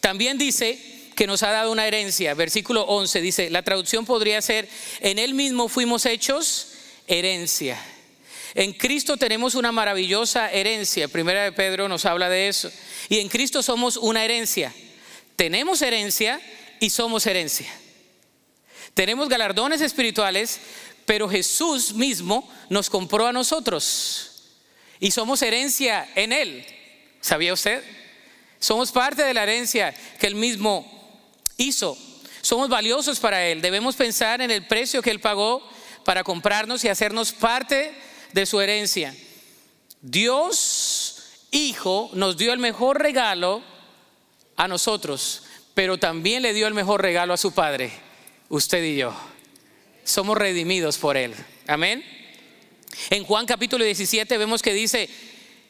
También 0.00 0.36
dice 0.36 1.10
que 1.16 1.26
nos 1.26 1.42
ha 1.42 1.50
dado 1.50 1.72
una 1.72 1.86
herencia. 1.86 2.34
Versículo 2.34 2.82
11 2.82 3.20
dice, 3.22 3.48
la 3.48 3.62
traducción 3.62 4.04
podría 4.04 4.42
ser, 4.42 4.68
en 5.00 5.18
Él 5.18 5.32
mismo 5.32 5.68
fuimos 5.68 6.04
hechos 6.04 6.72
herencia. 7.06 7.82
En 8.54 8.72
Cristo 8.72 9.16
tenemos 9.16 9.56
una 9.56 9.72
maravillosa 9.72 10.50
herencia. 10.50 11.08
Primera 11.08 11.42
de 11.42 11.52
Pedro 11.52 11.88
nos 11.88 12.04
habla 12.04 12.28
de 12.28 12.48
eso. 12.48 12.70
Y 13.08 13.18
en 13.18 13.28
Cristo 13.28 13.62
somos 13.62 13.96
una 13.96 14.24
herencia. 14.24 14.72
Tenemos 15.34 15.82
herencia 15.82 16.40
y 16.78 16.90
somos 16.90 17.26
herencia. 17.26 17.66
Tenemos 18.94 19.28
galardones 19.28 19.80
espirituales, 19.80 20.60
pero 21.04 21.28
Jesús 21.28 21.94
mismo 21.94 22.48
nos 22.70 22.88
compró 22.88 23.26
a 23.26 23.32
nosotros. 23.32 24.30
Y 25.00 25.10
somos 25.10 25.42
herencia 25.42 26.08
en 26.14 26.32
Él. 26.32 26.64
¿Sabía 27.20 27.52
usted? 27.52 27.82
Somos 28.60 28.92
parte 28.92 29.24
de 29.24 29.34
la 29.34 29.42
herencia 29.42 29.92
que 30.20 30.28
Él 30.28 30.36
mismo 30.36 30.86
hizo. 31.56 31.98
Somos 32.40 32.68
valiosos 32.68 33.18
para 33.18 33.44
Él. 33.44 33.60
Debemos 33.60 33.96
pensar 33.96 34.40
en 34.40 34.52
el 34.52 34.64
precio 34.66 35.02
que 35.02 35.10
Él 35.10 35.20
pagó 35.20 35.68
para 36.04 36.22
comprarnos 36.22 36.84
y 36.84 36.88
hacernos 36.88 37.32
parte 37.32 37.92
de 38.34 38.46
su 38.46 38.60
herencia. 38.60 39.14
Dios, 40.02 41.22
Hijo, 41.52 42.10
nos 42.14 42.36
dio 42.36 42.52
el 42.52 42.58
mejor 42.58 43.00
regalo 43.00 43.62
a 44.56 44.66
nosotros, 44.66 45.44
pero 45.72 45.98
también 45.98 46.42
le 46.42 46.52
dio 46.52 46.66
el 46.66 46.74
mejor 46.74 47.00
regalo 47.00 47.32
a 47.32 47.36
su 47.36 47.52
Padre, 47.52 47.92
usted 48.48 48.82
y 48.82 48.96
yo. 48.96 49.14
Somos 50.02 50.36
redimidos 50.36 50.98
por 50.98 51.16
Él. 51.16 51.32
Amén. 51.68 52.04
En 53.10 53.22
Juan 53.22 53.46
capítulo 53.46 53.84
17 53.84 54.36
vemos 54.36 54.62
que 54.62 54.74
dice 54.74 55.08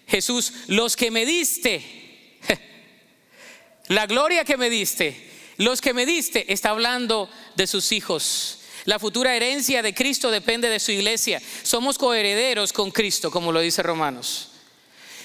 Jesús, 0.09 0.55
los 0.67 0.97
que 0.97 1.11
me 1.11 1.27
diste, 1.27 2.41
la 3.89 4.07
gloria 4.07 4.47
que 4.47 4.57
me 4.57 4.71
diste, 4.71 5.31
los 5.59 5.83
que 5.83 5.93
me 5.93 6.07
diste, 6.07 6.51
está 6.51 6.71
hablando 6.71 7.29
de 7.57 7.67
sus 7.67 7.93
hijos. 7.93 8.64
La 8.85 8.99
futura 8.99 9.35
herencia 9.35 9.83
de 9.83 9.95
Cristo 9.95 10.31
depende 10.31 10.69
de 10.69 10.79
su 10.79 10.93
iglesia. 10.93 11.41
Somos 11.63 11.97
coherederos 11.97 12.73
con 12.73 12.91
Cristo, 12.91 13.31
como 13.31 13.51
lo 13.51 13.61
dice 13.61 13.83
Romanos. 13.83 14.51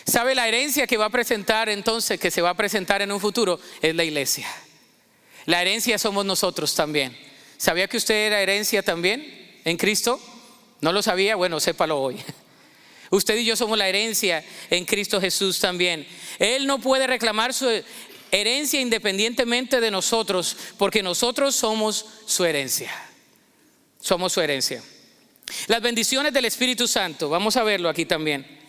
¿Sabe 0.06 0.34
la 0.34 0.48
herencia 0.48 0.88
que 0.88 0.98
va 0.98 1.06
a 1.06 1.10
presentar 1.10 1.70
entonces, 1.70 2.20
que 2.20 2.32
se 2.32 2.42
va 2.42 2.52
a 2.52 2.58
presentar 2.58 3.02
en 3.02 3.12
un 3.12 3.20
futuro? 3.20 3.60
Es 3.82 3.94
la 3.94 4.04
iglesia. 4.04 4.48
La 5.46 5.62
herencia 5.62 5.98
somos 5.98 6.26
nosotros 6.26 6.74
también. 6.74 7.16
¿Sabía 7.58 7.88
que 7.88 7.98
usted 7.98 8.16
era 8.16 8.42
herencia 8.42 8.82
también 8.82 9.60
en 9.66 9.76
Cristo? 9.76 10.20
¿No 10.80 10.94
lo 10.94 11.02
sabía? 11.04 11.36
Bueno, 11.36 11.60
sépalo 11.60 12.02
hoy. 12.02 12.18
Usted 13.12 13.38
y 13.38 13.46
yo 13.46 13.56
somos 13.56 13.78
la 13.78 13.90
herencia 13.90 14.46
en 14.70 14.86
Cristo 14.86 15.20
Jesús 15.20 15.60
también. 15.60 16.08
Él 16.38 16.66
no 16.68 16.80
puede 16.80 17.08
reclamar 17.08 17.54
su 17.54 17.68
herencia 18.32 18.80
independientemente 18.80 19.82
de 19.82 19.92
nosotros, 19.92 20.56
porque 20.78 21.04
nosotros 21.04 21.56
somos 21.56 22.06
su 22.26 22.46
herencia. 22.46 23.09
Somos 24.00 24.34
su 24.34 24.42
herencia. 24.42 24.82
Las 25.68 25.82
bendiciones 25.82 26.34
del 26.34 26.46
Espíritu 26.46 26.88
Santo, 26.88 27.30
vamos 27.30 27.58
a 27.58 27.64
verlo 27.64 27.90
aquí 27.90 28.06
también. 28.06 28.60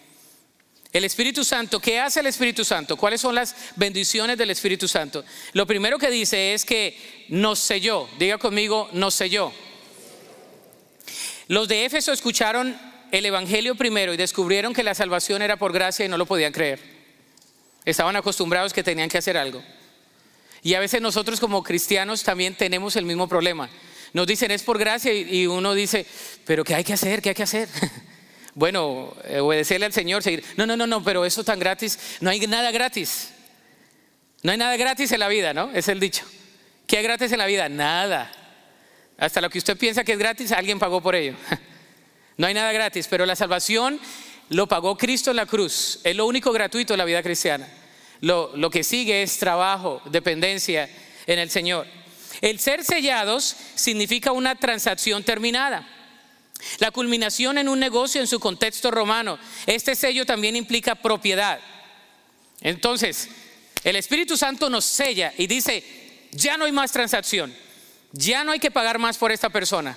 El 0.93 1.05
Espíritu 1.05 1.45
Santo, 1.45 1.79
¿qué 1.79 2.01
hace 2.01 2.19
el 2.19 2.27
Espíritu 2.27 2.65
Santo? 2.65 2.97
¿Cuáles 2.97 3.21
son 3.21 3.35
las 3.35 3.55
bendiciones 3.77 4.37
del 4.37 4.51
Espíritu 4.51 4.89
Santo? 4.89 5.25
Lo 5.53 5.67
primero 5.67 5.99
que 5.99 6.11
dice 6.11 6.53
es 6.53 6.65
que 6.65 7.27
nos 7.29 7.61
selló. 7.61 8.09
Diga 8.19 8.39
conmigo, 8.39 8.89
nos 8.93 9.15
selló. 9.15 9.53
Los 11.47 11.69
de 11.69 11.85
Éfeso 11.85 12.13
escucharon 12.13 12.77
el 13.13 13.25
Evangelio 13.25 13.77
primero 13.77 14.13
y 14.13 14.17
descubrieron 14.17 14.73
que 14.73 14.83
la 14.83 14.95
salvación 14.95 15.43
era 15.43 15.57
por 15.57 15.73
gracia 15.73 16.07
y 16.07 16.09
no 16.09 16.19
lo 16.19 16.27
podían 16.27 16.53
creer. 16.53 16.81
Estaban 17.85 18.17
acostumbrados 18.17 18.73
que 18.73 18.83
tenían 18.83 19.09
que 19.09 19.19
hacer 19.19 19.37
algo. 19.37 19.63
Y 20.63 20.75
a 20.75 20.81
veces 20.81 21.01
nosotros 21.01 21.39
como 21.39 21.63
cristianos 21.63 22.25
también 22.25 22.55
tenemos 22.55 22.97
el 22.97 23.05
mismo 23.05 23.29
problema. 23.29 23.71
Nos 24.13 24.27
dicen 24.27 24.51
es 24.51 24.63
por 24.63 24.79
gracia 24.79 25.13
y 25.13 25.47
uno 25.47 25.75
dice, 25.75 26.05
pero 26.45 26.65
¿qué 26.65 26.75
hay 26.75 26.85
que 26.85 26.93
hacer? 26.93 27.23
¿Qué 27.23 27.31
hay 27.31 27.35
que 27.35 27.45
hacer? 27.45 27.69
bueno, 28.55 29.15
eh, 29.25 29.39
obedecerle 29.39 29.87
al 29.87 29.93
Señor, 29.93 30.23
seguir. 30.23 30.45
No, 30.57 30.67
no, 30.67 30.77
no, 30.77 30.87
no, 30.87 31.03
pero 31.05 31.25
eso 31.25 31.45
tan 31.45 31.59
gratis, 31.59 31.99
no 32.21 32.31
hay 32.31 32.41
nada 32.47 32.71
gratis. 32.73 33.31
No 34.43 34.53
hay 34.53 34.59
nada 34.59 34.77
gratis 34.77 35.13
en 35.13 35.21
la 35.21 35.29
vida, 35.29 35.53
¿no? 35.53 35.71
Es 35.73 35.89
el 35.89 36.01
dicho. 36.01 36.25
¿Qué 36.87 36.97
hay 36.97 37.03
gratis 37.03 37.31
en 37.31 37.39
la 37.39 37.47
vida? 37.47 37.69
Nada. 37.69 38.33
Hasta 39.19 39.41
lo 39.41 39.51
que 39.51 39.59
usted 39.59 39.77
piensa 39.77 40.03
que 40.03 40.13
es 40.13 40.19
gratis, 40.19 40.51
alguien 40.51 40.79
pagó 40.79 41.01
por 41.01 41.15
ello. 41.15 41.35
No 42.37 42.47
hay 42.47 42.55
nada 42.55 42.73
gratis, 42.73 43.07
pero 43.07 43.27
la 43.27 43.37
salvación 43.37 44.01
lo 44.49 44.67
pagó 44.67 44.97
Cristo 44.97 45.29
en 45.29 45.37
la 45.37 45.45
cruz. 45.45 46.01
Es 46.05 46.17
lo 46.17 46.25
único 46.25 46.53
gratuito 46.53 46.95
en 46.95 46.99
la 46.99 47.05
vida 47.05 47.23
cristiana. 47.23 47.69
Lo, 48.23 48.57
lo 48.57 48.71
que 48.71 48.83
sigue 48.83 49.23
es 49.23 49.39
trabajo, 49.39 50.01
dependencia 50.07 50.89
en 51.27 51.39
el 51.39 51.51
Señor. 51.51 51.87
El 52.41 52.59
ser 52.59 52.85
sellados 52.85 53.57
significa 53.75 54.33
una 54.33 54.55
transacción 54.55 55.23
terminada. 55.23 55.87
La 56.79 56.91
culminación 56.91 57.59
en 57.59 57.69
un 57.69 57.79
negocio 57.79 58.21
en 58.21 58.27
su 58.27 58.41
contexto 58.41 58.91
romano. 58.91 59.39
Este 59.67 59.95
sello 59.95 60.27
también 60.27 60.57
implica 60.57 60.95
propiedad. 60.95 61.61
Entonces, 62.61 63.29
el 63.85 63.97
Espíritu 63.97 64.37
Santo 64.37 64.69
nos 64.69 64.85
sella 64.85 65.33
y 65.37 65.47
dice, 65.47 66.29
ya 66.33 66.57
no 66.57 66.67
hay 66.67 66.73
más 66.73 66.93
transacción, 66.93 67.55
ya 68.13 68.45
no 68.45 68.53
hay 68.53 68.59
que 68.59 68.71
pagar 68.71 68.99
más 68.99 69.17
por 69.17 69.33
esta 69.33 69.49
persona. 69.49 69.97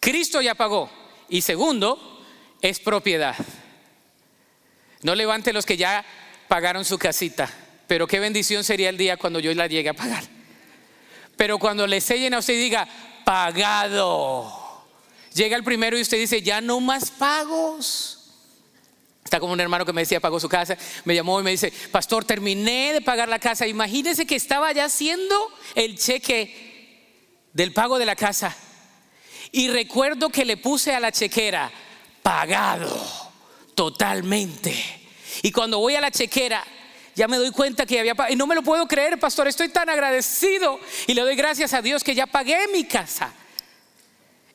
Cristo 0.00 0.40
ya 0.40 0.54
pagó. 0.54 0.90
Y 1.28 1.42
segundo, 1.42 2.24
es 2.62 2.80
propiedad. 2.80 3.36
No 5.02 5.14
levante 5.14 5.52
los 5.52 5.66
que 5.66 5.76
ya 5.76 6.04
pagaron 6.48 6.84
su 6.84 6.98
casita, 6.98 7.52
pero 7.86 8.06
qué 8.06 8.18
bendición 8.18 8.64
sería 8.64 8.88
el 8.88 8.96
día 8.96 9.16
cuando 9.16 9.38
yo 9.38 9.52
la 9.54 9.66
llegue 9.66 9.90
a 9.90 9.94
pagar. 9.94 10.37
Pero 11.38 11.56
cuando 11.56 11.86
le 11.86 12.00
sellen 12.00 12.34
a 12.34 12.40
usted 12.40 12.54
y 12.54 12.58
diga, 12.58 12.88
pagado. 13.24 14.52
Llega 15.32 15.56
el 15.56 15.62
primero 15.62 15.96
y 15.96 16.02
usted 16.02 16.18
dice, 16.18 16.42
ya 16.42 16.60
no 16.60 16.80
más 16.80 17.12
pagos. 17.12 18.32
Está 19.22 19.38
como 19.38 19.52
un 19.52 19.60
hermano 19.60 19.86
que 19.86 19.92
me 19.92 20.00
decía, 20.00 20.18
pagó 20.18 20.40
su 20.40 20.48
casa, 20.48 20.76
me 21.04 21.14
llamó 21.14 21.38
y 21.38 21.44
me 21.44 21.52
dice, 21.52 21.72
pastor, 21.92 22.24
terminé 22.24 22.92
de 22.92 23.02
pagar 23.02 23.28
la 23.28 23.38
casa. 23.38 23.68
Imagínese 23.68 24.26
que 24.26 24.34
estaba 24.34 24.72
ya 24.72 24.86
haciendo 24.86 25.36
el 25.76 25.96
cheque 25.96 27.44
del 27.52 27.72
pago 27.72 28.00
de 28.00 28.06
la 28.06 28.16
casa. 28.16 28.56
Y 29.52 29.68
recuerdo 29.68 30.30
que 30.30 30.44
le 30.44 30.56
puse 30.56 30.92
a 30.92 30.98
la 30.98 31.12
chequera, 31.12 31.70
pagado 32.20 33.00
totalmente. 33.76 34.74
Y 35.42 35.52
cuando 35.52 35.78
voy 35.78 35.94
a 35.94 36.00
la 36.00 36.10
chequera, 36.10 36.66
ya 37.18 37.26
me 37.26 37.36
doy 37.36 37.50
cuenta 37.50 37.84
que 37.84 37.98
había. 37.98 38.14
Y 38.30 38.36
no 38.36 38.46
me 38.46 38.54
lo 38.54 38.62
puedo 38.62 38.86
creer, 38.86 39.18
pastor, 39.18 39.48
estoy 39.48 39.70
tan 39.70 39.90
agradecido. 39.90 40.78
Y 41.08 41.14
le 41.14 41.22
doy 41.22 41.34
gracias 41.34 41.74
a 41.74 41.82
Dios 41.82 42.04
que 42.04 42.14
ya 42.14 42.28
pagué 42.28 42.68
mi 42.72 42.84
casa. 42.84 43.32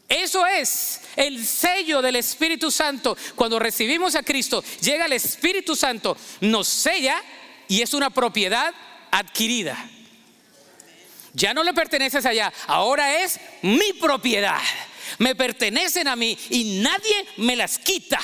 Eso 0.07 0.47
es 0.47 1.01
el 1.18 1.45
sello 1.45 2.01
del 2.01 2.16
Espíritu 2.16 2.72
Santo. 2.72 3.18
Cuando 3.36 3.59
recibimos 3.59 4.16
a 4.16 4.24
Cristo, 4.24 4.64
llega 4.80 5.07
el 5.07 5.14
Espíritu 5.14 5.76
Santo, 5.76 6.16
nos 6.39 6.70
sella 6.70 7.22
y 7.68 7.82
es 7.82 7.93
una 7.93 8.09
propiedad 8.11 8.74
adquirida. 9.11 9.78
Ya 11.34 11.53
no 11.53 11.64
le 11.64 11.74
perteneces 11.74 12.26
allá, 12.26 12.53
ahora 12.68 13.24
es 13.24 13.39
mi 13.61 13.91
propiedad 13.93 14.61
me 15.20 15.36
pertenecen 15.36 16.07
a 16.07 16.16
mí 16.16 16.38
y 16.49 16.82
nadie 16.82 17.26
me 17.38 17.55
las 17.55 17.78
quita, 17.78 18.20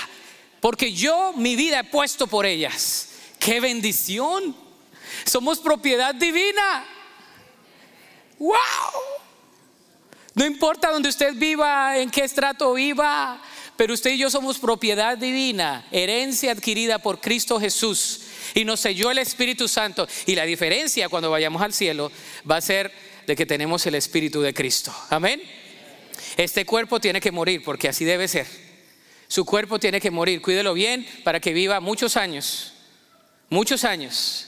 porque 0.59 0.91
yo 0.91 1.33
mi 1.35 1.55
vida 1.55 1.79
he 1.79 1.83
puesto 1.83 2.25
por 2.27 2.45
ellas. 2.45 3.08
¡Qué 3.39 3.59
bendición! 3.59 4.55
Somos 5.25 5.59
propiedad 5.59 6.13
divina. 6.13 6.85
¡Wow! 8.37 8.55
No 10.35 10.45
importa 10.45 10.91
donde 10.91 11.09
usted 11.09 11.33
viva, 11.35 11.97
en 11.97 12.09
qué 12.09 12.23
estrato 12.23 12.73
viva, 12.73 13.41
pero 13.75 13.93
usted 13.93 14.11
y 14.11 14.17
yo 14.17 14.29
somos 14.29 14.59
propiedad 14.59 15.17
divina, 15.17 15.87
herencia 15.91 16.51
adquirida 16.51 16.99
por 16.99 17.19
Cristo 17.19 17.59
Jesús. 17.59 18.21
Y 18.53 18.65
nos 18.65 18.79
selló 18.79 19.11
el 19.11 19.19
Espíritu 19.19 19.67
Santo. 19.67 20.07
Y 20.25 20.35
la 20.35 20.43
diferencia 20.43 21.09
cuando 21.09 21.31
vayamos 21.31 21.61
al 21.61 21.73
cielo 21.73 22.11
va 22.49 22.57
a 22.57 22.61
ser 22.61 22.91
de 23.25 23.35
que 23.35 23.45
tenemos 23.45 23.85
el 23.85 23.95
Espíritu 23.95 24.41
de 24.41 24.53
Cristo. 24.53 24.93
Amén. 25.09 25.41
Este 26.35 26.65
cuerpo 26.65 26.99
tiene 26.99 27.21
que 27.21 27.31
morir 27.31 27.63
porque 27.63 27.89
así 27.89 28.05
debe 28.05 28.27
ser. 28.27 28.47
Su 29.27 29.45
cuerpo 29.45 29.79
tiene 29.79 30.01
que 30.01 30.09
morir. 30.09 30.41
Cuídelo 30.41 30.73
bien 30.73 31.07
para 31.23 31.39
que 31.39 31.53
viva 31.53 31.79
muchos 31.79 32.17
años. 32.17 32.73
Muchos 33.49 33.83
años. 33.83 34.47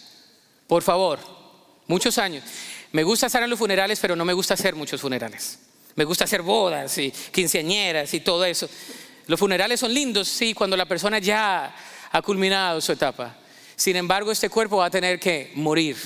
Por 0.67 0.83
favor, 0.83 1.19
muchos 1.87 2.17
años. 2.17 2.43
Me 2.91 3.03
gusta 3.03 3.27
estar 3.27 3.41
en 3.43 3.49
los 3.49 3.59
funerales, 3.59 3.99
pero 3.99 4.15
no 4.15 4.25
me 4.25 4.33
gusta 4.33 4.53
hacer 4.53 4.75
muchos 4.75 5.01
funerales. 5.01 5.59
Me 5.95 6.05
gusta 6.05 6.23
hacer 6.23 6.41
bodas 6.41 6.97
y 6.97 7.11
quinceañeras 7.31 8.13
y 8.13 8.19
todo 8.21 8.45
eso. 8.45 8.69
Los 9.27 9.39
funerales 9.39 9.79
son 9.79 9.93
lindos, 9.93 10.27
sí, 10.27 10.53
cuando 10.53 10.77
la 10.77 10.85
persona 10.85 11.19
ya 11.19 11.73
ha 12.11 12.21
culminado 12.21 12.81
su 12.81 12.91
etapa. 12.91 13.35
Sin 13.75 13.95
embargo, 13.95 14.31
este 14.31 14.49
cuerpo 14.49 14.77
va 14.77 14.85
a 14.85 14.91
tener 14.91 15.19
que 15.19 15.51
morir 15.55 15.97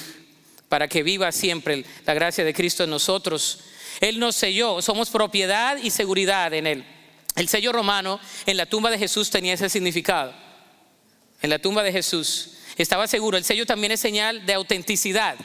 para 0.70 0.88
que 0.88 1.04
viva 1.04 1.32
siempre 1.32 1.84
la 2.06 2.14
gracia 2.14 2.44
de 2.44 2.54
Cristo 2.54 2.84
en 2.84 2.90
nosotros. 2.90 3.60
Él 4.00 4.20
nos 4.20 4.36
selló, 4.36 4.82
somos 4.82 5.10
propiedad 5.10 5.78
y 5.78 5.90
seguridad 5.90 6.54
en 6.54 6.68
Él. 6.68 6.86
El 7.36 7.50
sello 7.50 7.72
romano 7.72 8.20
en 8.46 8.58
la 8.58 8.66
tumba 8.66 8.90
de 8.90 8.98
Jesús 8.98 9.30
tenía 9.30 9.54
ese 9.54 9.70
significado. 9.70 10.34
En 11.42 11.50
la 11.50 11.60
tumba 11.60 11.84
de 11.84 11.92
Jesús 11.92 12.55
estaba 12.84 13.08
seguro. 13.08 13.38
El 13.38 13.44
sello 13.44 13.66
también 13.66 13.92
es 13.92 14.00
señal 14.00 14.46
de 14.46 14.54
autenticidad. 14.54 15.38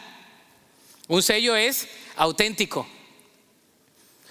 Un 1.08 1.22
sello 1.22 1.56
es 1.56 1.88
auténtico. 2.16 2.86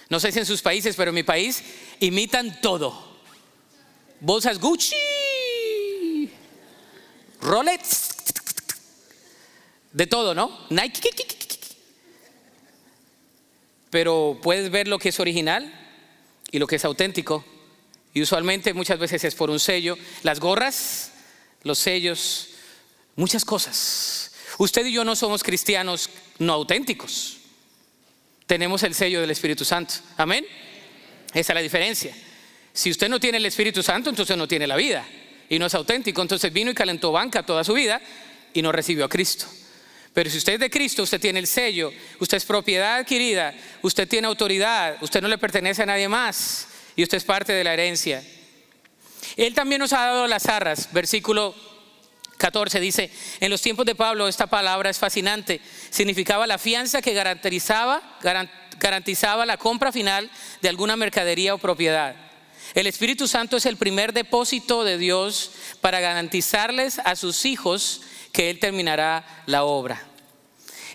No 0.08 0.18
sé 0.18 0.32
si 0.32 0.38
en 0.38 0.46
sus 0.46 0.62
países, 0.62 0.96
pero 0.96 1.10
en 1.10 1.14
mi 1.14 1.22
país 1.22 1.62
imitan 2.00 2.60
todo 2.60 3.10
bolsas 4.20 4.58
Gucci, 4.58 6.30
Rolex, 7.40 8.10
de 9.92 10.06
todo, 10.06 10.34
¿no? 10.34 10.66
Nike. 10.68 11.10
Pero 13.90 14.38
puedes 14.40 14.70
ver 14.70 14.86
lo 14.86 14.98
que 14.98 15.08
es 15.08 15.18
original 15.18 15.72
y 16.52 16.58
lo 16.58 16.66
que 16.66 16.76
es 16.76 16.84
auténtico. 16.84 17.44
Y 18.14 18.22
usualmente 18.22 18.72
muchas 18.74 18.98
veces 18.98 19.24
es 19.24 19.34
por 19.34 19.50
un 19.50 19.58
sello. 19.58 19.96
Las 20.22 20.38
gorras, 20.38 21.12
los 21.64 21.78
sellos, 21.78 22.49
muchas 23.20 23.44
cosas. 23.44 24.32
Usted 24.56 24.86
y 24.86 24.92
yo 24.92 25.04
no 25.04 25.14
somos 25.14 25.42
cristianos 25.42 26.08
no 26.38 26.54
auténticos. 26.54 27.36
Tenemos 28.46 28.82
el 28.82 28.94
sello 28.94 29.20
del 29.20 29.30
Espíritu 29.30 29.64
Santo. 29.64 29.94
Amén. 30.16 30.44
Esa 31.28 31.52
es 31.52 31.54
la 31.54 31.60
diferencia. 31.60 32.16
Si 32.72 32.90
usted 32.90 33.08
no 33.08 33.20
tiene 33.20 33.38
el 33.38 33.46
Espíritu 33.46 33.82
Santo, 33.82 34.10
entonces 34.10 34.36
no 34.36 34.48
tiene 34.48 34.66
la 34.66 34.76
vida 34.76 35.06
y 35.48 35.58
no 35.58 35.66
es 35.66 35.74
auténtico. 35.74 36.22
Entonces 36.22 36.50
vino 36.52 36.70
y 36.70 36.74
calentó 36.74 37.12
banca 37.12 37.44
toda 37.44 37.62
su 37.62 37.74
vida 37.74 38.00
y 38.54 38.62
no 38.62 38.72
recibió 38.72 39.04
a 39.04 39.08
Cristo. 39.08 39.46
Pero 40.14 40.30
si 40.30 40.38
usted 40.38 40.54
es 40.54 40.60
de 40.60 40.70
Cristo, 40.70 41.02
usted 41.02 41.20
tiene 41.20 41.38
el 41.38 41.46
sello, 41.46 41.92
usted 42.18 42.38
es 42.38 42.44
propiedad 42.44 42.96
adquirida, 42.96 43.54
usted 43.82 44.08
tiene 44.08 44.26
autoridad, 44.26 44.96
usted 45.02 45.20
no 45.20 45.28
le 45.28 45.38
pertenece 45.38 45.82
a 45.82 45.86
nadie 45.86 46.08
más 46.08 46.66
y 46.96 47.02
usted 47.02 47.18
es 47.18 47.24
parte 47.24 47.52
de 47.52 47.64
la 47.64 47.74
herencia. 47.74 48.24
Él 49.36 49.54
también 49.54 49.78
nos 49.78 49.92
ha 49.92 50.06
dado 50.06 50.26
las 50.26 50.46
arras, 50.46 50.88
versículo 50.92 51.54
14 52.40 52.80
dice, 52.80 53.10
en 53.38 53.50
los 53.50 53.60
tiempos 53.60 53.84
de 53.84 53.94
Pablo 53.94 54.26
esta 54.26 54.46
palabra 54.46 54.88
es 54.88 54.98
fascinante, 54.98 55.60
significaba 55.90 56.46
la 56.46 56.56
fianza 56.56 57.02
que 57.02 57.12
garantizaba, 57.12 58.18
garantizaba 58.78 59.44
la 59.44 59.58
compra 59.58 59.92
final 59.92 60.30
de 60.62 60.70
alguna 60.70 60.96
mercadería 60.96 61.54
o 61.54 61.58
propiedad. 61.58 62.16
El 62.74 62.86
Espíritu 62.86 63.28
Santo 63.28 63.58
es 63.58 63.66
el 63.66 63.76
primer 63.76 64.14
depósito 64.14 64.84
de 64.84 64.96
Dios 64.96 65.50
para 65.82 66.00
garantizarles 66.00 66.98
a 67.00 67.14
sus 67.14 67.44
hijos 67.44 68.00
que 68.32 68.48
Él 68.48 68.58
terminará 68.58 69.42
la 69.44 69.64
obra. 69.64 70.02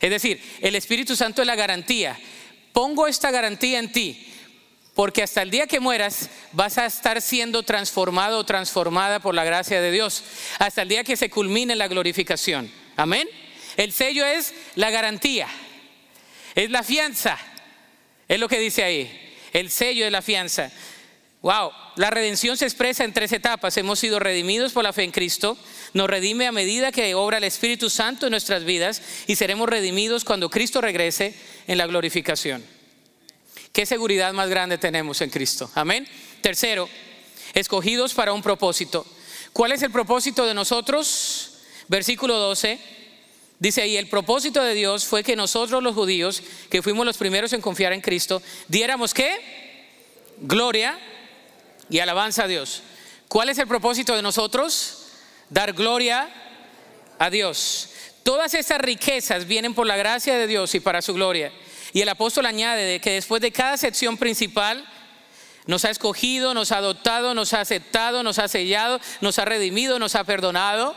Es 0.02 0.10
decir, 0.10 0.42
el 0.62 0.76
Espíritu 0.76 1.16
Santo 1.16 1.44
es 1.44 1.48
la 1.48 1.56
garantía. 1.56 2.18
Pongo 2.74 3.08
esta 3.08 3.30
garantía 3.30 3.78
en 3.78 3.92
ti, 3.92 4.34
porque 4.96 5.22
hasta 5.22 5.42
el 5.42 5.52
día 5.52 5.68
que 5.68 5.82
mueras 5.82 6.30
vas 6.54 6.78
a 6.78 6.86
estar 6.86 7.22
siendo 7.22 7.64
transformado 7.64 8.40
o 8.40 8.46
transformada 8.46 9.20
por 9.20 9.36
la 9.36 9.44
gracia 9.44 9.82
de 9.82 9.92
Dios, 9.92 10.24
hasta 10.58 10.82
el 10.82 10.90
día 10.90 11.04
que 11.04 11.18
se 11.18 11.30
culmine 11.30 11.76
la 11.76 11.90
glorificación. 11.90 12.72
Amén. 12.96 13.28
El 13.76 13.92
sello 13.92 14.26
es 14.26 14.54
la 14.76 14.90
garantía, 14.90 15.48
es 16.56 16.72
la 16.72 16.82
fianza, 16.82 17.38
es 18.28 18.40
lo 18.40 18.48
que 18.48 18.58
dice 18.58 18.84
ahí. 18.84 19.22
El 19.52 19.70
sello 19.70 20.06
es 20.06 20.12
la 20.12 20.22
fianza. 20.22 20.72
Wow, 21.42 21.72
la 21.98 22.10
redención 22.10 22.58
se 22.58 22.66
expresa 22.66 23.04
en 23.04 23.14
tres 23.14 23.34
etapas. 23.34 23.76
Hemos 23.78 24.00
sido 24.00 24.20
redimidos 24.20 24.72
por 24.72 24.84
la 24.84 24.94
fe 24.94 25.04
en 25.04 25.12
Cristo, 25.12 25.58
nos 25.94 26.10
redime 26.10 26.48
a 26.48 26.54
medida 26.54 26.94
que 26.94 27.14
obra 27.16 27.38
el 27.38 27.44
Espíritu 27.44 27.90
Santo 27.90 28.28
en 28.28 28.32
nuestras 28.32 28.64
vidas 28.64 29.02
y 29.28 29.36
seremos 29.36 29.68
redimidos 29.68 30.24
cuando 30.24 30.50
Cristo 30.50 30.80
regrese 30.80 31.36
en 31.68 31.78
la 31.78 31.86
glorificación. 31.86 32.75
¿Qué 33.76 33.86
seguridad 33.86 34.32
más 34.32 34.50
grande 34.50 34.78
tenemos 34.78 35.20
en 35.20 35.30
Cristo? 35.30 35.70
Amén. 35.76 36.08
Tercero, 36.40 36.88
escogidos 37.54 38.14
para 38.14 38.32
un 38.32 38.42
propósito. 38.42 39.06
¿Cuál 39.52 39.74
es 39.74 39.82
el 39.82 39.92
propósito 39.92 40.46
de 40.46 40.54
nosotros? 40.54 41.58
Versículo 41.90 42.38
12. 42.38 42.80
Dice 43.60 43.82
ahí, 43.82 43.98
el 43.98 44.08
propósito 44.08 44.64
de 44.64 44.76
Dios 44.76 45.04
fue 45.04 45.26
que 45.26 45.36
nosotros 45.36 45.84
los 45.84 45.94
judíos, 45.94 46.42
que 46.70 46.82
fuimos 46.82 47.06
los 47.06 47.18
primeros 47.18 47.52
en 47.52 47.60
confiar 47.60 47.92
en 47.92 48.00
Cristo, 48.00 48.42
diéramos 48.70 49.14
qué? 49.14 49.42
Gloria 50.40 50.98
y 51.90 52.00
alabanza 52.00 52.46
a 52.46 52.48
Dios. 52.48 52.82
¿Cuál 53.28 53.50
es 53.50 53.58
el 53.58 53.68
propósito 53.68 54.16
de 54.16 54.22
nosotros? 54.22 55.08
Dar 55.50 55.74
gloria 55.74 56.30
a 57.20 57.30
Dios. 57.30 57.90
Todas 58.24 58.54
estas 58.54 58.80
riquezas 58.80 59.46
vienen 59.46 59.74
por 59.74 59.86
la 59.86 59.98
gracia 59.98 60.38
de 60.38 60.48
Dios 60.48 60.74
y 60.76 60.80
para 60.80 61.02
su 61.02 61.14
gloria. 61.14 61.52
Y 61.94 62.02
el 62.02 62.10
apóstol 62.10 62.46
añade 62.46 63.00
que 63.00 63.12
después 63.12 63.42
de 63.42 63.52
cada 63.52 63.78
sección 63.78 64.18
principal, 64.18 64.86
nos 65.68 65.84
ha 65.86 65.90
escogido, 65.90 66.54
nos 66.54 66.72
ha 66.72 66.78
adoptado, 66.78 67.34
nos 67.34 67.54
ha 67.54 67.62
aceptado, 67.62 68.22
nos 68.22 68.38
ha 68.40 68.48
sellado, 68.48 69.00
nos 69.22 69.40
ha 69.40 69.46
redimido, 69.46 69.98
nos 69.98 70.16
ha 70.16 70.24
perdonado, 70.24 70.96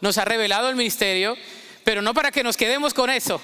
nos 0.00 0.18
ha 0.18 0.24
revelado 0.24 0.70
el 0.70 0.76
ministerio, 0.76 1.36
pero 1.84 2.00
no 2.00 2.14
para 2.14 2.30
que 2.30 2.42
nos 2.42 2.56
quedemos 2.56 2.94
con 2.94 3.10
eso. 3.10 3.40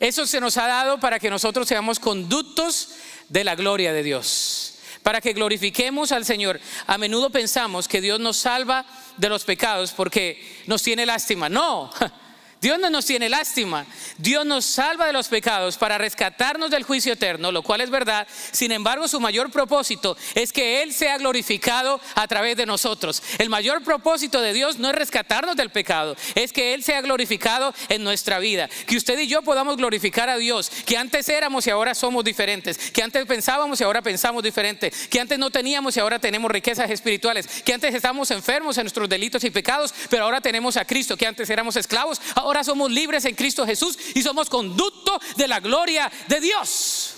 Eso 0.00 0.26
se 0.26 0.40
nos 0.40 0.56
ha 0.56 0.66
dado 0.66 0.98
para 0.98 1.18
que 1.18 1.30
nosotros 1.30 1.68
seamos 1.68 1.98
conductos 1.98 2.90
de 3.28 3.44
la 3.44 3.54
gloria 3.54 3.92
de 3.92 4.02
Dios 4.02 4.70
para 5.04 5.20
que 5.20 5.34
glorifiquemos 5.34 6.10
al 6.12 6.24
Señor. 6.24 6.58
A 6.86 6.96
menudo 6.96 7.28
pensamos 7.28 7.86
que 7.86 8.00
Dios 8.00 8.18
nos 8.18 8.38
salva 8.38 8.86
de 9.18 9.28
los 9.28 9.44
pecados 9.44 9.92
porque 9.92 10.62
nos 10.66 10.82
tiene 10.82 11.04
lástima. 11.04 11.50
No, 11.50 11.92
Dios 12.64 12.78
no 12.78 12.88
nos 12.88 13.04
tiene 13.04 13.28
lástima. 13.28 13.84
Dios 14.16 14.46
nos 14.46 14.64
salva 14.64 15.06
de 15.06 15.12
los 15.12 15.28
pecados 15.28 15.76
para 15.76 15.98
rescatarnos 15.98 16.70
del 16.70 16.82
juicio 16.82 17.12
eterno, 17.12 17.52
lo 17.52 17.62
cual 17.62 17.82
es 17.82 17.90
verdad. 17.90 18.26
Sin 18.52 18.72
embargo, 18.72 19.06
su 19.06 19.20
mayor 19.20 19.50
propósito 19.50 20.16
es 20.34 20.50
que 20.50 20.82
Él 20.82 20.94
sea 20.94 21.18
glorificado 21.18 22.00
a 22.14 22.26
través 22.26 22.56
de 22.56 22.64
nosotros. 22.64 23.22
El 23.36 23.50
mayor 23.50 23.82
propósito 23.82 24.40
de 24.40 24.54
Dios 24.54 24.78
no 24.78 24.88
es 24.88 24.94
rescatarnos 24.94 25.56
del 25.56 25.68
pecado, 25.68 26.16
es 26.34 26.54
que 26.54 26.72
Él 26.72 26.82
sea 26.82 27.02
glorificado 27.02 27.74
en 27.90 28.02
nuestra 28.02 28.38
vida. 28.38 28.70
Que 28.86 28.96
usted 28.96 29.18
y 29.18 29.26
yo 29.26 29.42
podamos 29.42 29.76
glorificar 29.76 30.30
a 30.30 30.38
Dios, 30.38 30.70
que 30.86 30.96
antes 30.96 31.28
éramos 31.28 31.66
y 31.66 31.70
ahora 31.70 31.94
somos 31.94 32.24
diferentes, 32.24 32.78
que 32.92 33.02
antes 33.02 33.26
pensábamos 33.26 33.78
y 33.82 33.84
ahora 33.84 34.00
pensamos 34.00 34.42
diferente, 34.42 34.90
que 35.10 35.20
antes 35.20 35.38
no 35.38 35.50
teníamos 35.50 35.98
y 35.98 36.00
ahora 36.00 36.18
tenemos 36.18 36.50
riquezas 36.50 36.90
espirituales, 36.90 37.46
que 37.62 37.74
antes 37.74 37.94
estábamos 37.94 38.30
enfermos 38.30 38.78
en 38.78 38.84
nuestros 38.84 39.06
delitos 39.06 39.44
y 39.44 39.50
pecados, 39.50 39.92
pero 40.08 40.24
ahora 40.24 40.40
tenemos 40.40 40.78
a 40.78 40.86
Cristo, 40.86 41.14
que 41.14 41.26
antes 41.26 41.50
éramos 41.50 41.76
esclavos, 41.76 42.22
ahora 42.34 42.53
somos 42.62 42.90
libres 42.90 43.24
en 43.24 43.34
Cristo 43.34 43.66
Jesús 43.66 43.98
y 44.14 44.22
somos 44.22 44.48
conducto 44.48 45.18
de 45.36 45.48
la 45.48 45.60
gloria 45.60 46.12
de 46.28 46.40
Dios. 46.40 47.14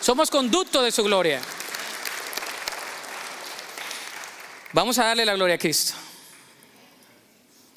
Somos 0.00 0.30
conducto 0.30 0.82
de 0.82 0.92
su 0.92 1.02
gloria. 1.02 1.40
Vamos 4.72 4.98
a 4.98 5.04
darle 5.04 5.24
la 5.24 5.34
gloria 5.34 5.54
a 5.54 5.58
Cristo. 5.58 5.94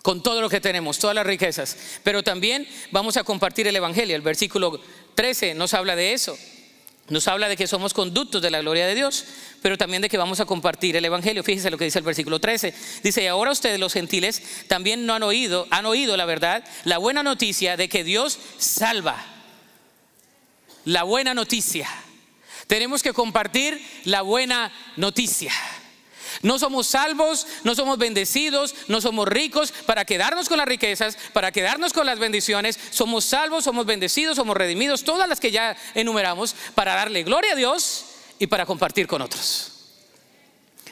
Con 0.02 0.24
todo 0.24 0.42
lo 0.42 0.50
que 0.50 0.62
tenemos, 0.62 0.98
todas 1.00 1.16
las 1.16 1.28
riquezas. 1.28 1.78
Pero 2.04 2.24
también 2.24 2.68
vamos 2.92 3.18
a 3.18 3.24
compartir 3.24 3.68
el 3.68 3.76
Evangelio. 3.76 4.16
El 4.16 4.22
versículo 4.22 4.80
13 5.16 5.54
nos 5.54 5.74
habla 5.74 5.96
de 5.96 6.14
eso. 6.14 6.38
Nos 7.10 7.28
habla 7.30 7.48
de 7.48 7.56
que 7.56 7.68
somos 7.68 7.94
conductos 7.94 8.42
de 8.42 8.52
la 8.52 8.60
gloria 8.60 8.86
de 8.86 8.94
Dios, 8.94 9.26
pero 9.62 9.78
también 9.78 10.02
de 10.02 10.10
que 10.10 10.18
vamos 10.18 10.42
a 10.42 10.46
compartir 10.46 10.98
el 10.98 11.06
Evangelio. 11.06 11.44
Fíjese 11.44 11.72
lo 11.72 11.78
que 11.78 11.86
dice 11.86 12.00
el 12.00 12.06
versículo 12.06 12.40
13. 12.40 12.74
Dice, 13.02 13.24
y 13.24 13.28
ahora 13.28 13.52
ustedes 13.52 13.80
los 13.80 13.94
gentiles 13.94 14.42
también 14.68 15.06
no 15.06 15.14
han 15.14 15.24
oído, 15.24 15.68
han 15.72 15.86
oído 15.86 16.18
la 16.18 16.26
verdad, 16.26 16.66
la 16.84 16.98
buena 16.98 17.24
noticia 17.24 17.78
de 17.78 17.88
que 17.88 18.04
Dios 18.04 18.40
salva. 18.58 19.24
La 20.84 21.04
buena 21.04 21.34
noticia. 21.34 21.90
Tenemos 22.68 23.02
que 23.02 23.14
compartir 23.14 23.82
la 24.04 24.22
buena 24.22 24.74
noticia. 24.98 25.54
No 26.42 26.60
somos 26.60 26.88
salvos, 26.88 27.48
no 27.64 27.76
somos 27.76 27.98
bendecidos, 27.98 28.76
no 28.88 29.02
somos 29.02 29.28
ricos 29.28 29.72
para 29.86 30.06
quedarnos 30.06 30.50
con 30.50 30.58
las 30.58 30.68
riquezas, 30.68 31.18
para 31.34 31.52
quedarnos 31.52 31.94
con 31.94 32.06
las 32.06 32.20
bendiciones. 32.20 32.80
Somos 32.92 33.26
salvos, 33.26 33.64
somos 33.64 33.86
bendecidos, 33.86 34.36
somos 34.36 34.56
redimidos, 34.56 35.04
todas 35.04 35.28
las 35.28 35.40
que 35.40 35.52
ya 35.52 35.76
enumeramos, 35.96 36.56
para 36.76 36.96
darle 36.96 37.24
gloria 37.24 37.54
a 37.54 37.56
Dios 37.56 38.06
y 38.40 38.48
para 38.48 38.66
compartir 38.66 39.08
con 39.08 39.22
otros. 39.22 39.74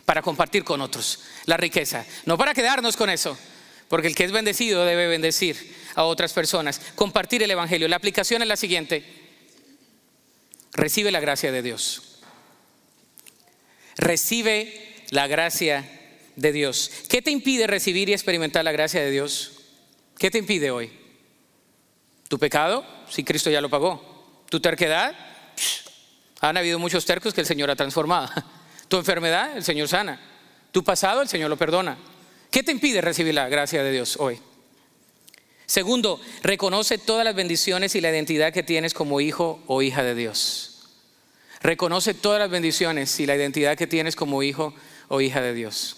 Para 0.05 0.21
compartir 0.21 0.63
con 0.63 0.81
otros 0.81 1.19
la 1.45 1.57
riqueza. 1.57 2.05
No 2.25 2.37
para 2.37 2.53
quedarnos 2.53 2.97
con 2.97 3.09
eso, 3.09 3.37
porque 3.87 4.07
el 4.07 4.15
que 4.15 4.23
es 4.23 4.31
bendecido 4.31 4.85
debe 4.85 5.07
bendecir 5.07 5.75
a 5.95 6.03
otras 6.03 6.33
personas. 6.33 6.81
Compartir 6.95 7.43
el 7.43 7.51
Evangelio. 7.51 7.87
La 7.87 7.95
aplicación 7.95 8.41
es 8.41 8.47
la 8.47 8.57
siguiente. 8.57 9.03
Recibe 10.73 11.11
la 11.11 11.19
gracia 11.19 11.51
de 11.51 11.61
Dios. 11.61 12.19
Recibe 13.97 14.94
la 15.09 15.27
gracia 15.27 15.89
de 16.35 16.51
Dios. 16.51 16.91
¿Qué 17.09 17.21
te 17.21 17.31
impide 17.31 17.67
recibir 17.67 18.09
y 18.09 18.13
experimentar 18.13 18.63
la 18.63 18.71
gracia 18.71 19.01
de 19.01 19.11
Dios? 19.11 19.51
¿Qué 20.17 20.31
te 20.31 20.37
impide 20.37 20.71
hoy? 20.71 20.91
¿Tu 22.27 22.39
pecado? 22.39 22.85
Si 23.09 23.23
Cristo 23.23 23.49
ya 23.49 23.61
lo 23.61 23.69
pagó. 23.69 24.43
¿Tu 24.49 24.59
terquedad? 24.59 25.15
Han 26.41 26.57
habido 26.57 26.79
muchos 26.79 27.05
tercos 27.05 27.33
que 27.33 27.41
el 27.41 27.47
Señor 27.47 27.69
ha 27.69 27.75
transformado. 27.75 28.29
¿Tu 28.87 28.97
enfermedad? 28.97 29.57
El 29.57 29.63
Señor 29.63 29.87
sana. 29.87 30.19
¿Tu 30.71 30.83
pasado? 30.83 31.21
El 31.21 31.27
Señor 31.27 31.49
lo 31.49 31.57
perdona. 31.57 31.97
¿Qué 32.51 32.63
te 32.63 32.71
impide 32.71 33.01
recibir 33.01 33.33
la 33.33 33.49
gracia 33.49 33.83
de 33.83 33.91
Dios 33.91 34.17
hoy? 34.19 34.39
Segundo, 35.65 36.21
reconoce 36.43 36.97
todas 36.97 37.25
las 37.25 37.35
bendiciones 37.35 37.95
y 37.95 38.01
la 38.01 38.11
identidad 38.11 38.53
que 38.53 38.63
tienes 38.63 38.93
como 38.93 39.19
hijo 39.19 39.63
o 39.67 39.81
hija 39.81 40.03
de 40.03 40.13
Dios. 40.13 40.71
Reconoce 41.61 42.13
todas 42.13 42.39
las 42.39 42.49
bendiciones 42.49 43.19
y 43.19 43.25
la 43.25 43.35
identidad 43.35 43.75
que 43.75 43.87
tienes 43.87 44.15
como 44.15 44.43
hijo 44.43 44.75
o 45.07 45.21
hija 45.21 45.41
de 45.41 45.53
Dios. 45.53 45.97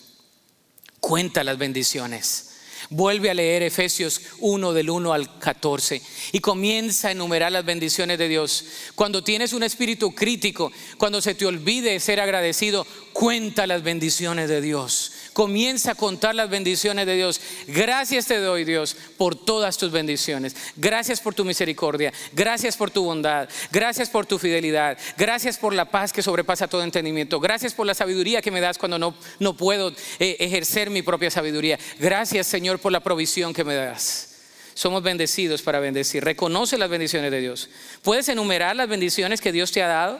Cuenta 0.99 1.43
las 1.43 1.57
bendiciones. 1.57 2.47
Vuelve 2.89 3.29
a 3.29 3.33
leer 3.33 3.63
Efesios 3.63 4.21
1 4.39 4.71
del 4.71 4.89
1 4.89 5.11
al 5.11 5.39
14 5.39 6.01
y 6.31 6.39
comienza 6.39 7.09
a 7.09 7.11
enumerar 7.11 7.51
las 7.51 7.65
bendiciones 7.65 8.17
de 8.17 8.27
Dios. 8.29 8.65
Cuando 8.95 9.23
tienes 9.23 9.51
un 9.51 9.63
espíritu 9.63 10.15
crítico, 10.15 10.71
cuando 10.97 11.21
se 11.21 11.35
te 11.35 11.45
olvide 11.45 11.99
ser 11.99 12.19
agradecido, 12.21 12.87
cuenta 13.13 13.67
las 13.67 13.83
bendiciones 13.83 14.47
de 14.47 14.61
Dios. 14.61 15.11
Comienza 15.37 15.91
a 15.91 15.95
contar 15.95 16.33
las 16.33 16.49
bendiciones 16.49 17.05
de 17.05 17.13
Dios. 17.15 17.39
Gracias 17.67 18.25
te 18.25 18.39
doy, 18.39 18.65
Dios, 18.65 18.97
por 19.17 19.35
todas 19.35 19.77
tus 19.77 19.91
bendiciones. 19.91 20.55
Gracias 20.75 21.21
por 21.21 21.35
tu 21.35 21.45
misericordia. 21.45 22.11
Gracias 22.33 22.75
por 22.75 22.89
tu 22.89 23.03
bondad. 23.03 23.47
Gracias 23.71 24.09
por 24.09 24.25
tu 24.25 24.39
fidelidad. 24.39 24.97
Gracias 25.15 25.59
por 25.59 25.75
la 25.75 25.91
paz 25.91 26.11
que 26.11 26.23
sobrepasa 26.23 26.67
todo 26.67 26.81
entendimiento. 26.81 27.39
Gracias 27.39 27.75
por 27.75 27.85
la 27.85 27.93
sabiduría 27.93 28.41
que 28.41 28.49
me 28.49 28.61
das 28.61 28.79
cuando 28.79 28.97
no, 28.97 29.13
no 29.37 29.55
puedo 29.55 29.93
eh, 30.17 30.37
ejercer 30.39 30.89
mi 30.89 31.03
propia 31.03 31.29
sabiduría. 31.29 31.77
Gracias, 31.99 32.47
Señor, 32.47 32.79
por 32.79 32.91
la 32.91 33.01
provisión 33.01 33.53
que 33.53 33.63
me 33.63 33.75
das. 33.75 34.37
Somos 34.73 35.03
bendecidos 35.03 35.61
para 35.61 35.79
bendecir. 35.79 36.23
Reconoce 36.23 36.79
las 36.79 36.89
bendiciones 36.89 37.29
de 37.29 37.41
Dios. 37.41 37.69
¿Puedes 38.01 38.27
enumerar 38.27 38.75
las 38.75 38.89
bendiciones 38.89 39.39
que 39.39 39.51
Dios 39.51 39.71
te 39.71 39.83
ha 39.83 39.87
dado? 39.87 40.19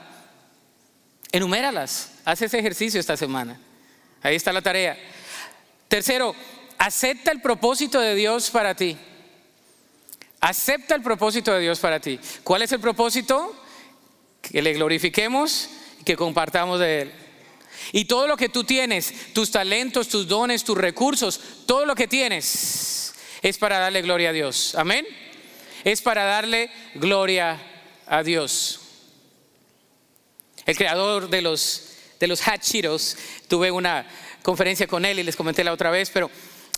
Enuméralas. 1.32 2.12
Haz 2.24 2.44
ese 2.44 2.60
ejercicio 2.60 3.00
esta 3.00 3.18
semana. 3.18 3.60
Ahí 4.24 4.36
está 4.36 4.52
la 4.52 4.62
tarea. 4.62 4.98
Tercero, 5.88 6.36
acepta 6.78 7.32
el 7.32 7.42
propósito 7.42 8.00
de 8.00 8.16
Dios 8.16 8.50
para 8.50 8.76
ti. 8.76 8.98
Acepta 10.40 10.96
el 10.96 11.02
propósito 11.02 11.54
de 11.54 11.62
Dios 11.62 11.80
para 11.80 12.00
ti. 12.00 12.20
¿Cuál 12.44 12.62
es 12.62 12.72
el 12.72 12.80
propósito? 12.80 13.56
Que 14.42 14.62
le 14.62 14.74
glorifiquemos 14.74 15.70
y 16.00 16.04
que 16.04 16.16
compartamos 16.16 16.80
de 16.80 17.02
Él. 17.02 17.12
Y 17.92 18.06
todo 18.06 18.28
lo 18.28 18.38
que 18.38 18.50
tú 18.50 18.64
tienes, 18.64 19.34
tus 19.34 19.52
talentos, 19.52 20.10
tus 20.10 20.28
dones, 20.28 20.64
tus 20.64 20.78
recursos, 20.78 21.40
todo 21.66 21.86
lo 21.86 21.96
que 21.96 22.08
tienes 22.08 23.14
es 23.42 23.58
para 23.58 23.80
darle 23.80 24.02
gloria 24.02 24.30
a 24.30 24.34
Dios. 24.34 24.76
Amén. 24.76 25.06
Es 25.84 26.02
para 26.02 26.26
darle 26.26 26.70
gloria 26.96 27.62
a 28.06 28.24
Dios. 28.24 28.82
El 30.66 30.76
creador 30.76 31.30
de 31.30 31.42
los 31.42 31.87
de 32.20 32.28
los 32.28 32.48
Hachiros. 32.48 33.18
Tuve 33.48 33.72
una 33.72 34.08
conferencia 34.42 34.88
con 34.88 35.06
él 35.06 35.20
y 35.20 35.24
les 35.24 35.36
comenté 35.36 35.64
la 35.64 35.74
otra 35.74 35.90
vez, 35.90 36.10
pero 36.10 36.30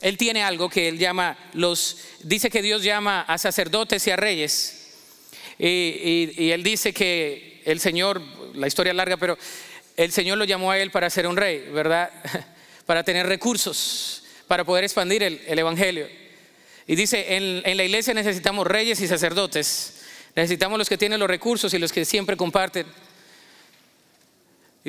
él 0.01 0.17
tiene 0.17 0.43
algo 0.43 0.69
que 0.69 0.87
él 0.87 0.97
llama 0.97 1.37
los, 1.53 1.97
dice 2.23 2.49
que 2.49 2.61
Dios 2.61 2.83
llama 2.83 3.21
a 3.21 3.37
sacerdotes 3.37 4.05
y 4.07 4.11
a 4.11 4.15
reyes. 4.15 4.75
Y, 5.57 6.51
él 6.51 6.63
dice 6.63 6.93
que 6.93 7.61
el 7.65 7.81
Señor, 7.81 8.21
la 8.53 8.67
historia 8.67 8.93
larga, 8.93 9.17
pero 9.17 9.37
el 9.97 10.11
Señor 10.11 10.37
lo 10.37 10.45
llamó 10.45 10.71
a 10.71 10.79
él 10.79 10.91
para 10.91 11.09
ser 11.09 11.27
un 11.27 11.35
rey, 11.35 11.69
¿verdad? 11.73 12.09
Para 12.85 13.03
tener 13.03 13.27
recursos, 13.27 14.23
para 14.47 14.63
poder 14.63 14.83
expandir 14.83 15.21
el, 15.21 15.59
Evangelio. 15.59 16.07
Y 16.87 16.95
dice, 16.95 17.35
en, 17.35 17.61
en 17.63 17.77
la 17.77 17.83
iglesia 17.83 18.15
necesitamos 18.15 18.65
reyes 18.65 18.99
y 18.99 19.07
sacerdotes. 19.07 20.01
Necesitamos 20.35 20.79
los 20.79 20.89
que 20.89 20.97
tienen 20.97 21.19
los 21.19 21.29
recursos 21.29 21.71
y 21.75 21.77
los 21.77 21.91
que 21.91 22.03
siempre 22.03 22.35
comparten. 22.35 22.87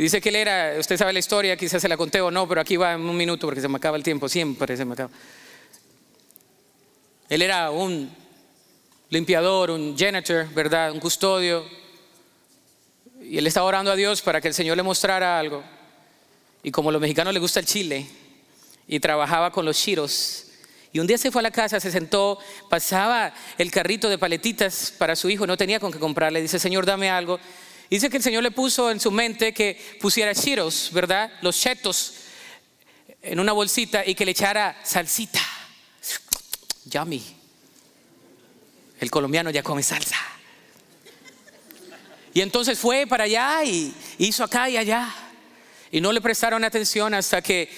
Y 0.01 0.05
dice 0.05 0.18
que 0.18 0.30
él 0.30 0.36
era, 0.36 0.76
usted 0.78 0.96
sabe 0.96 1.12
la 1.12 1.18
historia, 1.18 1.59
quizás 1.59 1.82
se 1.82 1.86
la 1.86 1.94
conté 1.94 2.22
o 2.22 2.30
no, 2.30 2.48
pero 2.48 2.62
aquí 2.62 2.78
va 2.78 2.94
en 2.94 3.03
un 3.03 3.14
minuto 3.14 3.46
porque 3.46 3.61
se 3.61 3.68
me 3.68 3.76
acaba 3.76 3.98
el 3.98 4.03
tiempo, 4.03 4.30
siempre 4.30 4.74
se 4.74 4.86
me 4.86 4.94
acaba. 4.94 5.11
Él 7.28 7.42
era 7.42 7.70
un 7.70 8.11
limpiador, 9.11 9.70
un 9.70 9.94
janitor, 9.98 10.48
¿verdad? 10.55 10.90
Un 10.92 11.01
custodio. 11.01 11.66
Y 13.20 13.36
él 13.36 13.46
estaba 13.46 13.66
orando 13.66 13.92
a 13.92 13.94
Dios 13.94 14.22
para 14.22 14.40
que 14.40 14.48
el 14.48 14.55
Señor 14.55 14.78
le 14.78 14.82
mostrara 14.82 15.38
algo. 15.38 15.62
Y 16.62 16.70
como 16.70 16.88
a 16.88 16.92
los 16.92 17.01
mexicanos 17.03 17.34
les 17.34 17.42
gusta 17.42 17.61
el 17.61 17.66
chile, 17.66 18.07
y 18.88 19.01
trabajaba 19.01 19.53
con 19.53 19.66
los 19.66 19.76
chiros. 19.76 20.46
Y 20.94 21.01
un 21.01 21.07
día 21.07 21.18
se 21.18 21.30
fue 21.30 21.40
a 21.40 21.42
la 21.42 21.51
casa, 21.51 21.78
se 21.78 21.90
sentó, 21.90 22.38
pasaba 22.70 23.34
el 23.59 23.70
carrito 23.70 24.09
de 24.09 24.16
paletitas 24.16 24.94
para 24.96 25.14
su 25.14 25.28
hijo, 25.28 25.46
no 25.46 25.59
tenía 25.59 25.78
con 25.78 25.92
qué 25.92 25.98
comprarle. 25.98 26.40
Dice, 26.40 26.59
Señor, 26.59 26.86
dame 26.86 27.11
algo. 27.11 27.38
Dice 27.91 28.09
que 28.09 28.18
el 28.18 28.22
Señor 28.22 28.45
le 28.45 28.53
puso 28.53 28.88
en 28.88 29.01
su 29.01 29.11
mente 29.11 29.53
que 29.53 29.76
pusiera 30.01 30.32
chiros, 30.32 30.91
¿verdad? 30.93 31.32
Los 31.43 31.59
chetos 31.59 32.14
en 33.20 33.41
una 33.41 33.53
bolsita 33.53 34.07
y 34.07 34.14
que 34.14 34.24
le 34.24 34.30
echara 34.30 34.78
salsita. 34.84 35.41
Yummy. 36.84 37.20
El 39.01 39.11
colombiano 39.11 39.51
ya 39.51 39.64
come 39.64 39.82
salsa. 39.82 40.16
Y 42.32 42.43
entonces 42.43 42.78
fue 42.78 43.09
para 43.09 43.24
allá 43.24 43.64
y 43.64 43.93
hizo 44.18 44.45
acá 44.45 44.70
y 44.70 44.76
allá. 44.76 45.12
Y 45.91 46.01
no 46.01 46.12
le 46.12 46.20
prestaron 46.20 46.62
atención 46.62 47.12
hasta 47.12 47.43
que 47.43 47.68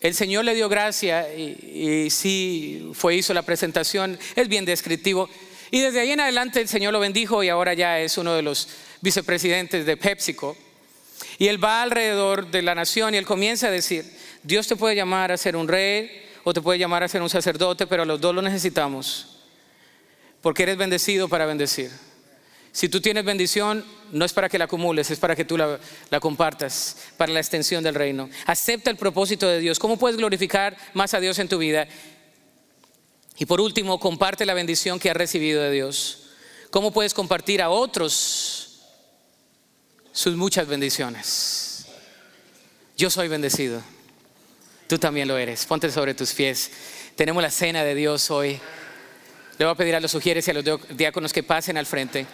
el 0.00 0.14
Señor 0.14 0.44
le 0.44 0.54
dio 0.54 0.68
gracia 0.68 1.34
y, 1.34 2.04
y 2.06 2.10
sí 2.10 2.92
fue, 2.94 3.16
hizo 3.16 3.34
la 3.34 3.42
presentación. 3.42 4.16
Es 4.36 4.46
bien 4.46 4.64
descriptivo. 4.64 5.28
Y 5.70 5.80
desde 5.80 6.00
ahí 6.00 6.10
en 6.10 6.20
adelante 6.20 6.60
el 6.60 6.68
Señor 6.68 6.92
lo 6.92 7.00
bendijo 7.00 7.42
y 7.42 7.48
ahora 7.48 7.74
ya 7.74 8.00
es 8.00 8.18
uno 8.18 8.34
de 8.34 8.42
los 8.42 8.68
vicepresidentes 9.00 9.86
de 9.86 9.96
PepsiCo. 9.96 10.56
Y 11.38 11.48
él 11.48 11.62
va 11.62 11.82
alrededor 11.82 12.50
de 12.50 12.62
la 12.62 12.74
nación 12.74 13.14
y 13.14 13.18
él 13.18 13.26
comienza 13.26 13.68
a 13.68 13.70
decir, 13.70 14.04
Dios 14.42 14.66
te 14.66 14.76
puede 14.76 14.96
llamar 14.96 15.32
a 15.32 15.36
ser 15.36 15.56
un 15.56 15.68
rey 15.68 16.26
o 16.44 16.52
te 16.52 16.60
puede 16.60 16.78
llamar 16.78 17.02
a 17.02 17.08
ser 17.08 17.22
un 17.22 17.30
sacerdote, 17.30 17.86
pero 17.86 18.02
a 18.02 18.06
los 18.06 18.20
dos 18.20 18.34
lo 18.34 18.42
necesitamos, 18.42 19.38
porque 20.42 20.62
eres 20.64 20.76
bendecido 20.76 21.28
para 21.28 21.46
bendecir. 21.46 21.90
Si 22.72 22.88
tú 22.88 23.00
tienes 23.00 23.24
bendición, 23.24 23.84
no 24.12 24.24
es 24.24 24.32
para 24.32 24.48
que 24.48 24.56
la 24.56 24.64
acumules, 24.64 25.10
es 25.10 25.18
para 25.18 25.34
que 25.34 25.44
tú 25.44 25.56
la, 25.56 25.78
la, 26.08 26.20
compartas, 26.20 26.96
para 27.16 27.32
la 27.32 27.40
extensión 27.40 27.82
del 27.82 27.96
reino. 27.96 28.30
Acepta 28.46 28.90
el 28.90 28.96
propósito 28.96 29.48
de 29.48 29.58
Dios. 29.58 29.78
¿Cómo 29.78 29.98
puedes 29.98 30.16
glorificar 30.16 30.76
más 30.94 31.12
a 31.14 31.20
Dios 31.20 31.38
en 31.40 31.48
tu 31.48 31.58
vida? 31.58 31.88
Y 33.36 33.46
por 33.46 33.60
último, 33.60 33.98
comparte 33.98 34.44
la 34.44 34.54
bendición 34.54 34.98
que 34.98 35.10
has 35.10 35.16
recibido 35.16 35.62
de 35.62 35.70
Dios. 35.70 36.26
¿Cómo 36.70 36.92
puedes 36.92 37.14
compartir 37.14 37.62
a 37.62 37.70
otros 37.70 38.70
sus 40.12 40.36
muchas 40.36 40.66
bendiciones. 40.66 41.86
Yo 42.96 43.10
soy 43.10 43.28
bendecido. 43.28 43.82
Tú 44.88 44.98
también 44.98 45.28
lo 45.28 45.38
eres. 45.38 45.64
Ponte 45.66 45.90
sobre 45.90 46.14
tus 46.14 46.32
pies. 46.32 46.70
Tenemos 47.16 47.42
la 47.42 47.50
cena 47.50 47.84
de 47.84 47.94
Dios 47.94 48.30
hoy. 48.30 48.60
Le 49.58 49.64
voy 49.64 49.72
a 49.72 49.76
pedir 49.76 49.94
a 49.94 50.00
los 50.00 50.10
sugieres 50.10 50.46
y 50.48 50.50
a 50.50 50.54
los 50.54 50.64
diáconos 50.96 51.32
que 51.32 51.42
pasen 51.42 51.76
al 51.76 51.86
frente. 51.86 52.26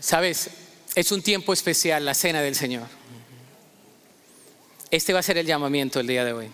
Sabes, 0.00 0.50
es 0.94 1.12
un 1.12 1.22
tiempo 1.22 1.52
especial, 1.52 2.04
la 2.04 2.14
cena 2.14 2.40
del 2.40 2.54
Señor. 2.54 2.86
Este 4.92 5.14
va 5.14 5.20
a 5.20 5.22
ser 5.22 5.38
el 5.38 5.46
llamamiento 5.46 6.00
el 6.00 6.06
día 6.06 6.22
de 6.22 6.34
hoy. 6.34 6.50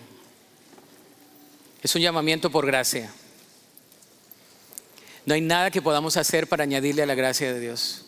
Es 1.83 1.93
un 1.93 2.01
llamamiento 2.01 2.49
por 2.49 2.65
gracia. 2.65 3.11
No 5.25 5.33
hay 5.33 5.41
nada 5.41 5.69
que 5.71 5.81
podamos 5.81 6.15
hacer 6.15 6.47
para 6.47 6.63
añadirle 6.63 7.03
a 7.03 7.05
la 7.05 7.15
gracia 7.15 7.53
de 7.53 7.59
Dios. 7.59 8.05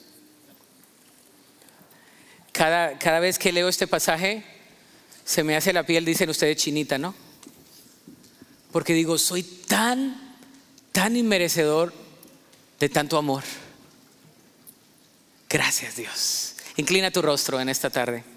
Cada, 2.53 2.97
cada 2.97 3.19
vez 3.19 3.37
que 3.37 3.51
leo 3.51 3.67
este 3.67 3.87
pasaje, 3.87 4.45
se 5.25 5.43
me 5.43 5.57
hace 5.57 5.73
la 5.73 5.85
piel, 5.85 6.05
dicen 6.05 6.29
ustedes, 6.29 6.55
chinita, 6.55 6.97
¿no? 6.97 7.13
Porque 8.71 8.93
digo, 8.93 9.17
soy 9.17 9.43
tan, 9.43 10.37
tan 10.93 11.17
inmerecedor 11.17 11.93
de 12.79 12.87
tanto 12.87 13.17
amor. 13.17 13.43
Gracias 15.49 15.97
Dios. 15.97 16.55
Inclina 16.77 17.11
tu 17.11 17.21
rostro 17.21 17.59
en 17.59 17.67
esta 17.67 17.89
tarde. 17.89 18.30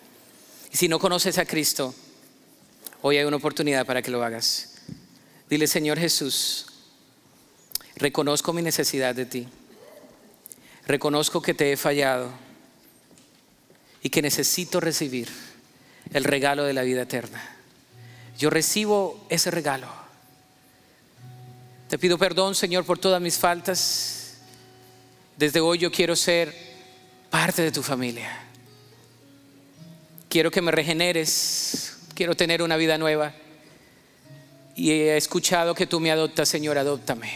Y 0.75 0.77
si 0.77 0.89
no 0.89 0.99
conoces 0.99 1.39
a 1.39 1.45
Cristo, 1.45 1.95
hoy 3.01 3.16
hay 3.16 3.25
una 3.25 3.37
oportunidad 3.37 3.87
para 3.87 4.03
que 4.03 4.11
lo 4.11 4.25
hagas. 4.25 4.75
Dile, 5.49 5.68
Señor 5.68 6.01
Jesús, 6.01 6.66
reconozco 7.95 8.53
mi 8.53 8.61
necesidad 8.61 9.14
de 9.14 9.25
ti. 9.25 9.47
Reconozco 10.85 11.41
que 11.41 11.55
te 11.55 11.70
he 11.70 11.77
fallado 11.77 12.29
y 14.03 14.11
que 14.11 14.20
necesito 14.20 14.81
recibir 14.81 15.29
el 16.12 16.25
regalo 16.25 16.64
de 16.64 16.72
la 16.72 16.83
vida 16.83 17.03
eterna. 17.03 17.57
Yo 18.37 18.51
recibo 18.51 19.25
ese 19.29 19.53
regalo. 19.53 19.87
Te 21.89 22.01
pido 22.01 22.18
perdón, 22.18 22.57
Señor, 22.57 22.85
por 22.85 22.99
todas 22.99 23.22
mis 23.22 23.39
faltas. 23.39 24.39
Desde 25.37 25.61
hoy 25.61 25.79
yo 25.79 25.93
quiero 25.93 26.16
ser 26.16 26.53
parte 27.31 27.62
de 27.62 27.70
tu 27.70 27.85
familia. 27.85 28.45
Quiero 30.35 30.51
que 30.51 30.62
me 30.62 30.72
regeneres. 30.72 31.93
Quiero 32.12 32.35
tener 32.35 32.61
una 32.61 32.76
vida 32.76 32.99
nueva. 32.99 33.32
Y 34.74 34.91
he 34.91 35.16
escuchado 35.16 35.76
que 35.76 35.87
tú 35.87 36.01
me 36.01 36.11
adoptas, 36.11 36.49
Señor, 36.49 36.76
adóptame. 36.76 37.30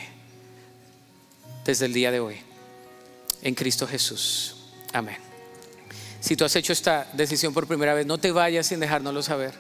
Desde 1.65 1.87
el 1.87 1.93
día 1.93 2.11
de 2.11 2.19
hoy. 2.19 2.39
En 3.43 3.55
Cristo 3.55 3.87
Jesús. 3.87 4.57
Amén. 4.93 5.19
Si 6.19 6.35
tú 6.35 6.45
has 6.45 6.57
hecho 6.57 6.73
esta 6.73 7.09
decisión 7.13 7.55
por 7.55 7.69
primera 7.69 7.95
vez, 7.95 8.05
no 8.05 8.19
te 8.19 8.33
vayas 8.33 8.67
sin 8.67 8.81
dejárnoslo 8.81 9.23
saber. 9.23 9.55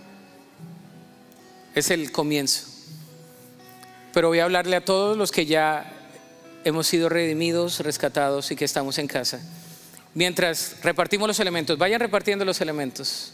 Es 1.76 1.93
el 1.93 2.11
comienzo. 2.11 2.66
Pero 4.14 4.26
voy 4.26 4.41
a 4.41 4.47
hablarle 4.47 4.74
a 4.74 4.84
todos 4.84 5.16
los 5.16 5.30
que 5.30 5.47
ya 5.47 5.93
hemos 6.64 6.89
sido 6.89 7.09
redimidos, 7.09 7.78
rescatados 7.78 8.51
y 8.51 8.57
que 8.57 8.64
estamos 8.64 8.99
en 8.99 9.07
casa. 9.07 9.41
Mientras 10.14 10.76
repartimos 10.82 11.28
los 11.28 11.40
elementos, 11.40 11.78
vayan 11.78 12.00
repartiendo 12.00 12.44
los 12.44 12.61
elementos. 12.61 13.32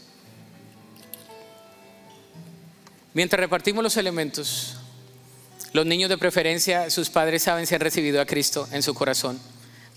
Mientras 3.13 3.39
repartimos 3.39 3.83
los 3.83 3.95
elementos, 3.97 4.75
los 5.71 5.85
niños 5.85 6.09
de 6.09 6.17
preferencia, 6.17 6.89
sus 6.89 7.09
padres 7.09 7.43
saben 7.43 7.65
si 7.65 7.75
han 7.75 7.81
recibido 7.81 8.19
a 8.19 8.25
Cristo 8.25 8.67
en 8.71 8.83
su 8.83 8.93
corazón, 8.93 9.39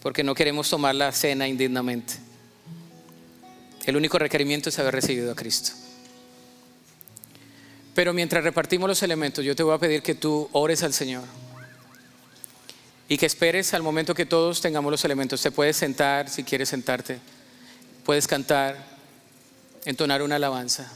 porque 0.03 0.22
no 0.22 0.35
queremos 0.35 0.70
tomar 0.70 0.95
la 0.95 1.11
cena 1.12 1.49
indignamente. 1.49 2.14
El 3.85 3.97
único 3.97 4.18
requerimiento 4.18 4.68
es 4.68 4.79
haber 4.79 4.95
recibido 4.95 5.33
a 5.33 5.35
Cristo. 5.35 5.72
Pero 7.95 8.12
mientras 8.12 8.45
repartimos 8.45 8.89
los 8.89 9.03
elementos, 9.03 9.45
yo 9.45 9.57
te 9.57 9.64
voy 9.64 9.74
a 9.74 9.79
pedir 9.79 10.03
que 10.03 10.14
tú 10.14 10.49
ores 10.53 10.85
al 10.85 10.93
Señor 10.93 11.24
y 13.09 13.17
que 13.17 13.27
esperes 13.27 13.73
al 13.73 13.83
momento 13.83 14.15
que 14.15 14.27
todos 14.27 14.61
tengamos 14.61 14.91
los 14.91 15.05
elementos. 15.05 15.41
Te 15.41 15.51
puedes 15.51 15.77
sentar 15.77 16.29
si 16.29 16.45
quieres 16.45 16.69
sentarte, 16.69 17.19
puedes 18.05 18.27
cantar, 18.27 18.85
entonar 19.87 20.23
una 20.23 20.37
alabanza. 20.37 20.93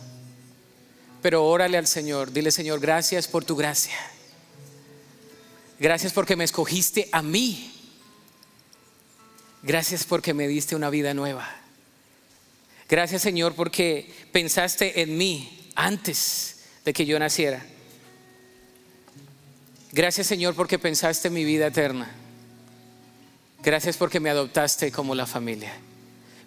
Pero 1.23 1.47
órale 1.47 1.79
al 1.79 1.87
Señor, 1.87 2.33
dile 2.33 2.51
Señor, 2.51 2.81
gracias 2.81 3.29
por 3.29 3.45
tu 3.45 3.57
gracia. 3.57 3.97
Gracias 5.79 6.13
porque 6.13 6.37
me 6.37 6.45
escogiste 6.45 7.09
a 7.13 7.23
mí. 7.23 7.73
Gracias 9.63 10.05
porque 10.05 10.35
me 10.35 10.47
diste 10.49 10.77
una 10.77 10.91
vida 10.91 11.15
nueva. 11.15 11.49
Gracias 12.89 13.23
Señor 13.23 13.55
porque 13.55 14.13
pensaste 14.33 15.01
en 15.01 15.17
mí 15.17 15.71
antes 15.75 16.65
de 16.85 16.93
que 16.93 17.07
yo 17.07 17.19
naciera. 17.19 17.65
Gracias 19.93 20.27
Señor 20.27 20.55
porque 20.55 20.79
pensaste 20.79 21.29
en 21.29 21.35
mi 21.35 21.45
vida 21.45 21.67
eterna. 21.67 22.11
Gracias 23.63 23.97
porque 23.97 24.21
me 24.21 24.31
adoptaste 24.31 24.91
como 24.91 25.15
la 25.15 25.27
familia. 25.27 25.73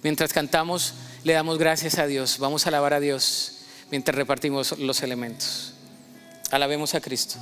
Mientras 0.04 0.34
cantamos, 0.34 0.96
le 1.24 1.34
damos 1.34 1.58
gracias 1.58 1.98
a 1.98 2.08
Dios. 2.08 2.40
Vamos 2.40 2.66
a 2.66 2.70
alabar 2.70 2.94
a 2.94 3.00
Dios 3.00 3.60
mientras 3.92 4.16
repartimos 4.16 4.78
los 4.80 5.02
elementos. 5.02 5.74
Alabemos 6.52 6.96
a 6.96 7.02
Cristo. 7.02 7.38